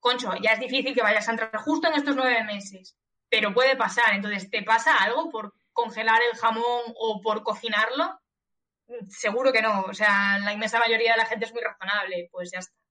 Concho, 0.00 0.32
ya 0.42 0.52
es 0.52 0.60
difícil 0.60 0.94
que 0.94 1.02
vayas 1.02 1.28
a 1.28 1.32
entrar 1.32 1.56
justo 1.58 1.88
en 1.88 1.94
estos 1.94 2.16
nueve 2.16 2.42
meses, 2.44 2.96
pero 3.28 3.54
puede 3.54 3.76
pasar. 3.76 4.14
Entonces, 4.14 4.50
¿te 4.50 4.62
pasa 4.62 4.96
algo 4.96 5.30
por 5.30 5.54
congelar 5.72 6.20
el 6.22 6.38
jamón 6.38 6.82
o 6.96 7.20
por 7.22 7.42
cocinarlo? 7.42 8.18
Seguro 9.08 9.52
que 9.52 9.62
no. 9.62 9.82
O 9.82 9.94
sea, 9.94 10.38
la 10.38 10.52
inmensa 10.52 10.78
mayoría 10.78 11.12
de 11.12 11.18
la 11.18 11.26
gente 11.26 11.44
es 11.44 11.52
muy 11.52 11.62
razonable. 11.62 12.28
Pues 12.32 12.50
ya 12.50 12.58
está. 12.58 12.81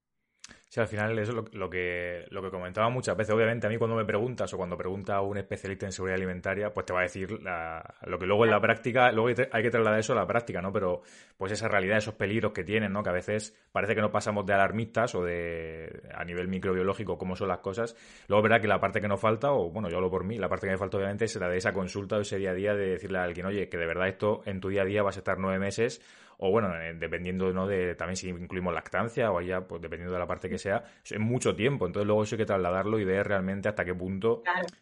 Sí, 0.71 0.79
al 0.79 0.87
final 0.87 1.19
eso 1.19 1.33
es 1.33 1.53
lo, 1.53 1.69
que, 1.69 2.23
lo 2.29 2.41
que 2.41 2.49
comentaba 2.49 2.89
muchas 2.89 3.17
veces. 3.17 3.35
Obviamente, 3.35 3.67
a 3.67 3.69
mí 3.69 3.75
cuando 3.77 3.97
me 3.97 4.05
preguntas 4.05 4.53
o 4.53 4.57
cuando 4.57 4.77
pregunta 4.77 5.17
a 5.17 5.21
un 5.21 5.37
especialista 5.37 5.85
en 5.85 5.91
seguridad 5.91 6.15
alimentaria, 6.15 6.71
pues 6.71 6.85
te 6.85 6.93
va 6.93 6.99
a 6.99 7.03
decir 7.03 7.29
lo 7.29 8.17
que 8.17 8.25
luego 8.25 8.45
en 8.45 8.51
la 8.51 8.61
práctica, 8.61 9.11
luego 9.11 9.27
hay 9.51 9.63
que 9.63 9.69
trasladar 9.69 9.99
eso 9.99 10.13
a 10.13 10.15
la 10.15 10.25
práctica, 10.25 10.61
¿no? 10.61 10.71
Pero 10.71 11.01
pues 11.35 11.51
esa 11.51 11.67
realidad, 11.67 11.97
esos 11.97 12.13
peligros 12.13 12.53
que 12.53 12.63
tienen, 12.63 12.93
¿no? 12.93 13.03
Que 13.03 13.09
a 13.09 13.11
veces 13.11 13.53
parece 13.73 13.95
que 13.95 13.99
no 13.99 14.13
pasamos 14.13 14.45
de 14.45 14.53
alarmistas 14.53 15.13
o 15.13 15.25
de 15.25 16.03
a 16.15 16.23
nivel 16.23 16.47
microbiológico 16.47 17.17
cómo 17.17 17.35
son 17.35 17.49
las 17.49 17.59
cosas. 17.59 17.93
Luego 18.29 18.39
es 18.39 18.43
verdad 18.49 18.61
que 18.61 18.69
la 18.69 18.79
parte 18.79 19.01
que 19.01 19.09
nos 19.09 19.19
falta, 19.19 19.51
o 19.51 19.71
bueno, 19.71 19.89
yo 19.89 19.97
hablo 19.97 20.09
por 20.09 20.23
mí, 20.23 20.37
la 20.37 20.47
parte 20.47 20.67
que 20.67 20.71
me 20.71 20.77
falta 20.77 20.95
obviamente 20.95 21.25
es 21.25 21.35
la 21.35 21.49
de 21.49 21.57
esa 21.57 21.73
consulta 21.73 22.15
o 22.15 22.21
ese 22.21 22.37
día 22.37 22.51
a 22.51 22.53
día 22.53 22.73
de 22.75 22.91
decirle 22.91 23.17
a 23.17 23.23
alguien, 23.23 23.45
oye, 23.45 23.67
que 23.67 23.75
de 23.75 23.87
verdad 23.87 24.07
esto 24.07 24.41
en 24.45 24.61
tu 24.61 24.69
día 24.69 24.83
a 24.83 24.85
día 24.85 25.03
vas 25.03 25.17
a 25.17 25.19
estar 25.19 25.37
nueve 25.37 25.59
meses 25.59 26.01
o 26.43 26.49
bueno, 26.49 26.75
eh, 26.75 26.95
dependiendo 26.95 27.53
¿no? 27.53 27.67
de 27.67 27.93
también 27.93 28.15
si 28.15 28.29
incluimos 28.29 28.73
lactancia 28.73 29.31
o 29.31 29.37
allá, 29.37 29.61
pues 29.61 29.79
dependiendo 29.79 30.13
de 30.13 30.19
la 30.19 30.25
parte 30.25 30.49
que 30.49 30.57
sea, 30.57 30.83
es 31.03 31.19
mucho 31.19 31.55
tiempo. 31.55 31.85
Entonces 31.85 32.07
luego 32.07 32.23
eso 32.23 32.33
hay 32.33 32.39
que 32.39 32.45
trasladarlo 32.45 32.99
y 32.99 33.05
ver 33.05 33.27
realmente 33.27 33.69
hasta 33.69 33.85
qué 33.85 33.93
punto 33.93 34.41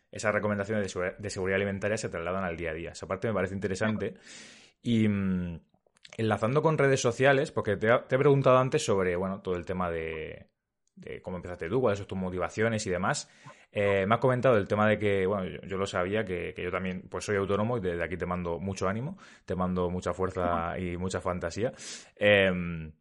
esas 0.09 0.33
recomendaciones 0.33 0.95
de, 1.17 1.29
seguridad 1.29 1.57
alimentaria 1.57 1.97
se 1.97 2.07
trasladan 2.07 2.45
al 2.45 2.55
día 2.55 2.71
a 2.71 2.73
día. 2.73 2.91
Esa 2.91 3.07
parte 3.07 3.27
me 3.27 3.33
parece 3.33 3.55
interesante. 3.55 4.13
Y 4.81 5.09
mm, 5.09 5.59
enlazando 6.17 6.61
con 6.61 6.77
redes 6.77 7.01
sociales, 7.01 7.51
porque 7.51 7.75
te, 7.75 7.89
te, 8.07 8.15
he 8.15 8.19
preguntado 8.19 8.57
antes 8.57 8.85
sobre, 8.85 9.17
bueno, 9.17 9.41
todo 9.41 9.57
el 9.57 9.65
tema 9.65 9.91
de, 9.91 10.47
cómo 11.21 11.37
empezaste 11.37 11.69
tú, 11.69 11.81
cuáles 11.81 11.99
son 11.99 12.07
tus 12.07 12.17
motivaciones 12.17 12.85
y 12.85 12.89
demás. 12.89 13.29
Eh, 13.71 14.05
me 14.07 14.15
has 14.15 14.21
comentado 14.21 14.57
el 14.57 14.67
tema 14.67 14.87
de 14.87 14.97
que, 14.97 15.25
bueno, 15.25 15.45
yo, 15.63 15.77
lo 15.77 15.85
sabía, 15.85 16.25
que, 16.25 16.53
yo 16.57 16.71
también 16.71 17.03
pues 17.09 17.25
soy 17.25 17.37
autónomo 17.37 17.77
y 17.77 17.81
desde 17.81 18.03
aquí 18.03 18.17
te 18.17 18.25
mando 18.25 18.59
mucho 18.59 18.87
ánimo, 18.87 19.17
te 19.45 19.55
mando 19.55 19.89
mucha 19.89 20.13
fuerza 20.13 20.77
y 20.79 20.97
mucha 20.97 21.21
fantasía. 21.21 21.71
Em, 22.15 22.91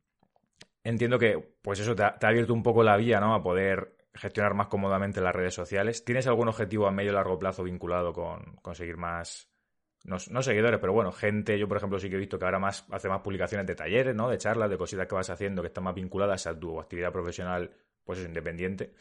entiendo 0.84 1.18
que, 1.18 1.56
pues 1.62 1.80
eso 1.80 1.94
te 1.94 2.02
ha, 2.02 2.18
abierto 2.20 2.52
un 2.52 2.62
poco 2.62 2.82
la 2.82 2.96
vía, 2.96 3.20
¿no? 3.20 3.34
A 3.34 3.42
poder 3.42 3.96
gestionar 4.14 4.54
más 4.54 4.66
cómodamente 4.68 5.20
las 5.20 5.34
redes 5.34 5.54
sociales. 5.54 6.04
¿Tienes 6.04 6.26
algún 6.26 6.48
objetivo 6.48 6.86
a 6.86 6.90
medio 6.90 7.12
y 7.12 7.14
largo 7.14 7.38
plazo 7.38 7.62
vinculado 7.62 8.12
con 8.12 8.56
conseguir 8.62 8.96
más, 8.96 9.48
no, 10.04 10.42
seguidores, 10.42 10.80
pero 10.80 10.92
bueno, 10.92 11.12
gente, 11.12 11.58
yo 11.58 11.68
por 11.68 11.76
ejemplo 11.76 11.98
sí 11.98 12.08
que 12.08 12.16
he 12.16 12.18
visto 12.18 12.38
que 12.38 12.44
ahora 12.44 12.58
más 12.58 12.86
hace 12.90 13.08
más 13.08 13.20
publicaciones 13.20 13.66
de 13.66 13.74
talleres, 13.74 14.14
¿no? 14.14 14.28
De 14.28 14.38
charlas, 14.38 14.70
de 14.70 14.78
cositas 14.78 15.06
que 15.06 15.14
vas 15.14 15.30
haciendo 15.30 15.62
que 15.62 15.68
están 15.68 15.84
más 15.84 15.94
vinculadas 15.94 16.46
a 16.46 16.58
tu 16.58 16.80
actividad 16.80 17.12
profesional, 17.12 17.70
pues 18.08 18.20
es 18.20 18.26
independiente. 18.26 18.94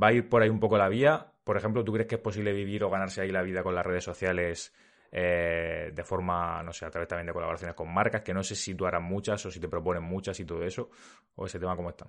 ¿Va 0.00 0.06
a 0.06 0.12
ir 0.12 0.28
por 0.28 0.40
ahí 0.40 0.48
un 0.48 0.60
poco 0.60 0.78
la 0.78 0.88
vía? 0.88 1.26
Por 1.42 1.56
ejemplo, 1.56 1.82
¿tú 1.82 1.92
crees 1.92 2.06
que 2.06 2.14
es 2.14 2.20
posible 2.20 2.52
vivir 2.52 2.84
o 2.84 2.88
ganarse 2.88 3.20
ahí 3.20 3.32
la 3.32 3.42
vida 3.42 3.64
con 3.64 3.74
las 3.74 3.84
redes 3.84 4.04
sociales 4.04 4.72
eh, 5.10 5.90
de 5.92 6.04
forma, 6.04 6.62
no 6.62 6.72
sé, 6.72 6.86
a 6.86 6.90
través 6.90 7.08
también 7.08 7.26
de 7.26 7.32
colaboraciones 7.32 7.74
con 7.74 7.92
marcas? 7.92 8.22
Que 8.22 8.32
no 8.32 8.44
sé 8.44 8.54
si 8.54 8.76
tú 8.76 8.86
harás 8.86 9.02
muchas 9.02 9.44
o 9.44 9.50
si 9.50 9.58
te 9.58 9.66
proponen 9.66 10.04
muchas 10.04 10.38
y 10.38 10.44
todo 10.44 10.62
eso, 10.62 10.88
o 11.34 11.46
ese 11.46 11.58
tema 11.58 11.74
cómo 11.74 11.90
está. 11.90 12.08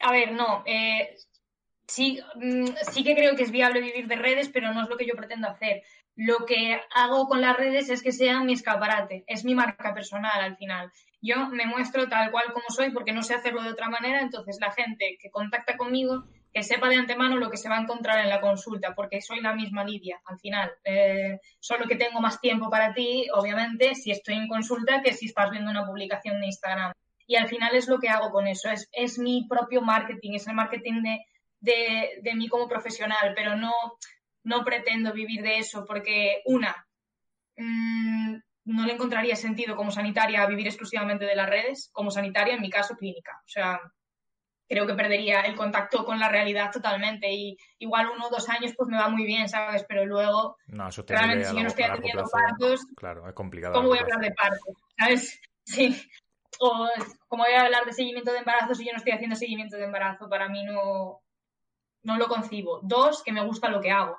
A 0.00 0.10
ver, 0.10 0.32
no. 0.32 0.64
Eh, 0.66 1.14
sí, 1.86 2.18
mm, 2.34 2.74
sí 2.90 3.04
que 3.04 3.14
creo 3.14 3.36
que 3.36 3.44
es 3.44 3.52
viable 3.52 3.80
vivir 3.80 4.08
de 4.08 4.16
redes, 4.16 4.48
pero 4.48 4.74
no 4.74 4.82
es 4.82 4.88
lo 4.88 4.96
que 4.96 5.06
yo 5.06 5.14
pretendo 5.14 5.46
hacer. 5.46 5.84
Lo 6.16 6.46
que 6.46 6.80
hago 6.96 7.28
con 7.28 7.40
las 7.40 7.56
redes 7.56 7.90
es 7.90 8.02
que 8.02 8.10
sean 8.10 8.44
mi 8.44 8.54
escaparate, 8.54 9.22
es 9.28 9.44
mi 9.44 9.54
marca 9.54 9.94
personal 9.94 10.40
al 10.40 10.56
final. 10.56 10.90
Yo 11.22 11.48
me 11.48 11.66
muestro 11.66 12.08
tal 12.08 12.30
cual 12.32 12.52
como 12.52 12.66
soy 12.68 12.90
porque 12.90 13.12
no 13.12 13.22
sé 13.22 13.34
hacerlo 13.34 13.62
de 13.62 13.70
otra 13.70 13.88
manera, 13.88 14.20
entonces 14.20 14.58
la 14.60 14.72
gente 14.72 15.16
que 15.20 15.30
contacta 15.30 15.76
conmigo 15.76 16.24
que 16.52 16.62
sepa 16.62 16.88
de 16.88 16.96
antemano 16.96 17.36
lo 17.36 17.50
que 17.50 17.56
se 17.56 17.68
va 17.68 17.78
a 17.78 17.82
encontrar 17.82 18.18
en 18.18 18.28
la 18.28 18.40
consulta, 18.40 18.94
porque 18.94 19.22
soy 19.22 19.40
la 19.40 19.54
misma 19.54 19.84
Lidia 19.84 20.20
al 20.26 20.38
final. 20.38 20.70
Eh, 20.84 21.38
solo 21.60 21.86
que 21.86 21.96
tengo 21.96 22.20
más 22.20 22.40
tiempo 22.40 22.68
para 22.68 22.92
ti, 22.92 23.26
obviamente, 23.32 23.94
si 23.94 24.10
estoy 24.10 24.34
en 24.34 24.48
consulta 24.48 25.00
que 25.02 25.14
si 25.14 25.26
estás 25.26 25.50
viendo 25.50 25.70
una 25.70 25.86
publicación 25.86 26.40
de 26.40 26.46
Instagram. 26.46 26.92
Y 27.26 27.36
al 27.36 27.48
final 27.48 27.74
es 27.74 27.88
lo 27.88 27.98
que 27.98 28.08
hago 28.10 28.30
con 28.30 28.46
eso, 28.46 28.68
es, 28.68 28.88
es 28.92 29.18
mi 29.18 29.46
propio 29.48 29.80
marketing, 29.80 30.32
es 30.34 30.46
el 30.46 30.54
marketing 30.54 31.02
de, 31.02 31.24
de, 31.60 32.10
de 32.20 32.34
mí 32.34 32.48
como 32.48 32.68
profesional, 32.68 33.32
pero 33.34 33.56
no, 33.56 33.72
no 34.42 34.64
pretendo 34.64 35.12
vivir 35.12 35.40
de 35.42 35.58
eso, 35.58 35.84
porque 35.86 36.42
una, 36.44 36.86
mmm, 37.56 38.36
no 38.64 38.86
le 38.86 38.92
encontraría 38.92 39.36
sentido 39.36 39.76
como 39.76 39.90
sanitaria 39.90 40.46
vivir 40.46 40.66
exclusivamente 40.66 41.24
de 41.24 41.34
las 41.34 41.48
redes, 41.48 41.90
como 41.92 42.10
sanitaria 42.10 42.54
en 42.54 42.60
mi 42.60 42.70
caso 42.70 42.96
clínica. 42.96 43.40
O 43.44 43.48
sea, 43.48 43.80
creo 44.68 44.86
que 44.86 44.94
perdería 44.94 45.42
el 45.42 45.54
contacto 45.54 46.04
con 46.04 46.18
la 46.18 46.28
realidad 46.28 46.70
totalmente 46.72 47.30
y 47.30 47.56
igual 47.78 48.08
uno 48.14 48.26
o 48.26 48.30
dos 48.30 48.48
años 48.48 48.72
pues 48.76 48.88
me 48.88 48.96
va 48.96 49.08
muy 49.08 49.24
bien, 49.24 49.48
¿sabes? 49.48 49.84
Pero 49.88 50.06
luego, 50.06 50.56
no, 50.66 50.88
eso 50.88 51.04
realmente 51.06 51.44
si 51.44 51.56
yo 51.56 51.62
no 51.62 51.68
estoy 51.68 51.84
atendiendo 51.84 52.24
partos, 52.24 52.86
claro, 52.96 53.28
es 53.28 53.34
complicado. 53.34 53.74
¿Cómo 53.74 53.88
voy 53.88 53.98
a 53.98 54.02
hablar 54.02 54.20
de 54.20 54.32
partos? 54.32 54.74
¿Sabes? 54.98 55.40
Sí. 55.64 55.96
O 56.58 56.88
como 57.28 57.44
voy 57.44 57.52
a 57.52 57.62
hablar 57.62 57.84
de 57.84 57.92
seguimiento 57.92 58.32
de 58.32 58.38
embarazo 58.38 58.74
si 58.74 58.84
yo 58.84 58.90
no 58.90 58.98
estoy 58.98 59.12
haciendo 59.12 59.36
seguimiento 59.36 59.76
de 59.76 59.84
embarazo, 59.84 60.28
para 60.28 60.48
mí 60.48 60.64
no, 60.64 61.22
no 62.02 62.16
lo 62.16 62.26
concibo. 62.26 62.80
Dos, 62.82 63.22
que 63.22 63.32
me 63.32 63.44
gusta 63.44 63.68
lo 63.68 63.80
que 63.80 63.92
hago. 63.92 64.18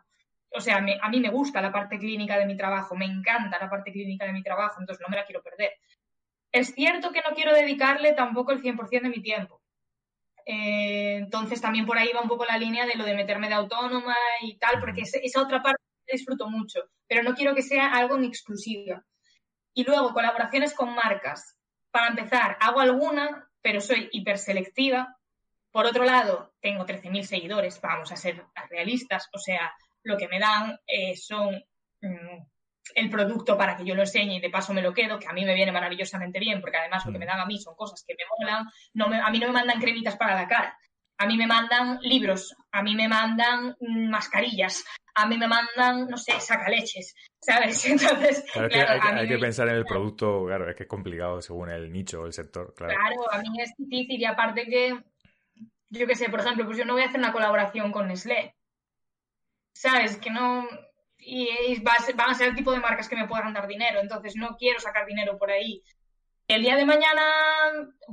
O 0.54 0.62
sea, 0.62 0.78
a 0.78 1.10
mí 1.10 1.20
me 1.20 1.30
gusta 1.30 1.62
la 1.62 1.72
parte 1.72 1.98
clínica 1.98 2.38
de 2.38 2.46
mi 2.46 2.56
trabajo, 2.56 2.96
me 2.96 3.06
encanta 3.06 3.58
la 3.60 3.70
parte 3.70 3.92
clínica 3.92 4.26
de 4.26 4.34
mi 4.34 4.44
trabajo, 4.44 4.80
entonces 4.80 5.02
no 5.02 5.10
me 5.10 5.18
la 5.18 5.26
quiero 5.26 5.42
perder. 5.42 5.74
Es 6.52 6.74
cierto 6.76 7.12
que 7.12 7.22
no 7.28 7.36
quiero 7.36 7.54
dedicarle 7.54 8.14
tampoco 8.14 8.52
el 8.52 8.62
100% 8.62 9.02
de 9.02 9.10
mi 9.10 9.22
tiempo 9.22 9.64
eh, 10.46 11.16
entonces 11.18 11.62
también 11.62 11.86
por 11.86 11.98
ahí 11.98 12.12
va 12.14 12.22
un 12.22 12.28
poco 12.28 12.46
la 12.46 12.58
línea 12.58 12.86
de 12.86 12.96
lo 12.96 13.06
de 13.06 13.16
meterme 13.16 13.48
de 13.48 13.56
autónoma 13.56 14.16
y 14.42 14.58
tal, 14.58 14.80
porque 14.80 15.02
esa 15.02 15.42
otra 15.42 15.62
parte 15.62 15.82
disfruto 16.12 16.50
mucho, 16.50 16.82
pero 17.08 17.24
no 17.24 17.34
quiero 17.34 17.56
que 17.56 17.62
sea 17.62 17.94
algo 17.94 18.18
en 18.18 18.26
exclusiva. 18.26 19.04
Y 19.74 19.84
luego, 19.84 20.14
colaboraciones 20.14 20.74
con 20.74 20.94
marcas. 20.94 21.58
Para 21.92 22.10
empezar, 22.10 22.58
hago 22.60 22.80
alguna, 22.80 23.50
pero 23.62 23.82
soy 23.82 24.10
hiperselectiva. 24.12 25.18
Por 25.72 25.86
otro 25.86 26.04
lado, 26.04 26.54
tengo 26.60 26.86
13.000 26.86 27.24
seguidores, 27.24 27.82
vamos 27.82 28.12
a 28.12 28.16
ser 28.16 28.46
realistas, 28.70 29.30
o 29.34 29.40
sea, 29.40 29.74
lo 30.04 30.18
que 30.18 30.28
me 30.28 30.40
dan 30.40 30.80
eh, 30.86 31.16
son 31.16 31.56
mm, 32.02 32.46
el 32.96 33.10
producto 33.10 33.58
para 33.58 33.78
que 33.78 33.86
yo 33.86 33.96
lo 33.96 34.02
enseñe 34.02 34.36
y 34.36 34.42
de 34.42 34.50
paso 34.50 34.74
me 34.74 34.82
lo 34.82 34.94
quedo, 34.94 35.18
que 35.18 35.28
a 35.28 35.34
mí 35.34 35.46
me 35.46 35.56
viene 35.56 35.72
maravillosamente 35.72 36.40
bien, 36.40 36.62
porque 36.62 36.78
además 36.78 37.06
lo 37.06 37.12
que 37.12 37.20
me 37.20 37.26
mm. 37.26 37.30
dan 37.30 37.40
a 37.40 37.46
mí 37.46 37.60
son 37.60 37.76
cosas 37.76 38.04
que 38.06 38.14
me 38.14 38.24
molan. 38.38 38.68
No 38.94 39.06
a 39.06 39.30
mí 39.30 39.40
no 39.40 39.48
me 39.48 39.54
mandan 39.54 39.80
cremitas 39.80 40.18
para 40.18 40.36
la 40.36 40.48
cara, 40.48 40.78
a 41.18 41.26
mí 41.26 41.38
me 41.38 41.48
mandan 41.48 42.00
libros, 42.02 42.56
a 42.72 42.84
mí 42.84 42.96
me 42.96 43.08
mandan 43.08 43.76
mm, 43.80 44.10
mascarillas, 44.10 44.84
a 45.16 45.26
mí 45.28 45.38
me 45.38 45.48
mandan, 45.48 46.08
no 46.08 46.18
sé, 46.18 46.40
sacaleches, 46.40 47.16
¿sabes? 47.40 47.86
Entonces, 47.90 48.44
claro, 48.52 49.20
hay, 49.20 49.28
que, 49.28 49.38
pensar 49.38 49.70
en 49.70 49.76
el 49.76 49.86
producto, 49.86 50.46
claro, 50.46 50.70
es 50.70 50.76
que 50.76 50.84
es 50.84 50.90
complicado 50.90 51.42
según 51.42 51.70
el 51.70 51.92
nicho 51.92 52.22
o 52.22 52.26
el 52.26 52.34
sector, 52.34 52.74
claro. 52.76 52.94
Claro, 52.96 53.32
a 53.32 53.40
mí 53.40 53.62
es 53.62 53.74
difícil 53.78 54.20
y 54.20 54.26
aparte 54.26 54.66
que, 54.66 55.00
yo 55.90 56.08
qué 56.08 56.16
sé, 56.16 56.30
por 56.30 56.40
ejemplo, 56.40 56.66
pues 56.66 56.78
yo 56.78 56.86
no 56.86 56.94
voy 56.94 57.04
a 57.04 57.06
hacer 57.06 57.20
una 57.20 57.32
colaboración 57.32 57.92
con 57.92 58.08
Nestlé, 58.08 58.56
¿sabes? 59.74 60.18
Que 60.18 60.30
no, 60.30 60.68
y 61.18 61.82
van 61.82 62.30
a 62.30 62.34
ser 62.34 62.50
el 62.50 62.56
tipo 62.56 62.72
de 62.72 62.80
marcas 62.80 63.10
que 63.10 63.16
me 63.16 63.28
puedan 63.28 63.54
dar 63.54 63.68
dinero, 63.68 64.00
entonces 64.00 64.36
no 64.36 64.56
quiero 64.58 64.80
sacar 64.80 65.06
dinero 65.06 65.38
por 65.38 65.52
ahí. 65.52 65.84
El 66.48 66.62
día 66.62 66.76
de 66.76 66.86
mañana, 66.86 67.22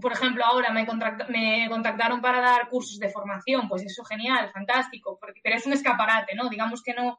por 0.00 0.12
ejemplo, 0.12 0.44
ahora 0.44 0.70
me, 0.70 0.86
me 1.28 1.68
contactaron 1.68 2.20
para 2.20 2.40
dar 2.40 2.68
cursos 2.68 2.98
de 2.98 3.08
formación, 3.08 3.68
pues 3.68 3.82
eso 3.82 4.04
genial, 4.04 4.50
fantástico, 4.52 5.18
porque, 5.20 5.40
pero 5.42 5.56
es 5.56 5.66
un 5.66 5.72
escaparate, 5.72 6.36
¿no? 6.36 6.48
Digamos 6.48 6.82
que 6.82 6.94
no, 6.94 7.18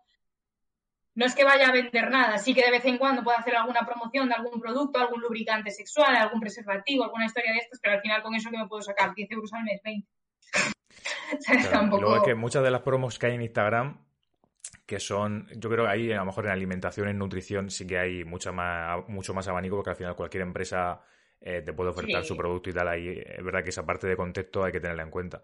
no 1.16 1.26
es 1.26 1.36
que 1.36 1.44
vaya 1.44 1.68
a 1.68 1.74
vender 1.74 2.10
nada, 2.10 2.38
sí 2.38 2.54
que 2.54 2.64
de 2.64 2.72
vez 2.72 2.86
en 2.86 2.98
cuando 2.98 3.24
puedo 3.24 3.38
hacer 3.38 3.56
alguna 3.56 3.86
promoción 3.86 4.30
de 4.30 4.36
algún 4.36 4.62
producto, 4.62 5.00
algún 5.00 5.22
lubricante 5.22 5.70
sexual, 5.72 6.16
algún 6.16 6.40
preservativo, 6.40 7.04
alguna 7.04 7.26
historia 7.26 7.52
de 7.52 7.60
estas, 7.60 7.80
pero 7.82 7.96
al 7.96 8.02
final 8.02 8.24
con 8.24 8.34
eso 8.34 8.50
que 8.50 8.58
me 8.58 8.68
puedo 8.68 8.82
sacar 8.82 9.14
10 9.14 9.32
euros 9.32 9.52
al 9.54 9.64
mes, 9.64 9.82
20. 9.84 10.08
Luego 12.00 12.16
es 12.18 12.24
que 12.24 12.36
muchas 12.36 12.64
de 12.64 12.72
las 12.72 12.82
promos 12.82 13.20
que 13.20 13.26
hay 13.26 13.36
en 13.36 13.42
Instagram 13.42 14.11
que 14.86 15.00
son, 15.00 15.48
yo 15.56 15.70
creo 15.70 15.86
que 15.86 15.92
ahí 15.92 16.12
a 16.12 16.18
lo 16.18 16.26
mejor 16.26 16.46
en 16.46 16.52
alimentación, 16.52 17.08
en 17.08 17.18
nutrición 17.18 17.70
sí 17.70 17.88
que 17.88 17.98
hay 17.98 18.24
mucha 18.24 18.52
más, 18.52 19.08
mucho 19.08 19.34
más 19.34 19.48
abanico 19.48 19.76
porque 19.76 19.92
al 19.92 19.96
final 19.96 20.16
cualquier 20.16 20.44
empresa 20.44 21.02
eh, 21.40 21.62
te 21.66 21.74
puede 21.74 21.90
ofertar 21.90 22.24
su 22.24 22.38
producto 22.38 22.70
y 22.70 22.74
tal, 22.74 22.88
ahí 22.88 23.20
es 23.26 23.44
verdad 23.44 23.64
que 23.64 23.70
esa 23.70 23.86
parte 23.86 24.08
de 24.08 24.16
contexto 24.16 24.64
hay 24.64 24.72
que 24.72 24.80
tenerla 24.80 25.04
en 25.04 25.10
cuenta. 25.10 25.42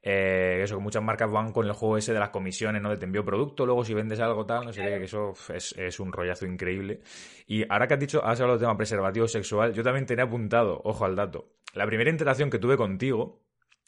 Eh, 0.00 0.60
eso, 0.62 0.76
que 0.76 0.82
muchas 0.82 1.02
marcas 1.02 1.30
van 1.30 1.52
con 1.52 1.66
el 1.66 1.72
juego 1.72 1.98
ese 1.98 2.12
de 2.12 2.20
las 2.20 2.30
comisiones, 2.30 2.80
¿no? 2.80 2.90
De 2.90 2.96
te 2.96 3.04
envío 3.04 3.24
producto, 3.24 3.66
luego 3.66 3.84
si 3.84 3.94
vendes 3.94 4.20
algo 4.20 4.46
tal, 4.46 4.64
no 4.64 4.72
sé 4.72 4.82
qué, 4.82 4.98
que 4.98 5.04
eso 5.04 5.34
es, 5.52 5.72
es, 5.76 5.98
un 5.98 6.12
rollazo 6.12 6.46
increíble. 6.46 7.00
Y 7.46 7.64
ahora 7.68 7.88
que 7.88 7.94
has 7.94 8.00
dicho, 8.00 8.24
has 8.24 8.40
hablado 8.40 8.58
del 8.58 8.66
tema 8.66 8.76
preservativo 8.76 9.26
sexual, 9.26 9.72
yo 9.74 9.82
también 9.82 10.06
tenía 10.06 10.24
apuntado, 10.24 10.80
ojo 10.84 11.04
al 11.04 11.16
dato, 11.16 11.52
la 11.74 11.86
primera 11.86 12.10
interacción 12.10 12.48
que 12.48 12.58
tuve 12.58 12.76
contigo 12.76 13.42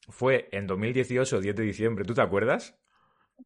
fue 0.09 0.49
en 0.51 0.67
2018, 0.67 1.41
10 1.41 1.57
de 1.57 1.63
diciembre, 1.63 2.05
¿tú 2.05 2.15
te 2.15 2.23
acuerdas? 2.23 2.81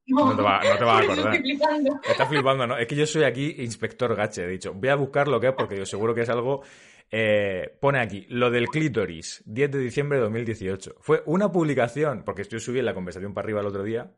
No, 0.07 0.37
te 0.37 0.42
va, 0.42 0.61
no 0.62 0.78
te 0.78 0.85
vas 0.85 1.00
a 1.00 1.12
acordar. 1.12 1.37
Flipando. 1.40 2.00
Estás 2.09 2.28
flipando, 2.28 2.66
¿no? 2.66 2.76
Es 2.76 2.87
que 2.87 2.96
yo 2.96 3.07
soy 3.07 3.24
aquí 3.24 3.57
inspector 3.59 4.14
gache, 4.14 4.44
he 4.44 4.48
dicho. 4.48 4.72
Voy 4.74 4.88
a 4.88 4.94
buscar 4.94 5.28
lo 5.28 5.40
que 5.40 5.48
es 5.48 5.54
porque 5.54 5.76
yo 5.76 5.87
seguro 5.87 6.14
que 6.14 6.22
es 6.22 6.28
algo... 6.28 6.62
Eh, 7.11 7.76
pone 7.80 8.00
aquí, 8.00 8.26
lo 8.30 8.50
del 8.50 8.66
clítoris, 8.66 9.42
10 9.46 9.70
de 9.70 9.78
diciembre 9.78 10.18
de 10.18 10.24
2018. 10.24 10.96
Fue 11.00 11.22
una 11.26 11.52
publicación, 11.52 12.22
porque 12.24 12.42
estoy 12.42 12.61
subiendo 12.61 12.90
la 12.90 12.94
conversación 12.94 13.35
para 13.35 13.46
arriba 13.46 13.61
el 13.61 13.66
otro 13.66 13.85
día, 13.85 14.11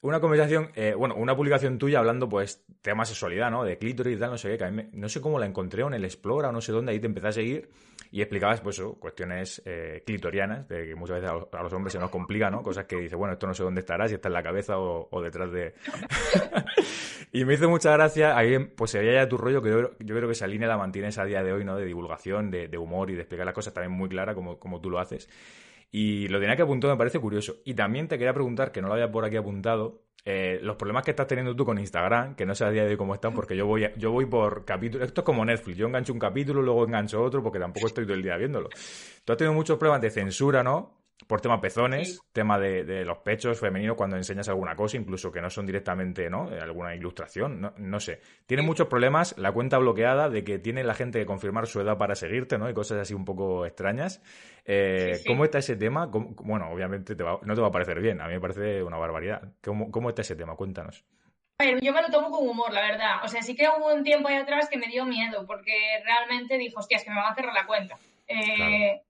una 0.00 0.18
conversación, 0.18 0.70
eh, 0.74 0.94
bueno, 0.96 1.14
una 1.14 1.36
publicación 1.36 1.78
tuya 1.78 2.00
hablando, 2.00 2.28
pues, 2.28 2.64
tema 2.80 3.04
sexualidad, 3.04 3.52
¿no? 3.52 3.62
De 3.62 3.78
clítoris 3.78 4.16
y 4.16 4.18
tal, 4.18 4.30
no 4.30 4.38
sé 4.38 4.50
qué, 4.50 4.58
que 4.58 4.88
no 4.92 5.08
sé 5.08 5.20
cómo 5.20 5.38
la 5.38 5.46
encontré 5.46 5.84
o 5.84 5.86
en 5.86 5.94
el 5.94 6.04
Explora 6.04 6.48
o 6.48 6.52
no 6.52 6.60
sé 6.60 6.72
dónde, 6.72 6.90
ahí 6.90 6.98
te 6.98 7.06
empecé 7.06 7.28
a 7.28 7.32
seguir 7.32 7.70
y 8.12 8.20
explicabas, 8.20 8.60
pues, 8.60 8.78
eso, 8.78 8.94
cuestiones 9.00 9.62
eh, 9.64 10.02
clitorianas, 10.04 10.68
de 10.68 10.88
que 10.88 10.94
muchas 10.94 11.16
veces 11.16 11.30
a 11.30 11.62
los, 11.62 11.72
hombres 11.72 11.94
se 11.94 11.98
nos 11.98 12.10
complica, 12.10 12.50
¿no? 12.50 12.62
Cosas 12.62 12.84
que 12.84 12.96
dice, 12.96 13.16
bueno, 13.16 13.32
esto 13.32 13.46
no 13.46 13.54
sé 13.54 13.62
dónde 13.62 13.80
estará, 13.80 14.06
si 14.06 14.14
está 14.14 14.28
en 14.28 14.34
la 14.34 14.42
cabeza 14.42 14.78
o, 14.78 15.22
detrás 15.22 15.50
de... 15.50 15.72
y 17.32 17.46
me 17.46 17.54
hizo 17.54 17.70
mucha 17.70 17.90
gracia, 17.92 18.36
ahí, 18.36 18.58
pues, 18.58 18.90
se 18.90 18.98
veía 18.98 19.22
ya 19.22 19.28
tu 19.30 19.38
rollo, 19.38 19.62
que 19.62 19.70
yo, 19.70 20.14
creo 20.14 20.26
que 20.26 20.32
esa 20.32 20.46
línea 20.46 20.68
la 20.68 20.76
mantienes 20.76 21.16
a 21.16 21.24
día 21.24 21.42
de 21.42 21.54
hoy, 21.54 21.64
¿no? 21.64 21.74
De 21.74 21.86
divulgación, 21.86 22.50
de, 22.50 22.68
de 22.68 22.76
humor 22.76 23.10
y 23.10 23.14
de 23.14 23.22
explicar 23.22 23.46
las 23.46 23.54
cosas 23.54 23.72
también 23.72 23.92
muy 23.92 24.10
clara, 24.10 24.34
como, 24.34 24.58
como 24.58 24.78
tú 24.82 24.90
lo 24.90 24.98
haces. 24.98 25.26
Y 25.90 26.28
lo 26.28 26.38
tenía 26.38 26.54
que 26.54 26.62
apuntar, 26.62 26.90
me 26.90 26.98
parece 26.98 27.18
curioso. 27.18 27.56
Y 27.64 27.72
también 27.72 28.08
te 28.08 28.18
quería 28.18 28.34
preguntar, 28.34 28.72
que 28.72 28.82
no 28.82 28.88
lo 28.88 28.94
había 28.94 29.10
por 29.10 29.24
aquí 29.24 29.36
apuntado, 29.36 30.02
eh, 30.24 30.60
los 30.62 30.76
problemas 30.76 31.04
que 31.04 31.10
estás 31.10 31.26
teniendo 31.26 31.54
tú 31.56 31.64
con 31.64 31.78
Instagram, 31.78 32.36
que 32.36 32.46
no 32.46 32.54
sé 32.54 32.64
a 32.64 32.70
día 32.70 32.84
de 32.84 32.90
hoy 32.90 32.96
cómo 32.96 33.14
están, 33.14 33.34
porque 33.34 33.56
yo 33.56 33.66
voy, 33.66 33.90
yo 33.96 34.12
voy 34.12 34.26
por 34.26 34.64
capítulo. 34.64 35.04
Esto 35.04 35.22
es 35.22 35.24
como 35.24 35.44
Netflix, 35.44 35.76
yo 35.76 35.86
engancho 35.86 36.12
un 36.12 36.18
capítulo, 36.18 36.62
luego 36.62 36.84
engancho 36.84 37.22
otro, 37.22 37.42
porque 37.42 37.58
tampoco 37.58 37.88
estoy 37.88 38.04
todo 38.04 38.14
el 38.14 38.22
día 38.22 38.36
viéndolo. 38.36 38.68
Tú 39.24 39.32
has 39.32 39.38
tenido 39.38 39.52
muchos 39.52 39.78
problemas 39.78 40.00
de 40.02 40.10
censura, 40.10 40.62
¿no? 40.62 41.01
Por 41.26 41.40
tema 41.40 41.60
pezones, 41.60 42.20
tema 42.32 42.58
de, 42.58 43.04
los 43.04 43.18
pechos 43.18 43.58
femeninos 43.58 43.96
cuando 43.96 44.16
enseñas 44.16 44.48
alguna 44.48 44.74
cosa, 44.74 44.96
incluso 44.96 45.32
que 45.32 45.40
no 45.40 45.50
son 45.50 45.66
directamente, 45.66 46.28
¿no? 46.30 46.48
Alguna 46.48 46.94
ilustración, 46.94 47.60
no, 47.60 47.72
no 47.76 48.00
sé. 48.00 48.20
Tiene 48.46 48.62
muchos 48.62 48.88
problemas, 48.88 49.36
la 49.38 49.52
cuenta 49.52 49.78
bloqueada, 49.78 50.28
de 50.28 50.44
que 50.44 50.58
tiene 50.58 50.84
la 50.84 50.94
gente 50.94 51.18
que 51.18 51.26
confirmar 51.26 51.66
su 51.66 51.80
edad 51.80 51.98
para 51.98 52.14
seguirte, 52.14 52.58
¿no? 52.58 52.68
Y 52.68 52.74
cosas 52.74 52.98
así 52.98 53.14
un 53.14 53.24
poco 53.24 53.66
extrañas. 53.66 54.22
Eh, 54.64 55.20
¿Cómo 55.26 55.44
está 55.44 55.58
ese 55.58 55.76
tema? 55.76 56.06
bueno, 56.06 56.70
obviamente 56.70 57.16
no 57.16 57.54
te 57.54 57.60
va 57.60 57.68
a 57.68 57.72
parecer 57.72 58.00
bien, 58.00 58.20
a 58.20 58.26
mí 58.26 58.34
me 58.34 58.40
parece 58.40 58.82
una 58.82 58.96
barbaridad. 58.96 59.42
¿Cómo, 59.62 59.90
¿Cómo 59.90 60.08
está 60.08 60.22
ese 60.22 60.36
tema? 60.36 60.54
Cuéntanos. 60.56 61.04
A 61.58 61.64
ver, 61.64 61.80
yo 61.80 61.92
me 61.92 62.02
lo 62.02 62.10
tomo 62.10 62.30
con 62.30 62.48
humor, 62.48 62.72
la 62.72 62.82
verdad. 62.82 63.24
O 63.24 63.28
sea, 63.28 63.42
sí 63.42 63.54
que 63.54 63.68
hubo 63.68 63.92
un 63.94 64.02
tiempo 64.02 64.28
ahí 64.28 64.36
atrás 64.36 64.68
que 64.68 64.78
me 64.78 64.88
dio 64.88 65.04
miedo, 65.04 65.46
porque 65.46 65.72
realmente 66.04 66.58
dijo, 66.58 66.80
hostia, 66.80 66.96
es 66.96 67.04
que 67.04 67.10
me 67.10 67.16
van 67.16 67.32
a 67.32 67.34
cerrar 67.34 67.54
la 67.54 67.66
cuenta. 67.66 67.98
Eh, 68.26 69.02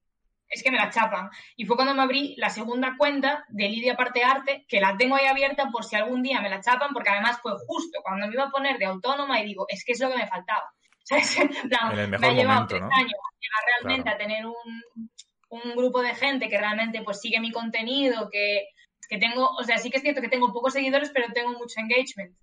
es 0.53 0.63
que 0.63 0.71
me 0.71 0.77
la 0.77 0.89
chapan. 0.89 1.29
Y 1.55 1.65
fue 1.65 1.75
cuando 1.75 1.95
me 1.95 2.03
abrí 2.03 2.35
la 2.37 2.49
segunda 2.49 2.95
cuenta 2.97 3.43
de 3.49 3.69
Lidia 3.69 3.95
Parte 3.95 4.23
Arte, 4.23 4.65
que 4.67 4.79
la 4.79 4.95
tengo 4.95 5.15
ahí 5.15 5.25
abierta 5.25 5.69
por 5.71 5.83
si 5.83 5.95
algún 5.95 6.21
día 6.21 6.41
me 6.41 6.49
la 6.49 6.61
chapan, 6.61 6.93
porque 6.93 7.09
además 7.09 7.39
fue 7.41 7.53
justo 7.65 7.99
cuando 8.03 8.27
me 8.27 8.33
iba 8.33 8.43
a 8.43 8.51
poner 8.51 8.77
de 8.77 8.85
autónoma 8.85 9.39
y 9.39 9.45
digo, 9.45 9.65
es 9.67 9.83
que 9.83 9.93
es 9.93 9.99
lo 9.99 10.09
que 10.09 10.17
me 10.17 10.27
faltaba. 10.27 10.71
en 11.09 11.99
el 11.99 12.07
mejor 12.07 12.19
me 12.19 12.27
ha 12.27 12.33
llevado 12.33 12.67
tres 12.67 12.81
años 12.81 13.11
llegar 13.43 13.81
realmente 13.81 14.09
a 14.09 14.17
tener 14.17 14.45
un, 14.45 15.11
un, 15.49 15.75
grupo 15.75 16.01
de 16.01 16.15
gente 16.15 16.47
que 16.47 16.57
realmente 16.57 17.01
pues 17.01 17.19
sigue 17.19 17.41
mi 17.41 17.51
contenido, 17.51 18.29
que, 18.31 18.69
que 19.09 19.17
tengo, 19.17 19.49
o 19.49 19.63
sea, 19.63 19.77
sí 19.77 19.89
que 19.89 19.97
es 19.97 20.03
cierto 20.03 20.21
que 20.21 20.29
tengo 20.29 20.53
pocos 20.53 20.71
seguidores, 20.71 21.11
pero 21.13 21.33
tengo 21.33 21.51
mucho 21.51 21.79
engagement. 21.79 22.33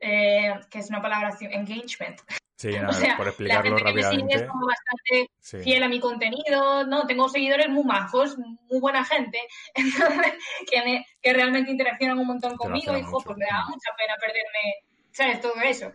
Eh, 0.00 0.54
que 0.70 0.78
es 0.78 0.88
una 0.90 1.02
palabra, 1.02 1.36
engagement. 1.40 2.20
Sí, 2.58 2.70
por 3.16 3.28
explicarlo 3.28 3.78
la 3.78 3.92
gente 3.92 4.02
rápidamente. 4.02 4.16
Que 4.18 4.24
me 4.24 4.32
sigue 4.32 4.44
es 4.44 4.50
como 4.50 4.66
bastante 4.66 5.62
fiel 5.62 5.82
a 5.84 5.88
mi 5.88 6.00
contenido, 6.00 6.84
¿no? 6.86 7.06
Tengo 7.06 7.28
seguidores 7.28 7.68
muy 7.68 7.84
majos, 7.84 8.36
muy 8.36 8.80
buena 8.80 9.04
gente, 9.04 9.38
que, 10.70 11.04
que 11.22 11.32
realmente 11.32 11.70
interaccionan 11.70 12.18
un 12.18 12.26
montón 12.26 12.56
conmigo 12.56 12.96
y, 12.96 13.04
pues 13.04 13.36
me 13.36 13.46
da 13.46 13.64
mucha 13.66 13.90
pena 13.96 14.16
perderme, 14.20 14.74
¿sabes? 15.12 15.40
Todo 15.40 15.54
eso. 15.62 15.92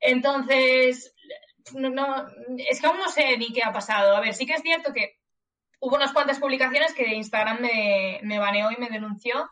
Entonces, 0.00 1.14
no, 1.72 2.26
es 2.58 2.80
que 2.80 2.86
aún 2.86 2.98
no 2.98 3.08
sé 3.08 3.38
ni 3.38 3.50
qué 3.52 3.62
ha 3.62 3.72
pasado. 3.72 4.14
A 4.14 4.20
ver, 4.20 4.34
sí 4.34 4.44
que 4.44 4.54
es 4.54 4.62
cierto 4.62 4.92
que 4.92 5.18
hubo 5.80 5.96
unas 5.96 6.12
cuantas 6.12 6.38
publicaciones 6.38 6.92
que 6.92 7.14
Instagram 7.14 7.58
me, 7.58 8.20
me 8.22 8.38
baneó 8.38 8.70
y 8.70 8.76
me 8.76 8.90
denunció 8.90 9.50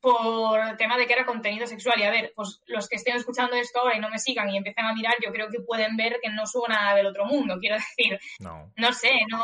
por 0.00 0.60
el 0.60 0.76
tema 0.76 0.96
de 0.96 1.06
que 1.06 1.12
era 1.12 1.26
contenido 1.26 1.66
sexual. 1.66 2.00
Y 2.00 2.04
a 2.04 2.10
ver, 2.10 2.32
pues 2.34 2.60
los 2.66 2.88
que 2.88 2.96
estén 2.96 3.16
escuchando 3.16 3.56
esto 3.56 3.80
ahora 3.80 3.96
y 3.96 4.00
no 4.00 4.08
me 4.08 4.18
sigan 4.18 4.48
y 4.50 4.56
empiecen 4.56 4.84
a 4.84 4.94
mirar, 4.94 5.14
yo 5.22 5.32
creo 5.32 5.48
que 5.50 5.60
pueden 5.60 5.96
ver 5.96 6.18
que 6.22 6.30
no 6.30 6.46
subo 6.46 6.68
nada 6.68 6.94
del 6.94 7.06
otro 7.06 7.26
mundo. 7.26 7.58
Quiero 7.60 7.76
decir, 7.76 8.18
no, 8.40 8.72
no 8.76 8.92
sé, 8.92 9.12
no 9.28 9.42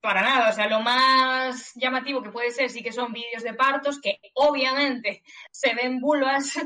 para 0.00 0.22
nada. 0.22 0.50
O 0.50 0.52
sea, 0.52 0.68
lo 0.68 0.80
más 0.80 1.72
llamativo 1.74 2.22
que 2.22 2.30
puede 2.30 2.50
ser 2.50 2.70
sí 2.70 2.82
que 2.82 2.92
son 2.92 3.12
vídeos 3.12 3.42
de 3.42 3.54
partos, 3.54 4.00
que 4.00 4.20
obviamente 4.34 5.22
se 5.50 5.74
ven 5.74 6.00
vulvas, 6.00 6.58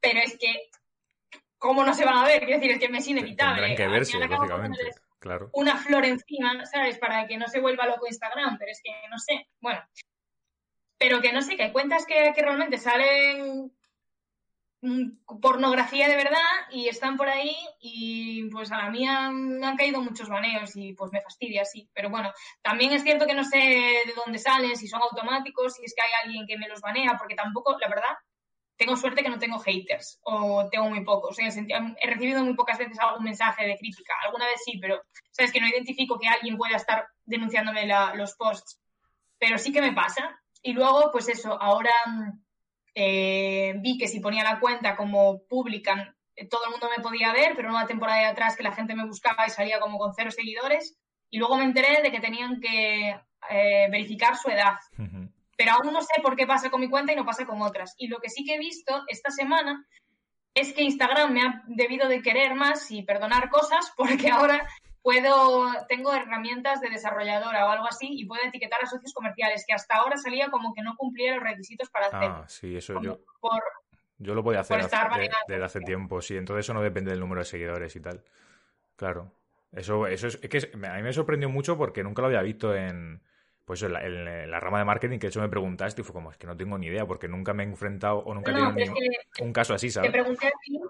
pero 0.00 0.20
es 0.20 0.36
que, 0.38 0.70
¿cómo 1.58 1.84
no 1.84 1.94
se 1.94 2.04
van 2.04 2.18
a 2.18 2.24
ver? 2.24 2.40
Quiero 2.40 2.60
decir, 2.60 2.72
es 2.72 2.78
que 2.78 2.88
me 2.88 2.98
es 2.98 3.08
inevitable. 3.08 3.62
Tendrán 3.62 3.76
que 3.76 3.88
verse, 3.88 4.18
lógicamente. 4.18 4.90
Claro. 5.18 5.50
Una 5.52 5.76
flor 5.76 6.06
encima, 6.06 6.64
¿sabes? 6.64 6.98
Para 6.98 7.26
que 7.26 7.36
no 7.36 7.46
se 7.46 7.60
vuelva 7.60 7.86
loco 7.86 8.06
Instagram, 8.06 8.56
pero 8.58 8.70
es 8.70 8.80
que 8.82 8.90
no 9.10 9.18
sé. 9.18 9.48
Bueno, 9.60 9.80
pero 11.00 11.22
que 11.22 11.32
no 11.32 11.40
sé, 11.40 11.56
que 11.56 11.62
hay 11.62 11.72
cuentas 11.72 12.04
que, 12.04 12.30
realmente 12.36 12.76
salen 12.76 13.72
pornografía 15.40 16.08
de 16.08 16.16
verdad 16.16 16.50
y 16.70 16.88
están 16.88 17.16
por 17.16 17.28
ahí 17.28 17.56
y 17.80 18.48
pues 18.50 18.70
a 18.70 18.76
la 18.76 18.90
mía 18.90 19.30
me 19.30 19.66
han 19.66 19.76
caído 19.78 20.02
muchos 20.02 20.28
baneos 20.28 20.76
y 20.76 20.92
pues 20.92 21.10
me 21.10 21.22
fastidia, 21.22 21.64
sí. 21.64 21.88
Pero 21.94 22.10
bueno, 22.10 22.30
también 22.60 22.92
es 22.92 23.02
cierto 23.02 23.26
que 23.26 23.32
no 23.32 23.44
sé 23.44 23.56
de 23.56 24.12
dónde 24.14 24.38
salen, 24.38 24.76
si 24.76 24.88
son 24.88 25.00
automáticos, 25.00 25.72
si 25.74 25.84
es 25.86 25.94
que 25.94 26.02
hay 26.02 26.10
alguien 26.22 26.46
que 26.46 26.58
me 26.58 26.68
los 26.68 26.82
banea, 26.82 27.16
porque 27.18 27.34
tampoco, 27.34 27.78
la 27.78 27.88
verdad, 27.88 28.14
tengo 28.76 28.94
suerte 28.94 29.22
que 29.22 29.30
no 29.30 29.38
tengo 29.38 29.58
haters 29.58 30.20
o 30.22 30.68
tengo 30.70 30.90
muy 30.90 31.02
pocos. 31.02 31.38
he 31.38 32.06
recibido 32.06 32.44
muy 32.44 32.54
pocas 32.54 32.76
veces 32.76 32.98
algún 32.98 33.24
mensaje 33.24 33.66
de 33.66 33.78
crítica. 33.78 34.12
Alguna 34.26 34.44
vez 34.46 34.60
sí, 34.62 34.78
pero 34.78 35.02
sabes 35.30 35.50
que 35.50 35.60
no 35.60 35.68
identifico 35.68 36.18
que 36.18 36.28
alguien 36.28 36.58
pueda 36.58 36.76
estar 36.76 37.06
denunciándome 37.24 37.88
los 38.14 38.34
posts. 38.36 38.78
Pero 39.38 39.56
sí 39.56 39.72
que 39.72 39.80
me 39.80 39.92
pasa 39.92 40.36
y 40.62 40.72
luego, 40.72 41.10
pues 41.12 41.28
eso, 41.28 41.60
ahora 41.60 41.92
eh, 42.94 43.74
vi 43.78 43.98
que 43.98 44.08
si 44.08 44.20
ponía 44.20 44.44
la 44.44 44.60
cuenta 44.60 44.96
como 44.96 45.42
pública, 45.44 46.14
eh, 46.36 46.48
todo 46.48 46.64
el 46.64 46.72
mundo 46.72 46.88
me 46.94 47.02
podía 47.02 47.32
ver, 47.32 47.54
pero 47.56 47.70
una 47.70 47.86
temporada 47.86 48.20
de 48.20 48.26
atrás 48.26 48.56
que 48.56 48.62
la 48.62 48.72
gente 48.72 48.94
me 48.94 49.06
buscaba 49.06 49.46
y 49.46 49.50
salía 49.50 49.80
como 49.80 49.98
con 49.98 50.14
cero 50.14 50.30
seguidores. 50.30 50.98
Y 51.30 51.38
luego 51.38 51.56
me 51.56 51.64
enteré 51.64 52.02
de 52.02 52.10
que 52.10 52.20
tenían 52.20 52.60
que 52.60 53.10
eh, 53.50 53.88
verificar 53.90 54.36
su 54.36 54.50
edad. 54.50 54.74
Pero 55.56 55.72
aún 55.72 55.92
no 55.92 56.02
sé 56.02 56.20
por 56.22 56.36
qué 56.36 56.46
pasa 56.46 56.70
con 56.70 56.80
mi 56.80 56.88
cuenta 56.88 57.12
y 57.12 57.16
no 57.16 57.24
pasa 57.24 57.46
con 57.46 57.62
otras. 57.62 57.94
Y 57.98 58.08
lo 58.08 58.18
que 58.18 58.30
sí 58.30 58.44
que 58.44 58.54
he 58.54 58.58
visto 58.58 59.04
esta 59.06 59.30
semana 59.30 59.86
es 60.54 60.72
que 60.72 60.82
Instagram 60.82 61.32
me 61.32 61.42
ha 61.42 61.62
debido 61.66 62.08
de 62.08 62.22
querer 62.22 62.54
más 62.54 62.90
y 62.90 63.02
perdonar 63.02 63.48
cosas 63.48 63.92
porque 63.96 64.30
ahora 64.30 64.66
puedo, 65.02 65.66
tengo 65.88 66.12
herramientas 66.12 66.80
de 66.80 66.90
desarrolladora 66.90 67.66
o 67.66 67.68
algo 67.70 67.86
así 67.86 68.08
y 68.10 68.26
puedo 68.26 68.42
etiquetar 68.44 68.80
a 68.82 68.86
socios 68.86 69.12
comerciales, 69.12 69.64
que 69.66 69.72
hasta 69.72 69.96
ahora 69.96 70.16
salía 70.16 70.50
como 70.50 70.74
que 70.74 70.82
no 70.82 70.96
cumplía 70.96 71.34
los 71.34 71.42
requisitos 71.42 71.90
para 71.90 72.06
hacer. 72.06 72.30
Ah, 72.30 72.44
sí, 72.48 72.76
eso 72.76 73.00
yo. 73.00 73.20
yo 74.18 74.34
lo 74.34 74.42
voy 74.42 74.56
a 74.56 74.60
hacer 74.60 74.82
desde 75.48 75.64
hace 75.64 75.80
tiempo, 75.80 76.20
sí. 76.20 76.36
Entonces 76.36 76.66
eso 76.66 76.74
no 76.74 76.82
depende 76.82 77.10
del 77.10 77.20
número 77.20 77.40
de 77.40 77.46
seguidores 77.46 77.94
y 77.96 78.00
tal. 78.00 78.22
Claro. 78.96 79.32
Eso, 79.72 80.06
eso 80.06 80.26
es, 80.26 80.36
que 80.36 80.58
a 80.58 80.96
mí 80.96 81.02
me 81.02 81.12
sorprendió 81.12 81.48
mucho 81.48 81.78
porque 81.78 82.02
nunca 82.02 82.22
lo 82.22 82.26
había 82.26 82.42
visto 82.42 82.74
en, 82.74 83.22
pues 83.64 83.82
en 83.82 83.92
la, 83.92 84.58
rama 84.58 84.80
de 84.80 84.84
marketing, 84.84 85.18
que 85.18 85.26
de 85.26 85.28
hecho 85.28 85.40
me 85.40 85.48
preguntaste 85.48 86.00
y 86.00 86.04
fue 86.04 86.12
como, 86.12 86.32
es 86.32 86.36
que 86.36 86.48
no 86.48 86.56
tengo 86.56 86.76
ni 86.76 86.88
idea 86.88 87.06
porque 87.06 87.28
nunca 87.28 87.54
me 87.54 87.62
he 87.62 87.66
enfrentado 87.66 88.18
o 88.18 88.34
nunca 88.34 88.50
he 88.50 88.54
tenido 88.54 88.94
un 89.40 89.52
caso 89.52 89.74
así, 89.74 89.90
¿sabes? 89.90 90.10
Te 90.10 90.18
pregunté, 90.18 90.48
a 90.48 90.52
ti, 90.60 90.80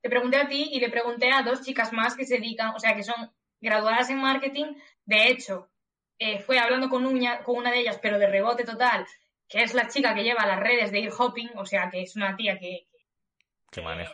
te 0.00 0.10
pregunté 0.10 0.36
a 0.38 0.48
ti 0.48 0.70
y 0.72 0.80
le 0.80 0.90
pregunté 0.90 1.30
a 1.30 1.42
dos 1.42 1.62
chicas 1.62 1.92
más 1.92 2.16
que 2.16 2.26
se 2.26 2.34
dedican, 2.34 2.74
o 2.74 2.80
sea, 2.80 2.96
que 2.96 3.04
son 3.04 3.30
graduadas 3.64 4.10
en 4.10 4.18
marketing. 4.18 4.74
De 5.04 5.28
hecho, 5.28 5.70
eh, 6.18 6.38
fue 6.38 6.58
hablando 6.58 6.88
con 6.88 7.06
una, 7.06 7.42
con 7.42 7.56
una 7.56 7.72
de 7.72 7.80
ellas, 7.80 7.98
pero 8.00 8.18
de 8.18 8.28
rebote 8.28 8.64
total, 8.64 9.06
que 9.48 9.62
es 9.62 9.74
la 9.74 9.88
chica 9.88 10.14
que 10.14 10.22
lleva 10.22 10.46
las 10.46 10.60
redes 10.60 10.92
de 10.92 11.00
ir 11.00 11.10
hopping, 11.16 11.50
o 11.56 11.64
sea, 11.64 11.90
que 11.90 12.02
es 12.02 12.14
una 12.14 12.36
tía 12.36 12.58
que, 12.58 12.86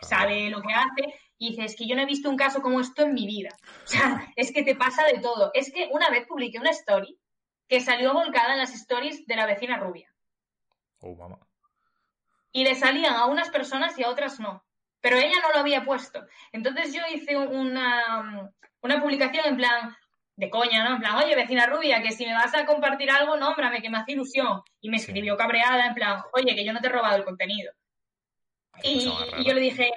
sabe 0.01 0.49
lo 0.49 0.61
que 0.61 0.73
hace. 0.73 1.19
Y 1.37 1.51
dice, 1.51 1.65
es 1.65 1.75
que 1.75 1.87
yo 1.87 1.95
no 1.95 2.03
he 2.03 2.05
visto 2.05 2.29
un 2.29 2.37
caso 2.37 2.61
como 2.61 2.79
esto 2.79 3.03
en 3.03 3.13
mi 3.13 3.27
vida. 3.27 3.49
O 3.85 3.87
sea, 3.87 4.31
es 4.35 4.51
que 4.53 4.63
te 4.63 4.75
pasa 4.75 5.03
de 5.05 5.19
todo. 5.19 5.51
Es 5.53 5.71
que 5.73 5.89
una 5.91 6.09
vez 6.09 6.25
publiqué 6.25 6.59
una 6.59 6.69
story 6.71 7.19
que 7.67 7.81
salió 7.81 8.13
volcada 8.13 8.53
en 8.53 8.59
las 8.59 8.73
stories 8.73 9.25
de 9.25 9.35
la 9.35 9.45
vecina 9.45 9.77
rubia. 9.77 10.13
Oh, 10.99 11.15
mamá. 11.15 11.39
Y 12.53 12.63
le 12.63 12.75
salían 12.75 13.15
a 13.15 13.25
unas 13.25 13.49
personas 13.49 13.97
y 13.97 14.03
a 14.03 14.09
otras 14.09 14.39
no. 14.39 14.63
Pero 15.01 15.17
ella 15.17 15.37
no 15.41 15.51
lo 15.51 15.59
había 15.59 15.83
puesto. 15.83 16.25
Entonces 16.51 16.93
yo 16.93 17.01
hice 17.11 17.35
una, 17.35 18.51
una 18.81 19.01
publicación 19.01 19.45
en 19.47 19.57
plan 19.57 19.95
de 20.35 20.49
coña, 20.49 20.83
¿no? 20.83 20.95
En 20.95 21.01
plan, 21.01 21.15
oye, 21.17 21.35
vecina 21.35 21.65
rubia, 21.65 22.01
que 22.01 22.11
si 22.11 22.25
me 22.25 22.33
vas 22.33 22.53
a 22.55 22.65
compartir 22.65 23.11
algo, 23.11 23.35
nómbrame, 23.37 23.81
que 23.81 23.89
me 23.89 23.97
hace 23.97 24.13
ilusión. 24.13 24.61
Y 24.79 24.89
me 24.89 24.97
escribió 24.97 25.35
cabreada, 25.37 25.85
en 25.87 25.93
plan, 25.93 26.21
oye, 26.33 26.55
que 26.55 26.65
yo 26.65 26.73
no 26.73 26.79
te 26.79 26.87
he 26.87 26.91
robado 26.91 27.17
el 27.17 27.23
contenido. 27.23 27.73
Y, 28.83 29.05
yo 29.45 29.53
le 29.53 29.61
dije, 29.61 29.91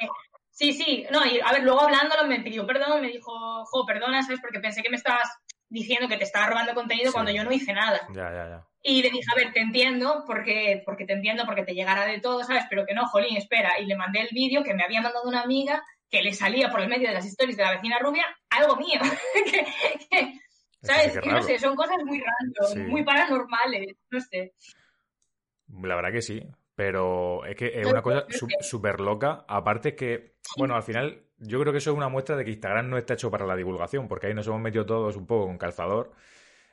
sí, 0.51 0.73
sí, 0.73 1.07
no, 1.11 1.25
y 1.25 1.41
a 1.41 1.53
ver, 1.53 1.63
luego 1.63 1.83
hablándolo 1.83 2.27
me 2.27 2.41
pidió 2.41 2.67
perdón, 2.67 3.01
me 3.01 3.09
dijo, 3.09 3.65
jo, 3.65 3.87
perdona, 3.87 4.23
¿sabes? 4.23 4.41
Porque 4.41 4.61
pensé 4.61 4.83
que 4.83 4.91
me 4.91 4.97
estabas 4.97 5.29
diciendo 5.75 6.07
que 6.09 6.17
te 6.17 6.25
estaba 6.25 6.47
robando 6.47 6.73
contenido 6.73 7.13
cuando 7.13 7.33
yo 7.33 7.43
no 7.45 7.53
hice 7.53 7.73
nada. 7.73 8.01
Ya, 8.15 8.31
ya, 8.31 8.49
ya. 8.49 8.67
Y 8.81 9.03
le 9.03 9.11
dije, 9.11 9.25
a 9.33 9.35
ver, 9.35 9.53
te 9.53 9.61
entiendo, 9.61 10.25
porque, 10.27 10.83
porque 10.87 11.05
te 11.05 11.15
entiendo, 11.15 11.45
porque 11.45 11.65
te 11.65 11.75
llegará 11.75 12.07
de 12.07 12.21
todo, 12.21 12.45
¿sabes? 12.45 12.65
Pero 12.71 12.87
que 12.87 12.95
no, 12.95 13.07
jolín, 13.07 13.37
espera. 13.37 13.81
Y 13.81 13.87
le 13.87 13.97
mandé 13.97 14.21
el 14.21 14.29
vídeo 14.31 14.63
que 14.63 14.75
me 14.75 14.85
había 14.85 15.03
mandado 15.03 15.29
una 15.29 15.43
amiga 15.43 15.83
que 16.09 16.23
le 16.23 16.33
salía 16.33 16.71
por 16.71 16.81
el 16.81 16.89
medio 16.89 17.09
de 17.09 17.15
las 17.15 17.27
historias 17.27 17.57
de 17.57 17.65
la 17.65 17.73
vecina 17.73 17.99
rubia 17.99 18.25
algo 18.51 18.77
mío. 18.77 19.01
¿Sabes? 20.81 21.19
Que 21.19 21.31
no 21.31 21.43
sé, 21.43 21.59
son 21.59 21.75
cosas 21.75 21.97
muy 22.05 22.21
random, 22.21 22.89
muy 22.89 23.03
paranormales, 23.03 23.97
no 24.11 24.21
sé. 24.21 24.53
La 25.83 25.97
verdad 25.97 26.13
que 26.13 26.23
sí, 26.23 26.43
pero 26.75 27.45
es 27.47 27.57
que 27.57 27.81
es 27.81 27.87
una 27.87 28.03
cosa 28.03 28.27
súper 28.61 29.01
loca. 29.01 29.45
Aparte 29.49 29.97
que, 29.97 30.37
bueno, 30.57 30.77
al 30.77 30.83
final 30.83 31.24
yo 31.47 31.61
creo 31.61 31.73
que 31.73 31.79
eso 31.79 31.91
es 31.91 31.97
una 31.97 32.09
muestra 32.09 32.37
de 32.37 32.45
que 32.45 32.51
Instagram 32.51 32.91
no 32.91 32.99
está 32.99 33.15
hecho 33.15 33.31
para 33.31 33.47
la 33.47 33.57
divulgación, 33.57 34.09
porque 34.09 34.27
ahí 34.27 34.35
nos 34.35 34.47
hemos 34.47 34.61
metido 34.61 34.87
todos 34.87 35.17
un 35.17 35.27
poco 35.27 35.47
con 35.47 35.59
calzador 35.59 36.13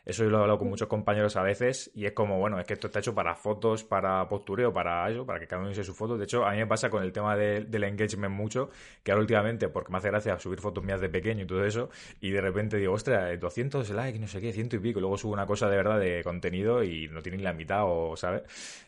eso 0.03 0.23
yo 0.23 0.31
lo 0.31 0.39
he 0.39 0.41
hablado 0.41 0.57
con 0.57 0.69
muchos 0.69 0.87
compañeros 0.87 1.35
a 1.35 1.43
veces 1.43 1.91
y 1.93 2.05
es 2.05 2.13
como, 2.13 2.39
bueno, 2.39 2.59
es 2.59 2.65
que 2.65 2.73
esto 2.73 2.87
está 2.87 2.99
hecho 2.99 3.13
para 3.13 3.35
fotos, 3.35 3.83
para 3.83 4.27
postureo, 4.27 4.73
para 4.73 5.07
eso, 5.09 5.25
para 5.25 5.39
que 5.39 5.45
cada 5.47 5.61
uno 5.61 5.71
use 5.71 5.83
sus 5.83 5.95
fotos. 5.95 6.17
De 6.17 6.23
hecho, 6.23 6.43
a 6.43 6.51
mí 6.51 6.57
me 6.57 6.65
pasa 6.65 6.89
con 6.89 7.03
el 7.03 7.11
tema 7.11 7.35
del 7.35 7.83
engagement 7.83 8.33
mucho, 8.33 8.71
que 9.03 9.11
ahora 9.11 9.21
últimamente, 9.21 9.69
porque 9.69 9.91
me 9.91 9.99
hace 9.99 10.07
gracia 10.07 10.39
subir 10.39 10.59
fotos 10.59 10.83
mías 10.83 11.01
de 11.01 11.09
pequeño 11.09 11.43
y 11.43 11.47
todo 11.47 11.63
eso, 11.65 11.89
y 12.19 12.31
de 12.31 12.41
repente 12.41 12.77
digo, 12.77 12.93
ostras, 12.93 13.39
200 13.39 13.89
likes, 13.91 14.19
no 14.19 14.27
sé 14.27 14.41
qué, 14.41 14.51
ciento 14.51 14.75
y 14.75 14.79
pico, 14.79 14.99
y 14.99 15.01
luego 15.01 15.17
subo 15.17 15.33
una 15.33 15.45
cosa 15.45 15.69
de 15.69 15.77
verdad 15.77 15.99
de 15.99 16.23
contenido 16.23 16.83
y 16.83 17.07
no 17.09 17.21
tienen 17.21 17.43
la 17.43 17.53
mitad, 17.53 17.83
o, 17.85 18.17
¿sabes? 18.17 18.41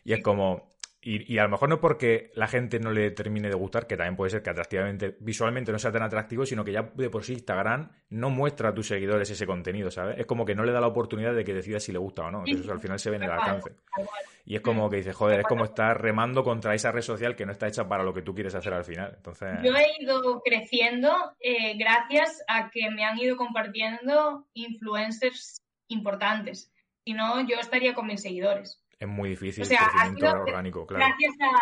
Y 0.04 0.14
es 0.14 0.24
como, 0.24 0.74
y, 1.06 1.38
a 1.38 1.44
lo 1.44 1.50
mejor 1.50 1.68
no 1.68 1.82
porque 1.82 2.32
la 2.34 2.48
gente 2.48 2.80
no 2.80 2.92
le 2.92 3.12
termine 3.12 3.50
de 3.50 3.56
gustar, 3.56 3.88
que 3.88 3.98
también 3.98 4.16
puede 4.16 4.32
ser 4.32 4.42
que 4.42 4.52
atractivamente, 4.52 5.18
visualmente 5.20 5.74
no 5.74 5.78
sea 5.78 5.92
tan 5.92 6.04
atractivo, 6.04 6.46
sino 6.46 6.64
que 6.64 6.72
ya 6.72 6.92
de 6.94 7.10
por 7.10 7.26
sí 7.26 7.34
Instagram 7.34 7.92
no 8.10 8.30
muestra 8.30 8.70
a 8.70 8.74
tus 8.74 8.88
seguidores 8.88 9.30
ese 9.30 9.46
contenido, 9.46 9.92
¿sabes? 9.92 10.18
Es 10.18 10.26
como 10.26 10.46
que 10.46 10.56
no 10.56 10.64
le 10.64 10.72
da 10.72 10.80
la 10.80 10.88
oportunidad 10.88 11.34
de 11.34 11.44
que 11.44 11.54
decida 11.54 11.82
si 11.82 11.92
le 11.92 11.98
gusta 11.98 12.24
o 12.24 12.32
no. 12.32 12.44
Entonces 12.46 12.72
al 12.72 12.80
final 12.80 13.00
se 13.00 13.10
ve 13.10 13.18
en 13.18 13.24
el 13.24 13.32
alcance. 13.32 13.74
Y 14.46 14.56
es 14.56 14.62
como 14.62 14.90
que 14.90 14.98
dices, 14.98 15.16
joder, 15.16 15.42
es 15.42 15.46
como 15.46 15.66
estar 15.66 16.02
remando 16.02 16.44
contra 16.44 16.74
esa 16.74 16.92
red 16.92 17.02
social 17.02 17.36
que 17.36 17.46
no 17.46 17.52
está 17.52 17.68
hecha 17.68 17.88
para 17.88 18.04
lo 18.04 18.14
que 18.14 18.22
tú 18.22 18.34
quieres 18.34 18.56
hacer 18.56 18.74
al 18.74 18.86
final. 18.86 19.14
Entonces... 19.18 19.60
Yo 19.62 19.76
he 19.76 20.02
ido 20.02 20.42
creciendo 20.42 21.12
eh, 21.42 21.78
gracias 21.78 22.44
a 22.48 22.70
que 22.70 22.90
me 22.92 23.04
han 23.04 23.18
ido 23.20 23.36
compartiendo 23.36 24.48
influencers 24.54 25.58
importantes. 25.90 26.72
Si 27.06 27.14
no, 27.14 27.46
yo 27.46 27.58
estaría 27.60 27.94
con 27.94 28.08
mis 28.08 28.22
seguidores 28.22 28.83
es 29.00 29.08
muy 29.08 29.30
difícil 29.30 29.64
el 29.64 29.78
crecimiento 29.78 30.32
orgánico, 30.32 30.86
claro. 30.86 31.06
Gracias 31.06 31.34
a, 31.42 31.62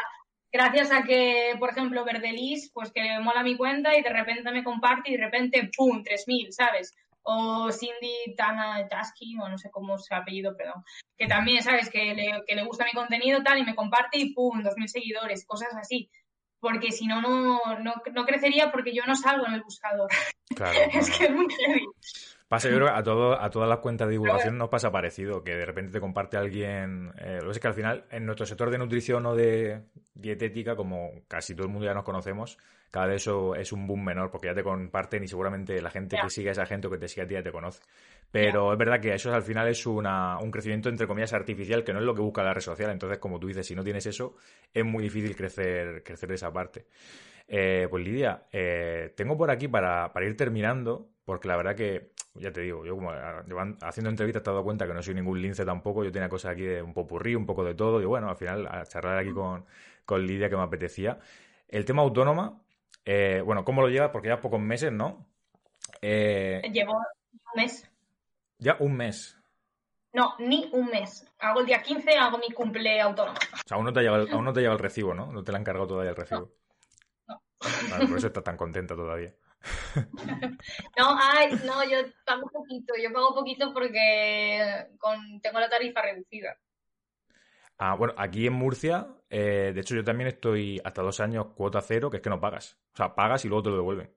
gracias 0.52 0.92
a 0.92 1.04
que, 1.04 1.56
por 1.60 1.70
ejemplo, 1.70 2.04
Verdelis, 2.04 2.72
pues 2.74 2.92
que 2.92 3.20
mola 3.20 3.44
mi 3.44 3.56
cuenta 3.58 3.98
y 3.98 4.02
de 4.02 4.10
repente 4.10 4.52
me 4.52 4.64
comparte 4.64 5.10
y 5.10 5.18
de 5.18 5.24
repente, 5.24 5.72
¡pum!, 5.76 6.04
3.000, 6.04 6.52
¿sabes? 6.52 6.94
O 7.24 7.72
Cindy 7.72 8.36
Tana 8.36 8.88
Tasky, 8.88 9.38
o 9.40 9.48
no 9.48 9.58
sé 9.58 9.70
cómo 9.70 9.98
se 9.98 10.14
ha 10.16 10.20
apellido, 10.20 10.56
perdón, 10.58 10.84
que 11.18 11.28
también, 11.28 11.62
¿sabes? 11.62 11.90
Que 11.90 12.14
le, 12.14 12.42
que 12.48 12.56
le 12.56 12.64
gusta 12.64 12.86
mi 12.86 12.92
contenido 12.92 13.44
tal 13.44 13.60
y 13.60 13.64
me 13.64 13.76
comparte 13.76 14.18
y 14.18 14.34
¡pum!, 14.34 14.62
2.000 14.62 14.88
seguidores, 14.88 15.46
cosas 15.46 15.74
así. 15.76 16.10
Porque 16.60 16.92
si 16.92 17.08
no, 17.08 17.22
no, 17.22 17.60
no, 17.80 18.26
crecería 18.26 18.72
porque 18.72 18.94
yo 18.94 19.04
no 19.08 19.16
salgo 19.16 19.48
en 19.48 19.56
el 19.56 19.64
buscador. 19.64 20.10
Claro, 20.56 20.78
es 20.94 21.18
que 21.18 21.26
es 21.26 21.32
muy 21.32 21.48
heavy. 21.50 21.88
Pasa, 22.52 22.68
yo 22.68 22.76
creo 22.76 22.88
que 22.90 23.00
a, 23.00 23.02
todo, 23.02 23.42
a 23.42 23.50
todas 23.50 23.70
las 23.70 23.80
cuentas 23.80 24.10
de 24.10 24.12
divulgación 24.12 24.58
nos 24.58 24.68
pasa 24.68 24.92
parecido, 24.92 25.42
que 25.42 25.56
de 25.56 25.66
repente 25.66 25.94
te 25.94 26.02
comparte 26.02 26.36
alguien. 26.36 27.14
Eh, 27.18 27.38
lo 27.40 27.46
que 27.46 27.52
es 27.52 27.60
que 27.60 27.68
al 27.70 27.74
final, 27.74 28.04
en 28.12 28.26
nuestro 28.26 28.46
sector 28.46 28.70
de 28.70 28.78
nutrición 28.78 29.26
o 29.26 29.34
de 29.34 29.84
dietética, 30.14 30.76
como 30.76 31.12
casi 31.30 31.56
todo 31.56 31.68
el 31.68 31.72
mundo 31.72 31.86
ya 31.86 31.94
nos 31.94 32.04
conocemos, 32.04 32.58
cada 32.92 33.06
vez 33.06 33.22
eso 33.22 33.56
es 33.56 33.72
un 33.72 33.88
boom 33.88 34.04
menor, 34.04 34.32
porque 34.32 34.48
ya 34.48 34.54
te 34.54 34.64
comparten 34.64 35.24
y 35.24 35.30
seguramente 35.30 35.82
la 35.82 35.90
gente 35.90 36.18
que 36.22 36.30
sigue 36.30 36.50
a 36.50 36.52
esa 36.52 36.66
gente 36.66 36.88
o 36.88 36.92
que 36.92 36.98
te 36.98 37.08
sigue 37.08 37.22
a 37.22 37.28
ti 37.28 37.36
ya 37.36 37.42
te 37.42 37.54
conoce. 37.54 37.84
Pero 38.30 38.74
es 38.74 38.78
verdad 38.78 39.00
que 39.00 39.14
eso 39.14 39.34
al 39.34 39.44
final 39.44 39.70
es 39.70 39.86
una, 39.86 40.38
un 40.40 40.52
crecimiento, 40.52 40.90
entre 40.90 41.08
comillas, 41.08 41.32
artificial, 41.32 41.86
que 41.86 41.94
no 41.94 42.00
es 42.00 42.06
lo 42.06 42.14
que 42.14 42.22
busca 42.22 42.44
la 42.44 42.54
red 42.54 42.60
social. 42.60 42.92
Entonces, 42.92 43.18
como 43.20 43.40
tú 43.40 43.48
dices, 43.48 43.66
si 43.66 43.76
no 43.76 43.84
tienes 43.86 44.06
eso, 44.08 44.36
es 44.74 44.84
muy 44.84 45.06
difícil 45.06 45.38
crecer, 45.38 46.04
crecer 46.04 46.30
esa 46.34 46.52
parte. 46.52 46.88
Eh, 47.48 47.88
pues 47.90 48.04
Lidia, 48.04 48.44
eh, 48.52 49.14
tengo 49.16 49.38
por 49.38 49.52
aquí 49.52 49.70
para, 49.70 50.12
para 50.12 50.26
ir 50.26 50.36
terminando, 50.36 51.08
porque 51.24 51.48
la 51.48 51.56
verdad 51.56 51.76
que 51.78 52.12
ya 52.34 52.52
te 52.52 52.62
digo, 52.62 52.86
yo 52.86 52.96
como 52.96 53.12
haciendo 53.82 54.10
entrevistas 54.10 54.44
te 54.44 54.50
he 54.50 54.54
dado 54.54 54.64
cuenta 54.64 54.88
que 54.88 54.94
no 54.94 55.02
soy 55.02 55.14
ningún 55.16 55.42
lince 55.42 55.66
tampoco, 55.66 56.04
yo 56.04 56.12
tenía 56.12 56.30
cosas 56.30 56.54
aquí 56.54 56.64
de 56.64 56.82
un 56.82 56.94
popurrí, 56.94 57.36
un 57.36 57.46
poco 57.46 57.64
de 57.64 57.76
todo, 57.76 58.02
y 58.02 58.06
bueno, 58.06 58.30
al 58.30 58.38
final 58.38 58.68
a 58.68 58.86
charlar 58.86 59.18
aquí 59.18 59.32
con, 59.32 59.66
con 60.06 60.26
Lidia 60.26 60.50
que 60.50 60.56
me 60.56 60.64
apetecía. 60.64 61.20
El 61.68 61.86
tema 61.86 62.02
autónoma, 62.02 62.62
eh, 63.06 63.42
bueno, 63.46 63.66
¿cómo 63.66 63.82
lo 63.82 63.90
llevas? 63.90 64.12
Porque 64.12 64.30
ya 64.30 64.40
pocos 64.40 64.60
meses, 64.60 64.92
¿no? 64.92 65.28
Eh, 66.02 66.62
Llevo 66.72 66.94
un 66.94 67.62
mes. 67.62 67.90
Ya 68.60 68.78
un 68.80 68.96
mes. 68.96 69.38
No, 70.14 70.36
ni 70.40 70.70
un 70.74 70.88
mes. 70.88 71.26
Hago 71.40 71.62
el 71.62 71.66
día 71.66 71.82
15, 71.82 72.12
hago 72.18 72.38
mi 72.38 72.50
cumple 72.52 73.00
autónomo. 73.00 73.38
O 73.38 73.68
sea, 73.68 73.78
aún 73.78 73.86
no 73.86 73.94
te 73.94 74.02
llega 74.02 74.18
el, 74.18 74.32
aún 74.32 74.46
no 74.46 74.54
te 74.54 74.60
llega 74.62 74.74
el 74.74 74.80
recibo, 74.80 75.14
¿no? 75.14 75.32
No 75.32 75.44
te 75.44 75.52
lo 75.52 75.58
han 75.58 75.64
cargado 75.64 75.88
todavía 75.88 76.12
el 76.12 76.18
recibo. 76.18 76.52
No. 77.28 77.42
por 78.08 78.18
eso 78.18 78.28
estás 78.28 78.44
tan 78.44 78.58
contenta 78.58 78.96
todavía. 78.96 79.34
no, 80.98 81.18
ay, 81.20 81.60
no, 81.66 81.84
yo 81.84 81.98
pago 82.26 82.50
poquito, 82.52 82.94
yo 83.02 83.12
pago 83.14 83.36
poquito 83.36 83.74
porque 83.74 84.88
con, 84.98 85.42
tengo 85.42 85.60
la 85.60 85.70
tarifa 85.70 86.02
reducida. 86.02 86.58
Ah, 87.78 87.96
bueno, 87.96 88.14
aquí 88.18 88.46
en 88.46 88.54
Murcia, 88.54 89.08
eh, 89.30 89.72
de 89.74 89.82
hecho 89.82 89.96
yo 89.96 90.04
también 90.04 90.28
estoy 90.28 90.80
hasta 90.84 91.02
dos 91.02 91.20
años 91.20 91.48
cuota 91.56 91.82
cero, 91.82 92.10
que 92.10 92.18
es 92.18 92.24
que 92.24 92.30
no 92.30 92.40
pagas. 92.40 92.78
O 92.94 92.98
sea, 92.98 93.16
pagas 93.16 93.44
y 93.44 93.48
luego 93.48 93.64
te 93.64 93.70
lo 93.72 93.78
devuelven. 93.78 94.14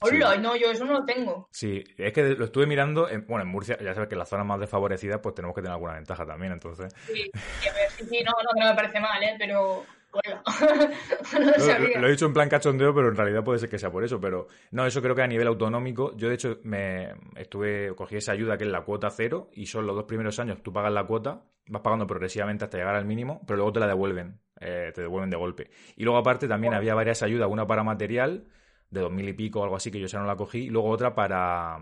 Hola, 0.00 0.36
no, 0.36 0.56
yo 0.56 0.70
eso 0.70 0.84
no 0.84 0.94
lo 0.94 1.04
tengo. 1.04 1.48
Sí, 1.50 1.82
es 1.96 2.12
que 2.12 2.22
lo 2.34 2.46
estuve 2.46 2.66
mirando, 2.66 3.08
bueno, 3.26 3.42
en 3.42 3.48
Murcia, 3.48 3.78
ya 3.78 3.94
sabes 3.94 4.08
que 4.08 4.14
en 4.14 4.18
las 4.18 4.28
zonas 4.28 4.46
más 4.46 4.60
desfavorecidas 4.60 5.20
pues 5.22 5.34
tenemos 5.34 5.54
que 5.54 5.62
tener 5.62 5.72
alguna 5.72 5.94
ventaja 5.94 6.26
también, 6.26 6.52
entonces. 6.52 6.92
Sí, 7.06 7.30
sí, 7.60 8.04
sí 8.08 8.24
no, 8.24 8.32
no, 8.32 8.60
no 8.60 8.70
me 8.70 8.74
parece 8.74 9.00
mal, 9.00 9.22
¿eh? 9.22 9.36
Pero 9.38 9.84
lo, 11.98 12.06
he 12.06 12.10
dicho 12.10 12.26
en 12.26 12.32
plan 12.32 12.48
cachondeo, 12.48 12.94
pero 12.94 13.08
en 13.08 13.16
realidad 13.16 13.42
puede 13.42 13.58
ser 13.58 13.68
que 13.68 13.78
sea 13.78 13.90
por 13.90 14.04
eso. 14.04 14.20
Pero 14.20 14.48
no, 14.70 14.86
eso 14.86 15.02
creo 15.02 15.14
que 15.14 15.22
a 15.22 15.26
nivel 15.26 15.46
autonómico, 15.46 16.16
yo 16.16 16.28
de 16.28 16.34
hecho 16.34 16.58
me 16.62 17.14
estuve, 17.36 17.94
cogí 17.94 18.16
esa 18.16 18.32
ayuda 18.32 18.56
que 18.56 18.64
es 18.64 18.70
la 18.70 18.82
cuota 18.82 19.10
cero, 19.10 19.50
y 19.52 19.66
son 19.66 19.86
los 19.86 19.96
dos 19.96 20.04
primeros 20.04 20.38
años 20.38 20.62
tú 20.62 20.72
pagas 20.72 20.92
la 20.92 21.04
cuota, 21.04 21.44
vas 21.66 21.82
pagando 21.82 22.06
progresivamente 22.06 22.64
hasta 22.64 22.78
llegar 22.78 22.94
al 22.94 23.06
mínimo, 23.06 23.42
pero 23.46 23.56
luego 23.56 23.72
te 23.72 23.80
la 23.80 23.86
devuelven, 23.86 24.40
eh, 24.60 24.92
te 24.94 25.02
devuelven 25.02 25.30
de 25.30 25.36
golpe. 25.36 25.70
Y 25.96 26.04
luego 26.04 26.18
aparte 26.18 26.46
también 26.46 26.74
había 26.74 26.94
varias 26.94 27.22
ayudas, 27.22 27.48
una 27.50 27.66
para 27.66 27.82
material, 27.82 28.46
de 28.90 29.00
dos 29.00 29.12
mil 29.12 29.28
y 29.28 29.32
pico 29.32 29.60
o 29.60 29.64
algo 29.64 29.76
así, 29.76 29.90
que 29.90 30.00
yo 30.00 30.06
ya 30.06 30.18
no 30.18 30.26
la 30.26 30.36
cogí, 30.36 30.64
y 30.64 30.70
luego 30.70 30.88
otra 30.90 31.14
para... 31.14 31.78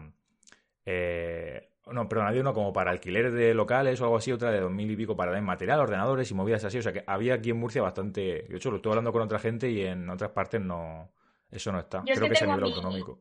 Eh, 0.85 1.72
no, 1.91 2.09
perdón, 2.09 2.29
había 2.29 2.43
uno 2.43 2.55
como 2.55 2.73
para 2.73 2.93
alquileres 2.93 3.33
de 3.33 3.55
locales 3.55 4.01
o 4.01 4.05
algo 4.05 4.17
así, 4.17 4.31
otra 4.31 4.53
de 4.53 4.61
dos 4.61 4.71
mil 4.71 4.91
y 4.91 4.97
pico 4.97 5.17
para 5.17 5.33
dar 5.33 5.43
material, 5.43 5.81
ordenadores 5.81 6.31
y 6.31 6.35
movidas 6.35 6.65
así. 6.65 6.79
O 6.79 6.83
sea 6.83 6.93
que 6.93 7.03
había 7.07 7.35
aquí 7.35 7.51
en 7.51 7.59
Murcia 7.59 7.83
bastante. 7.83 8.47
De 8.49 8.57
hecho, 8.57 8.71
lo 8.71 8.77
estoy 8.77 8.91
hablando 8.91 9.13
con 9.13 9.23
otra 9.23 9.41
gente 9.41 9.69
y 9.69 9.83
en 9.83 10.09
otras 10.09 10.31
partes 10.31 10.61
no. 10.61 11.11
Eso 11.51 11.73
no 11.73 11.81
está. 11.81 12.03
Creo 12.03 12.29
que, 12.29 12.35
es 12.35 12.43
a 12.43 12.47
nivel 12.47 12.65
autonómico. 12.65 13.21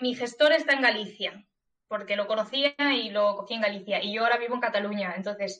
Mi 0.00 0.14
gestor 0.14 0.52
está 0.52 0.74
en 0.74 0.82
Galicia, 0.82 1.46
porque 1.86 2.16
lo 2.16 2.26
conocía 2.26 2.74
y 2.94 3.10
lo 3.10 3.36
cogí 3.36 3.54
en 3.54 3.62
Galicia. 3.62 4.02
Y 4.02 4.14
yo 4.14 4.24
ahora 4.24 4.38
vivo 4.38 4.54
en 4.54 4.60
Cataluña. 4.60 5.14
Entonces, 5.16 5.58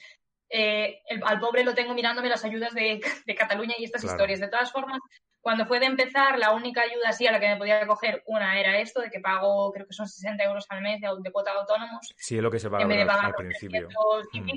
eh, 0.51 1.01
al 1.23 1.41
pobre 1.41 1.65
lo 1.65 1.75
tengo 1.75 1.95
mirándome 1.95 2.29
las 2.29 2.45
ayudas 2.45 2.75
de, 2.75 3.01
Cataluña 3.37 3.75
y 3.79 3.85
estas 3.85 4.05
historias. 4.05 4.41
De 4.41 4.49
todas 4.49 4.71
formas, 4.71 4.99
cuando 5.41 5.67
fue 5.67 5.81
de 5.81 5.87
empezar, 5.87 6.39
la 6.39 6.53
única 6.53 6.83
ayuda 6.83 7.09
así 7.09 7.27
a 7.27 7.33
la 7.33 7.41
que 7.41 7.49
me 7.49 7.57
podía 7.57 7.87
coger 7.87 8.23
una 8.27 8.59
era 8.59 8.79
esto, 8.79 9.01
de 9.01 9.11
que 9.11 9.21
pago, 9.21 9.73
creo 9.73 9.87
que 9.87 9.93
son 9.93 10.09
60 10.09 10.43
euros 10.45 10.67
al 10.69 10.83
mes 10.83 11.01
de, 11.01 11.09
de 11.21 11.33
cuota 11.33 11.53
de 11.53 11.61
autónomos. 11.61 12.13
Sí, 12.17 12.37
es 12.37 12.43
lo 12.43 12.51
que 12.51 12.59
se 12.59 12.69
paga 12.69 12.85
al 12.85 13.35
principio. 13.35 13.89
Y, 14.33 14.41
mm. 14.41 14.49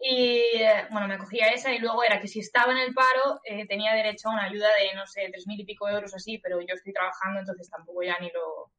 y 0.00 0.62
eh, 0.62 0.86
bueno, 0.90 1.06
me 1.06 1.18
cogía 1.18 1.48
esa 1.48 1.72
y 1.72 1.78
luego 1.78 2.02
era 2.02 2.20
que 2.20 2.28
si 2.28 2.40
estaba 2.40 2.72
en 2.72 2.78
el 2.78 2.94
paro 2.94 3.40
eh, 3.44 3.66
tenía 3.66 3.94
derecho 3.94 4.28
a 4.28 4.32
una 4.32 4.44
ayuda 4.44 4.68
de, 4.68 4.96
no 4.96 5.06
sé, 5.06 5.30
3.000 5.30 5.60
y 5.60 5.64
pico 5.64 5.88
euros 5.88 6.14
así, 6.14 6.38
pero 6.38 6.60
yo 6.60 6.74
estoy 6.74 6.92
trabajando, 6.92 7.40
entonces 7.40 7.68
tampoco 7.68 8.02
ya 8.02 8.18
ni 8.20 8.30
lo, 8.30 8.72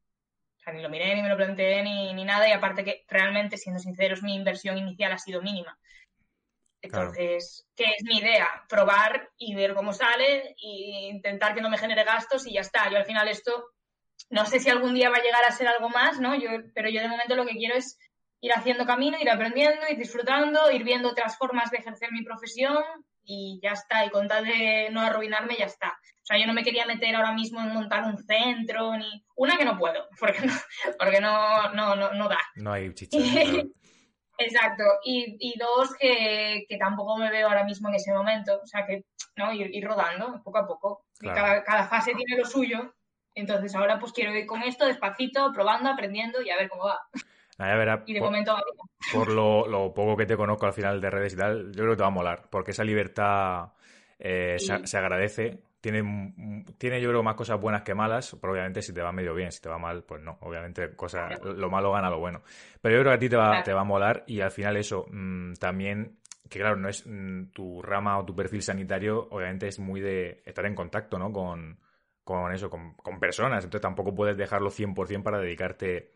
ni 0.74 0.82
lo 0.82 0.90
miré, 0.90 1.16
ni 1.16 1.22
me 1.22 1.30
lo 1.30 1.38
planteé, 1.38 1.84
ni, 1.84 2.14
ni 2.14 2.26
nada. 2.26 2.48
Y 2.50 2.52
aparte 2.52 2.84
que 2.84 3.06
realmente, 3.08 3.58
siendo 3.58 3.80
sinceros, 3.80 4.24
mi 4.24 4.36
inversión 4.36 4.78
inicial 4.78 5.12
ha 5.12 5.18
sido 5.18 5.42
mínima. 5.42 5.78
Entonces, 6.82 7.68
¿qué 7.76 7.86
es 7.98 8.04
mi 8.04 8.18
idea? 8.18 8.48
Probar 8.68 9.30
y 9.38 9.54
ver 9.56 9.74
cómo 9.74 9.94
sale 9.94 10.56
e 10.62 11.10
intentar 11.10 11.54
que 11.54 11.62
no 11.62 11.70
me 11.70 11.78
genere 11.78 12.04
gastos 12.04 12.48
y 12.48 12.54
ya 12.54 12.62
está. 12.62 12.90
Yo 12.90 12.98
al 12.98 13.06
final 13.06 13.28
esto, 13.28 13.72
no 14.30 14.46
sé 14.46 14.60
si 14.60 14.70
algún 14.70 14.94
día 14.94 15.10
va 15.10 15.18
a 15.18 15.24
llegar 15.24 15.44
a 15.44 15.52
ser 15.52 15.68
algo 15.68 15.90
más, 15.90 16.20
¿no? 16.20 16.36
Yo, 16.36 16.50
pero 16.74 16.90
yo 16.90 17.02
de 17.02 17.08
momento 17.08 17.36
lo 17.36 17.46
que 17.46 17.56
quiero 17.56 17.76
es 17.76 18.00
ir 18.42 18.52
haciendo 18.54 18.86
camino, 18.86 19.18
ir 19.20 19.30
aprendiendo, 19.30 19.88
ir 19.90 19.98
disfrutando, 19.98 20.72
ir 20.72 20.84
viendo 20.84 21.10
otras 21.10 21.38
formas 21.38 21.70
de 21.70 21.78
ejercer 21.78 22.12
mi 22.12 22.24
profesión 22.24 22.84
y 23.24 23.60
ya 23.62 23.74
está. 23.74 24.04
Y 24.06 24.10
con 24.10 24.28
tal 24.28 24.46
de 24.46 24.90
no 24.92 25.02
arruinarme, 25.02 25.56
ya 25.58 25.66
está. 25.66 25.90
O 25.90 26.26
sea, 26.26 26.40
yo 26.40 26.48
no 26.48 26.54
me 26.54 26.64
quería 26.64 26.86
meter 26.86 27.16
ahora 27.16 27.34
mismo 27.34 27.62
en 27.62 27.74
montar 27.74 28.04
un 28.04 28.18
centro, 28.18 28.96
ni... 28.98 29.24
Una 29.36 29.58
que 29.58 29.66
no 29.66 29.78
puedo, 29.78 30.08
porque 30.20 30.42
no, 30.42 30.54
porque 31.00 31.20
no, 31.20 31.72
no, 31.74 31.96
no, 31.96 32.30
da. 32.30 32.40
No 32.56 32.74
hay 32.74 32.94
Exacto, 34.44 34.84
y, 35.04 35.38
y 35.40 35.58
dos, 35.58 35.96
que, 36.00 36.66
que, 36.68 36.78
tampoco 36.78 37.18
me 37.18 37.30
veo 37.30 37.48
ahora 37.48 37.64
mismo 37.64 37.90
en 37.90 37.96
ese 37.96 38.14
momento, 38.14 38.60
o 38.62 38.68
sea, 38.68 38.86
que 38.86 39.06
no 39.36 39.54
ir, 39.54 39.74
ir 39.74 39.86
rodando 39.86 40.42
poco 40.44 40.58
a 40.58 40.68
poco. 40.68 41.06
Cada, 41.20 41.64
cada, 41.64 41.88
fase 41.88 42.14
tiene 42.16 42.42
lo 42.42 42.46
suyo, 42.46 42.94
entonces 43.36 43.76
ahora 43.76 44.00
pues 44.00 44.12
quiero 44.12 44.36
ir 44.36 44.46
con 44.46 44.64
esto 44.64 44.86
despacito, 44.86 45.52
probando, 45.54 45.90
aprendiendo 45.90 46.42
y 46.42 46.50
a 46.50 46.58
ver 46.58 46.70
cómo 46.70 46.86
va. 46.86 47.00
y 48.06 48.14
de 48.14 48.20
momento 48.20 48.58
Por 49.14 49.32
lo, 49.32 49.94
poco 49.94 50.18
que 50.18 50.26
te 50.26 50.36
conozco 50.36 50.66
al 50.66 50.74
final 50.74 51.00
de 51.00 51.10
redes 51.10 51.34
y 51.34 51.38
tal, 51.38 51.72
yo 51.72 51.84
creo 51.84 51.92
que 51.92 51.98
te 51.98 52.04
va 52.04 52.08
a 52.08 52.12
molar, 52.12 52.50
porque 52.50 52.72
esa 52.72 52.84
libertad 52.84 53.74
eh, 54.18 54.58
se, 54.58 54.98
agradece. 54.98 55.60
Tiene, 55.82 56.34
tiene, 56.78 57.02
yo 57.02 57.10
creo, 57.10 57.24
más 57.24 57.36
cosas 57.36 57.60
buenas 57.60 57.82
que 57.82 57.96
malas, 57.96 58.38
pero 58.40 58.54
obviamente 58.54 58.82
si 58.82 58.94
te 58.94 59.02
va 59.02 59.12
medio 59.12 59.34
bien, 59.34 59.52
si 59.52 59.62
te 59.62 59.68
va 59.68 59.80
mal, 59.80 60.04
pues 60.04 60.22
no. 60.22 60.38
Obviamente 60.42 60.96
cosas, 60.96 61.42
lo 61.44 61.70
malo 61.70 61.92
gana 61.92 62.10
lo 62.10 62.20
bueno. 62.20 62.44
Pero 62.82 62.96
yo 62.96 63.02
creo 63.02 63.12
que 63.12 63.16
a 63.16 63.20
ti 63.20 63.30
te 63.30 63.36
va, 63.36 63.64
te 63.64 63.74
va 63.74 63.82
a 63.82 63.86
molar 63.86 64.24
y 64.28 64.42
al 64.42 64.52
final 64.52 64.78
eso 64.78 65.06
mm, 65.12 65.54
también 65.54 66.20
que 66.52 66.60
claro, 66.60 66.76
no 66.76 66.90
es 66.90 67.06
mm, 67.08 67.52
tu 67.54 67.82
rama 67.82 68.20
o 68.20 68.26
tu 68.26 68.36
perfil 68.36 68.62
sanitario, 68.62 69.28
obviamente 69.32 69.68
es 69.68 69.80
muy 69.80 70.02
de 70.02 70.44
estar 70.46 70.66
en 70.66 70.76
contacto, 70.76 71.18
¿no? 71.18 71.32
Con, 71.32 71.80
con 72.24 72.52
eso, 72.54 72.70
con, 72.70 72.94
con, 72.96 73.20
personas. 73.20 73.64
Entonces 73.64 73.82
tampoco 73.82 74.14
puedes 74.14 74.38
dejarlo 74.38 74.70
100% 74.70 75.24
para 75.24 75.40
dedicarte 75.40 76.12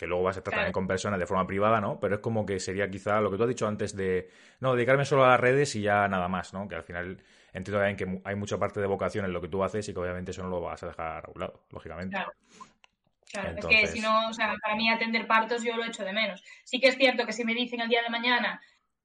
que 0.00 0.06
luego 0.06 0.22
vas 0.22 0.36
a 0.36 0.40
estar 0.40 0.54
también 0.54 0.72
con 0.72 0.86
personas 0.86 1.20
de 1.20 1.26
forma 1.26 1.46
privada, 1.46 1.78
¿no? 1.78 2.00
Pero 2.00 2.14
es 2.14 2.20
como 2.22 2.46
que 2.46 2.58
sería 2.58 2.90
quizá 2.90 3.20
lo 3.20 3.30
que 3.30 3.36
tú 3.36 3.42
has 3.42 3.50
dicho 3.50 3.68
antes 3.68 3.94
de, 3.94 4.30
no, 4.58 4.74
dedicarme 4.74 5.04
solo 5.04 5.26
a 5.26 5.32
las 5.32 5.40
redes 5.40 5.76
y 5.76 5.82
ya 5.82 6.08
nada 6.08 6.26
más, 6.26 6.54
¿no? 6.54 6.66
Que 6.66 6.76
al 6.76 6.84
final 6.84 7.22
entiendo 7.52 7.78
también 7.78 7.98
que 7.98 8.22
hay 8.26 8.34
mucha 8.34 8.56
parte 8.56 8.80
de 8.80 8.86
vocación 8.86 9.26
en 9.26 9.34
lo 9.34 9.42
que 9.42 9.48
tú 9.48 9.62
haces 9.62 9.86
y 9.86 9.92
que 9.92 10.00
obviamente 10.00 10.30
eso 10.30 10.42
no 10.42 10.48
lo 10.48 10.62
vas 10.62 10.82
a 10.84 10.86
dejar 10.86 11.26
a 11.26 11.30
un 11.30 11.38
lado, 11.38 11.66
lógicamente. 11.70 12.16
Claro. 12.16 12.32
Claro, 13.30 13.58
es 13.58 13.66
que 13.66 13.86
si 13.88 14.00
no, 14.00 14.30
o 14.30 14.32
sea, 14.32 14.56
para 14.60 14.74
mí 14.74 14.90
atender 14.90 15.26
partos 15.26 15.62
yo 15.62 15.76
lo 15.76 15.84
echo 15.84 16.02
de 16.02 16.14
menos. 16.14 16.42
Sí 16.64 16.80
que 16.80 16.88
es 16.88 16.96
cierto 16.96 17.26
que 17.26 17.34
si 17.34 17.44
me 17.44 17.54
dicen 17.54 17.82
el 17.82 17.90
día 17.90 18.02
de 18.02 18.08
mañana 18.08 18.58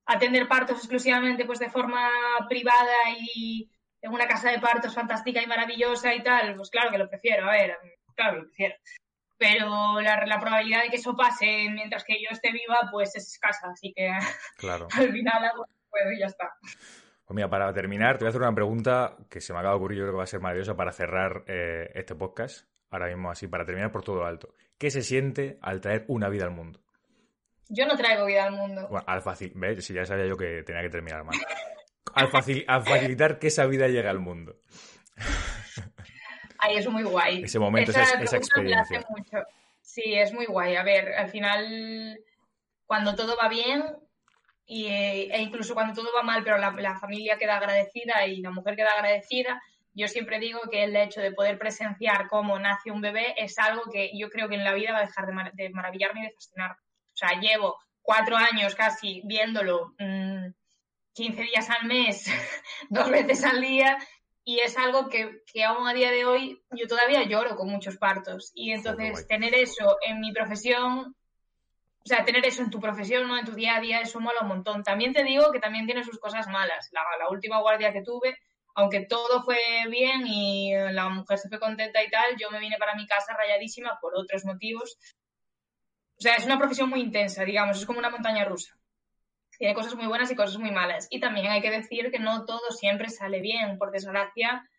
atender 0.06 0.48
partos 0.48 0.78
exclusivamente 0.78 1.44
pues 1.44 1.60
de 1.60 1.70
forma 1.70 2.10
privada 2.48 2.96
y 3.36 3.70
en 4.02 4.14
una 4.14 4.28
casa 4.28 4.50
de 4.50 4.60
partos 4.60 4.96
fantástica 4.96 5.44
y 5.44 5.46
maravillosa 5.46 6.16
y 6.16 6.24
tal, 6.24 6.56
pues 6.56 6.70
claro 6.70 6.90
que 6.90 6.98
lo 6.98 7.10
prefiero, 7.10 7.48
a 7.48 7.52
ver, 7.52 7.78
claro 8.16 8.36
que 8.36 8.40
lo 8.40 8.48
prefiero 8.48 8.76
pero 9.38 10.00
la, 10.02 10.40
probabilidad 10.40 10.84
de 10.84 10.90
que 10.90 10.98
eso 10.98 11.16
pase 11.16 11.68
mientras 11.72 12.04
que 12.04 12.16
yo 12.22 12.30
esté 12.32 12.52
viva, 12.52 12.90
pues 12.92 13.16
es 13.16 13.28
escasa, 13.28 13.70
así 13.72 13.94
que 13.94 14.12
claro. 14.58 14.88
al 14.98 15.12
final 15.12 15.52
puedo 15.90 16.12
y 16.12 16.20
ya 16.20 16.28
está. 16.28 16.54
Pues 17.26 17.36
mira, 17.36 17.50
para 17.50 17.74
terminar, 17.74 18.18
te 18.18 18.24
voy 18.24 18.28
a 18.28 18.30
hacer 18.30 18.42
una 18.42 18.54
pregunta 18.54 19.18
que 19.30 19.42
se 19.42 19.52
me 19.52 19.60
acaba 19.60 19.74
de 19.74 19.78
ocurrir, 19.78 19.98
yo 19.98 20.04
creo 20.04 20.14
que 20.14 20.18
va 20.18 20.24
a 20.24 20.28
ser 20.28 20.42
maravillosa 20.42 20.76
para 20.76 20.92
cerrar 20.92 21.44
eh, 21.48 21.92
este 21.96 22.16
podcast, 22.16 22.68
ahora 22.92 23.08
mismo 23.08 23.32
así, 23.32 23.48
para 23.48 23.66
terminar 23.66 23.92
por 23.92 24.04
todo 24.04 24.26
alto. 24.26 24.54
¿Qué 24.78 24.92
se 24.92 25.02
siente 25.02 25.58
al 25.62 25.82
traer 25.82 26.06
una 26.08 26.30
vida 26.30 26.46
al 26.46 26.52
mundo? 26.52 26.82
Yo 27.68 27.88
no 27.88 27.98
traigo 27.98 28.26
vida 28.26 28.44
al 28.44 28.52
mundo. 28.52 28.88
Bueno, 28.90 29.06
al 29.08 29.24
fácil, 29.24 29.52
¿ves? 29.56 29.84
Si 29.84 29.94
ya 29.94 30.06
sabía 30.06 30.28
yo 30.28 30.38
que 30.38 30.62
tenía 30.64 30.84
que 30.84 30.90
terminar 30.90 31.24
mal. 31.24 31.36
al, 32.14 32.30
al 32.68 32.84
facilitar 32.84 33.40
que 33.40 33.48
esa 33.48 33.66
vida 33.66 33.88
llegue 33.88 34.08
al 34.08 34.20
mundo. 34.20 34.60
Ay, 36.60 36.78
es 36.78 36.88
muy 36.88 37.04
guay. 37.04 37.44
Ese 37.44 37.60
momento, 37.60 37.92
esa, 37.92 38.38
experiencia. 38.38 39.06
Sí, 39.82 40.16
es 40.16 40.34
muy 40.34 40.46
guay. 40.46 40.76
A 40.76 40.84
ver, 40.84 41.14
al 41.14 41.30
final, 41.30 42.20
cuando 42.86 43.16
todo 43.16 43.38
va 43.42 43.48
bien, 43.48 43.84
y, 44.66 44.88
e 44.88 45.42
incluso 45.42 45.74
cuando 45.74 45.94
todo 45.94 46.10
va 46.16 46.24
mal, 46.24 46.44
pero 46.44 46.58
la, 46.58 47.00
familia 47.00 47.38
queda 47.38 47.58
agradecida 47.58 48.26
y 48.26 48.42
la 48.42 48.52
mujer 48.52 48.76
queda 48.76 48.92
agradecida, 48.94 49.62
yo 49.94 50.08
siempre 50.08 50.40
digo 50.40 50.60
que 50.72 50.84
el 50.84 50.96
hecho 50.96 51.22
de 51.22 51.32
poder 51.32 51.58
presenciar 51.58 52.28
cómo 52.28 52.60
nace 52.60 52.92
un 52.92 53.00
bebé 53.00 53.36
es 53.38 53.58
algo 53.60 53.84
que 53.92 54.12
yo 54.18 54.30
creo 54.30 54.50
que 54.50 54.56
en 54.56 54.64
la 54.64 54.74
vida 54.74 54.92
va 54.92 55.00
a 55.00 55.06
dejar 55.06 55.28
de, 55.54 55.70
maravillarme 55.70 56.22
y 56.22 56.24
de 56.24 56.34
fascinar. 56.34 56.72
O 56.72 57.18
sea, 57.18 57.40
llevo 57.40 57.78
cuatro 58.02 58.36
años 58.36 58.76
casi 58.76 59.22
viéndolo, 59.24 59.94
15 59.98 61.42
mm, 61.42 61.46
días 61.46 61.70
al 61.70 61.88
mes, 61.88 62.26
dos 62.90 63.10
veces 63.10 63.44
al 63.46 63.62
día, 63.62 63.98
y 64.48 64.60
es 64.60 64.78
algo 64.78 65.10
que, 65.10 65.42
que, 65.52 65.64
aún 65.64 65.88
a 65.88 65.94
día 65.94 66.12
de 66.12 66.24
hoy 66.24 66.64
yo 66.70 66.88
todavía 66.88 67.24
lloro 67.24 67.56
con 67.56 67.68
muchos 67.68 67.98
partos. 67.98 68.52
Y 68.54 68.72
entonces 68.72 69.28
tener 69.28 69.56
eso 69.56 69.98
en 70.06 70.20
mi 70.20 70.32
profesión, 70.32 71.16
o 71.98 72.08
sea, 72.08 72.24
tener 72.24 72.46
eso 72.46 72.62
en 72.62 72.70
tu 72.70 72.80
profesión, 72.80 73.28
¿no? 73.28 73.38
En 73.40 73.46
tu 73.46 73.54
día 73.54 73.76
a 73.76 73.82
día, 73.82 74.02
eso 74.02 74.20
mola 74.20 74.42
un 74.44 74.50
montón. 74.50 74.84
También 74.84 75.14
te 75.14 75.24
digo 75.24 75.52
que 75.52 75.60
también 75.60 75.88
tiene 75.88 76.04
sus 76.04 76.20
cosas 76.20 76.48
malas. 76.48 76.90
La, 76.92 77.02
la 77.18 77.30
última 77.32 77.60
guardia 77.60 77.92
que 77.92 78.04
tuve, 78.04 78.38
aunque 78.76 79.08
todo 79.08 79.42
fue 79.42 79.58
bien 79.90 80.28
y 80.28 80.74
la 80.92 81.10
mujer 81.10 81.40
se 81.40 81.50
fue 81.50 81.60
contenta 81.60 82.04
y 82.04 82.12
tal, 82.12 82.38
yo 82.38 82.52
me 82.52 82.60
vine 82.60 82.78
para 82.78 82.94
mi 82.94 83.08
casa 83.08 83.34
rayadísima 83.36 83.98
por 84.00 84.14
otros 84.16 84.46
motivos. 84.46 84.96
O 86.18 86.22
sea, 86.22 86.36
es 86.36 86.46
una 86.46 86.60
profesión 86.60 86.92
muy 86.92 87.02
intensa, 87.02 87.44
digamos, 87.44 87.80
es 87.80 87.86
como 87.88 87.98
una 87.98 88.12
montaña 88.12 88.46
rusa 88.46 88.78
tiene 89.58 89.74
cosas 89.74 89.96
muy 89.96 90.08
buenas 90.08 90.32
y 90.32 90.36
cosas 90.36 90.58
muy 90.58 90.72
malas. 90.72 91.08
Y 91.10 91.20
también 91.20 91.48
hay 91.48 91.62
que 91.62 91.72
decir 91.72 92.12
que 92.12 92.20
no 92.20 92.46
todo 92.46 92.72
siempre 92.72 93.10
sale 93.10 93.42
bien. 93.42 93.78
Por 93.78 93.92
desgracia, 93.92 94.70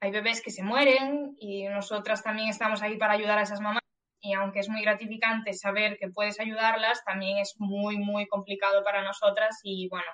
hay 0.00 0.10
bebés 0.10 0.40
que 0.42 0.50
se 0.50 0.62
mueren 0.62 1.36
y 1.38 1.64
nosotras 1.64 2.22
también 2.22 2.48
estamos 2.48 2.82
ahí 2.82 2.96
para 2.96 3.14
ayudar 3.14 3.38
a 3.38 3.42
esas 3.42 3.60
mamás. 3.60 3.82
Y 4.22 4.34
aunque 4.34 4.60
es 4.60 4.68
muy 4.68 4.82
gratificante 4.82 5.52
saber 5.54 5.98
que 5.98 6.08
puedes 6.08 6.40
ayudarlas, 6.40 7.04
también 7.04 7.38
es 7.38 7.54
muy, 7.58 7.98
muy 7.98 8.26
complicado 8.26 8.84
para 8.84 9.02
nosotras 9.02 9.60
y 9.62 9.88
bueno. 9.88 10.10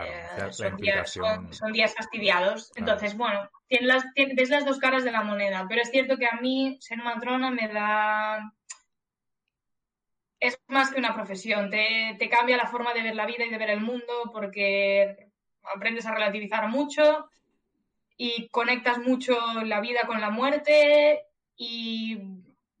Eh, 0.00 0.52
son, 0.52 0.76
días, 0.76 1.94
fastidiados. 1.94 2.72
Entonces, 2.76 3.14
bueno, 3.14 3.50
tienes 3.68 3.88
las, 3.88 4.04
ves 4.14 4.48
las 4.48 4.64
dos 4.64 4.78
caras 4.78 5.04
de 5.04 5.12
la 5.12 5.22
moneda, 5.22 5.66
pero 5.68 5.82
es 5.82 5.90
cierto 5.90 6.16
que 6.16 6.26
a 6.26 6.40
mí 6.40 6.78
ser 6.80 6.98
matrona 6.98 7.50
me 7.50 7.68
da 7.68 8.54
es 10.42 10.60
más 10.66 10.90
que 10.90 10.98
una 10.98 11.14
profesión, 11.14 11.70
te, 11.70 12.28
cambia 12.28 12.56
la 12.56 12.66
forma 12.66 12.92
de 12.92 13.02
ver 13.02 13.14
la 13.14 13.26
vida 13.26 13.44
y 13.44 13.50
de 13.50 13.58
ver 13.58 13.70
el 13.70 13.80
mundo 13.80 14.28
porque 14.32 15.28
aprendes 15.72 16.04
a 16.04 16.14
relativizar 16.14 16.68
mucho 16.68 17.30
y 18.16 18.48
conectas 18.48 18.98
mucho 18.98 19.36
la 19.64 19.80
vida 19.80 20.00
con 20.04 20.20
la 20.20 20.30
muerte 20.30 21.26
y 21.56 22.18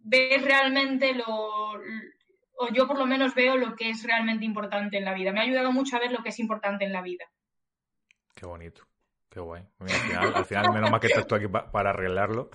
ves 0.00 0.42
realmente 0.44 1.14
lo, 1.14 1.74
o 2.56 2.68
yo 2.72 2.88
por 2.88 2.98
lo 2.98 3.06
menos 3.06 3.32
veo 3.36 3.56
lo 3.56 3.76
que 3.76 3.90
es 3.90 4.02
realmente 4.02 4.44
importante 4.44 4.98
en 4.98 5.04
la 5.04 5.14
vida. 5.14 5.30
Me 5.30 5.38
ha 5.38 5.44
ayudado 5.44 5.70
mucho 5.70 5.96
a 5.96 6.00
ver 6.00 6.10
lo 6.10 6.24
que 6.24 6.30
es 6.30 6.40
importante 6.40 6.84
en 6.84 6.92
la 6.92 7.00
vida. 7.00 7.26
Qué 8.34 8.44
bonito. 8.44 8.82
Qué 9.30 9.38
guay. 9.38 9.62
al, 9.78 10.44
final, 10.44 10.72
menos 10.74 10.90
mal 10.90 11.00
que 11.00 11.06
estás 11.06 11.32
aquí 11.32 11.46
para 11.46 11.90
arreglarlo. 11.90 12.50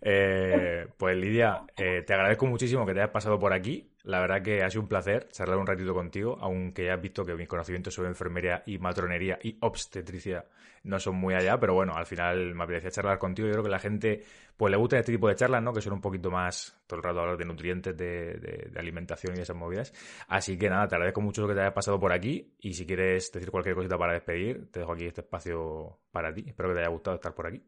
Eh, 0.00 0.86
pues 0.96 1.16
Lidia, 1.16 1.64
eh, 1.76 2.04
te 2.06 2.14
agradezco 2.14 2.46
muchísimo 2.46 2.86
que 2.86 2.94
te 2.94 3.00
hayas 3.00 3.12
pasado 3.12 3.38
por 3.38 3.52
aquí. 3.52 3.91
La 4.04 4.20
verdad 4.20 4.42
que 4.42 4.62
ha 4.62 4.70
sido 4.70 4.82
un 4.82 4.88
placer 4.88 5.28
charlar 5.28 5.58
un 5.58 5.66
ratito 5.66 5.94
contigo, 5.94 6.36
aunque 6.40 6.86
ya 6.86 6.94
has 6.94 7.00
visto 7.00 7.24
que 7.24 7.34
mis 7.34 7.46
conocimientos 7.46 7.94
sobre 7.94 8.08
enfermería 8.08 8.62
y 8.66 8.78
matronería 8.78 9.38
y 9.42 9.56
obstetricia 9.60 10.44
no 10.84 10.98
son 10.98 11.14
muy 11.14 11.34
allá, 11.34 11.60
pero 11.60 11.74
bueno, 11.74 11.94
al 11.94 12.06
final 12.06 12.54
me 12.54 12.64
apetecía 12.64 12.90
charlar 12.90 13.18
contigo. 13.18 13.46
Yo 13.46 13.52
creo 13.52 13.64
que 13.64 13.70
la 13.70 13.78
gente 13.78 14.24
pues 14.56 14.70
le 14.70 14.76
gusta 14.76 14.98
este 14.98 15.12
tipo 15.12 15.28
de 15.28 15.36
charlas, 15.36 15.62
¿no? 15.62 15.72
Que 15.72 15.80
son 15.80 15.92
un 15.92 16.00
poquito 16.00 16.30
más 16.30 16.76
todo 16.86 16.98
el 16.98 17.04
rato 17.04 17.20
hablar 17.20 17.36
de 17.36 17.44
nutrientes, 17.44 17.96
de, 17.96 18.72
alimentación 18.76 19.36
y 19.36 19.40
esas 19.40 19.56
movidas. 19.56 19.92
Así 20.28 20.58
que 20.58 20.68
nada, 20.68 20.88
te 20.88 20.96
agradezco 20.96 21.20
mucho 21.20 21.46
que 21.46 21.54
te 21.54 21.60
hayas 21.60 21.72
pasado 21.72 22.00
por 22.00 22.12
aquí 22.12 22.54
y 22.60 22.74
si 22.74 22.84
quieres 22.84 23.30
decir 23.30 23.50
cualquier 23.50 23.76
cosita 23.76 23.96
para 23.96 24.14
despedir, 24.14 24.70
te 24.70 24.80
dejo 24.80 24.92
aquí 24.92 25.06
este 25.06 25.20
espacio 25.20 25.98
para 26.10 26.34
ti. 26.34 26.44
Espero 26.46 26.70
que 26.70 26.74
te 26.74 26.80
haya 26.80 26.90
gustado 26.90 27.16
estar 27.16 27.34
por 27.34 27.46
aquí. 27.46 27.62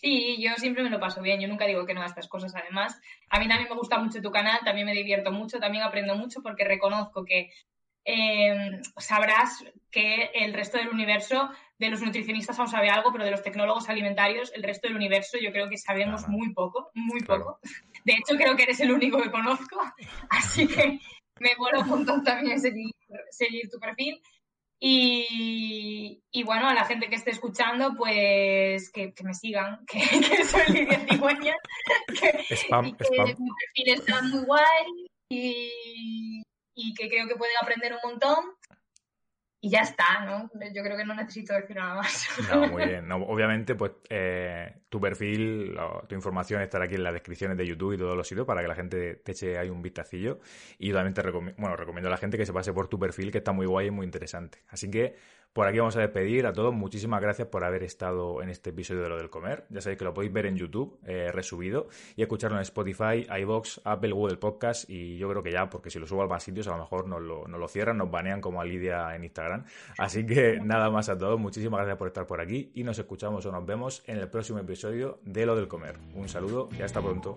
Sí, 0.00 0.40
yo 0.40 0.54
siempre 0.58 0.84
me 0.84 0.90
lo 0.90 1.00
paso 1.00 1.20
bien, 1.20 1.40
yo 1.40 1.48
nunca 1.48 1.66
digo 1.66 1.84
que 1.84 1.92
no 1.92 2.02
a 2.02 2.06
estas 2.06 2.28
cosas. 2.28 2.54
Además, 2.54 3.00
a 3.30 3.40
mí 3.40 3.48
también 3.48 3.68
me 3.68 3.74
gusta 3.74 3.98
mucho 3.98 4.22
tu 4.22 4.30
canal, 4.30 4.60
también 4.64 4.86
me 4.86 4.94
divierto 4.94 5.32
mucho, 5.32 5.58
también 5.58 5.82
aprendo 5.82 6.14
mucho 6.14 6.40
porque 6.40 6.62
reconozco 6.62 7.24
que 7.24 7.50
eh, 8.04 8.80
sabrás 8.96 9.64
que 9.90 10.30
el 10.34 10.54
resto 10.54 10.78
del 10.78 10.90
universo, 10.90 11.50
de 11.80 11.90
los 11.90 12.00
nutricionistas 12.00 12.56
aún 12.60 12.68
sabe 12.68 12.90
algo, 12.90 13.10
pero 13.10 13.24
de 13.24 13.32
los 13.32 13.42
tecnólogos 13.42 13.88
alimentarios, 13.88 14.52
el 14.54 14.62
resto 14.62 14.86
del 14.86 14.96
universo 14.96 15.36
yo 15.36 15.50
creo 15.50 15.68
que 15.68 15.76
sabemos 15.76 16.28
muy 16.28 16.54
poco, 16.54 16.92
muy 16.94 17.20
poco. 17.20 17.58
De 18.04 18.12
hecho, 18.12 18.36
creo 18.36 18.54
que 18.54 18.62
eres 18.62 18.78
el 18.78 18.92
único 18.92 19.20
que 19.20 19.32
conozco, 19.32 19.80
así 20.30 20.68
que 20.68 21.00
me 21.40 21.56
vuelvo 21.56 21.80
un 21.80 21.88
montón 21.88 22.22
también 22.22 22.60
seguir, 22.60 22.94
seguir 23.30 23.68
tu 23.68 23.80
perfil. 23.80 24.22
Y, 24.80 26.42
bueno, 26.44 26.68
a 26.68 26.74
la 26.74 26.84
gente 26.84 27.08
que 27.08 27.16
esté 27.16 27.32
escuchando, 27.32 27.94
pues 27.96 28.90
que, 28.90 29.12
me 29.24 29.34
sigan, 29.34 29.84
que, 29.86 30.00
soy 30.44 30.66
Lidia 30.68 31.00
Cigüeña, 31.08 31.54
que, 32.08 32.44
y 32.50 32.56
que 32.68 32.82
mi 32.82 32.94
perfil 32.94 33.88
está 33.88 34.22
muy 34.22 34.44
guay 34.44 35.08
y, 35.30 36.42
y 36.74 36.94
que 36.94 37.08
creo 37.08 37.26
que 37.26 37.36
pueden 37.36 37.56
aprender 37.60 37.92
un 37.92 38.10
montón 38.10 38.58
y 39.60 39.70
ya 39.70 39.80
está, 39.80 40.24
¿no? 40.24 40.48
Yo 40.72 40.82
creo 40.82 40.96
que 40.96 41.04
no 41.04 41.14
necesito 41.14 41.52
decir 41.54 41.76
nada 41.76 41.96
más. 41.96 42.28
No, 42.48 42.68
muy 42.68 42.86
bien. 42.86 43.10
obviamente, 43.10 43.74
pues 43.74 43.92
eh, 44.08 44.82
tu 44.88 45.00
perfil, 45.00 45.76
tu 46.08 46.14
información 46.14 46.62
estará 46.62 46.84
aquí 46.84 46.94
en 46.94 47.04
las 47.04 47.12
descripciones 47.12 47.56
de 47.58 47.66
YouTube 47.66 47.94
y 47.94 47.98
todos 47.98 48.16
los 48.16 48.26
sitios 48.26 48.46
para 48.46 48.62
que 48.62 48.68
la 48.68 48.74
gente 48.74 49.16
te 49.16 49.32
eche 49.32 49.58
ahí 49.58 49.68
un 49.68 49.82
vistacillo. 49.82 50.40
Y 50.78 50.88
yo 50.88 50.94
también 50.94 51.14
te 51.14 51.22
bueno, 51.30 51.76
recomiendo 51.76 52.08
a 52.08 52.10
la 52.10 52.16
gente 52.16 52.38
que 52.38 52.46
se 52.46 52.52
pase 52.52 52.72
por 52.72 52.88
tu 52.88 52.98
perfil, 52.98 53.30
que 53.30 53.38
está 53.38 53.52
muy 53.52 53.66
guay 53.66 53.88
y 53.88 53.90
muy 53.90 54.06
interesante. 54.06 54.62
Así 54.68 54.90
que 54.90 55.16
por 55.52 55.66
aquí 55.66 55.78
vamos 55.78 55.96
a 55.96 56.00
despedir 56.00 56.46
a 56.46 56.52
todos. 56.52 56.72
Muchísimas 56.72 57.20
gracias 57.20 57.48
por 57.48 57.64
haber 57.64 57.82
estado 57.82 58.42
en 58.42 58.48
este 58.48 58.70
episodio 58.70 59.02
de 59.02 59.08
Lo 59.08 59.16
del 59.16 59.28
Comer. 59.28 59.64
Ya 59.70 59.80
sabéis 59.80 59.98
que 59.98 60.04
lo 60.04 60.14
podéis 60.14 60.32
ver 60.32 60.46
en 60.46 60.56
YouTube, 60.56 61.00
eh, 61.04 61.32
resubido, 61.32 61.88
y 62.14 62.22
escucharlo 62.22 62.58
en 62.58 62.62
Spotify, 62.62 63.26
iBox, 63.40 63.80
Apple, 63.82 64.12
Google 64.12 64.36
Podcast. 64.36 64.88
Y 64.88 65.18
yo 65.18 65.28
creo 65.28 65.42
que 65.42 65.50
ya, 65.50 65.68
porque 65.68 65.90
si 65.90 65.98
lo 65.98 66.06
subo 66.06 66.22
a 66.22 66.28
más 66.28 66.44
sitios, 66.44 66.68
a 66.68 66.72
lo 66.72 66.78
mejor 66.78 67.08
nos 67.08 67.22
lo, 67.22 67.48
nos 67.48 67.58
lo 67.58 67.66
cierran, 67.66 67.98
nos 67.98 68.08
banean 68.08 68.40
como 68.40 68.60
a 68.60 68.64
Lidia 68.64 69.14
en 69.16 69.24
Instagram. 69.24 69.64
Así 69.96 70.24
que 70.24 70.60
nada 70.60 70.90
más 70.90 71.08
a 71.08 71.18
todos. 71.18 71.40
Muchísimas 71.40 71.78
gracias 71.78 71.98
por 71.98 72.06
estar 72.06 72.26
por 72.26 72.40
aquí 72.40 72.70
y 72.74 72.84
nos 72.84 72.98
escuchamos 72.98 73.44
o 73.44 73.50
nos 73.50 73.66
vemos 73.66 74.04
en 74.06 74.18
el 74.18 74.28
próximo 74.28 74.60
de 75.24 75.44
Lo 75.44 75.56
del 75.56 75.66
Comer. 75.66 75.98
Un 76.14 76.28
saludo 76.28 76.68
y 76.78 76.82
hasta 76.82 77.02
pronto. 77.02 77.36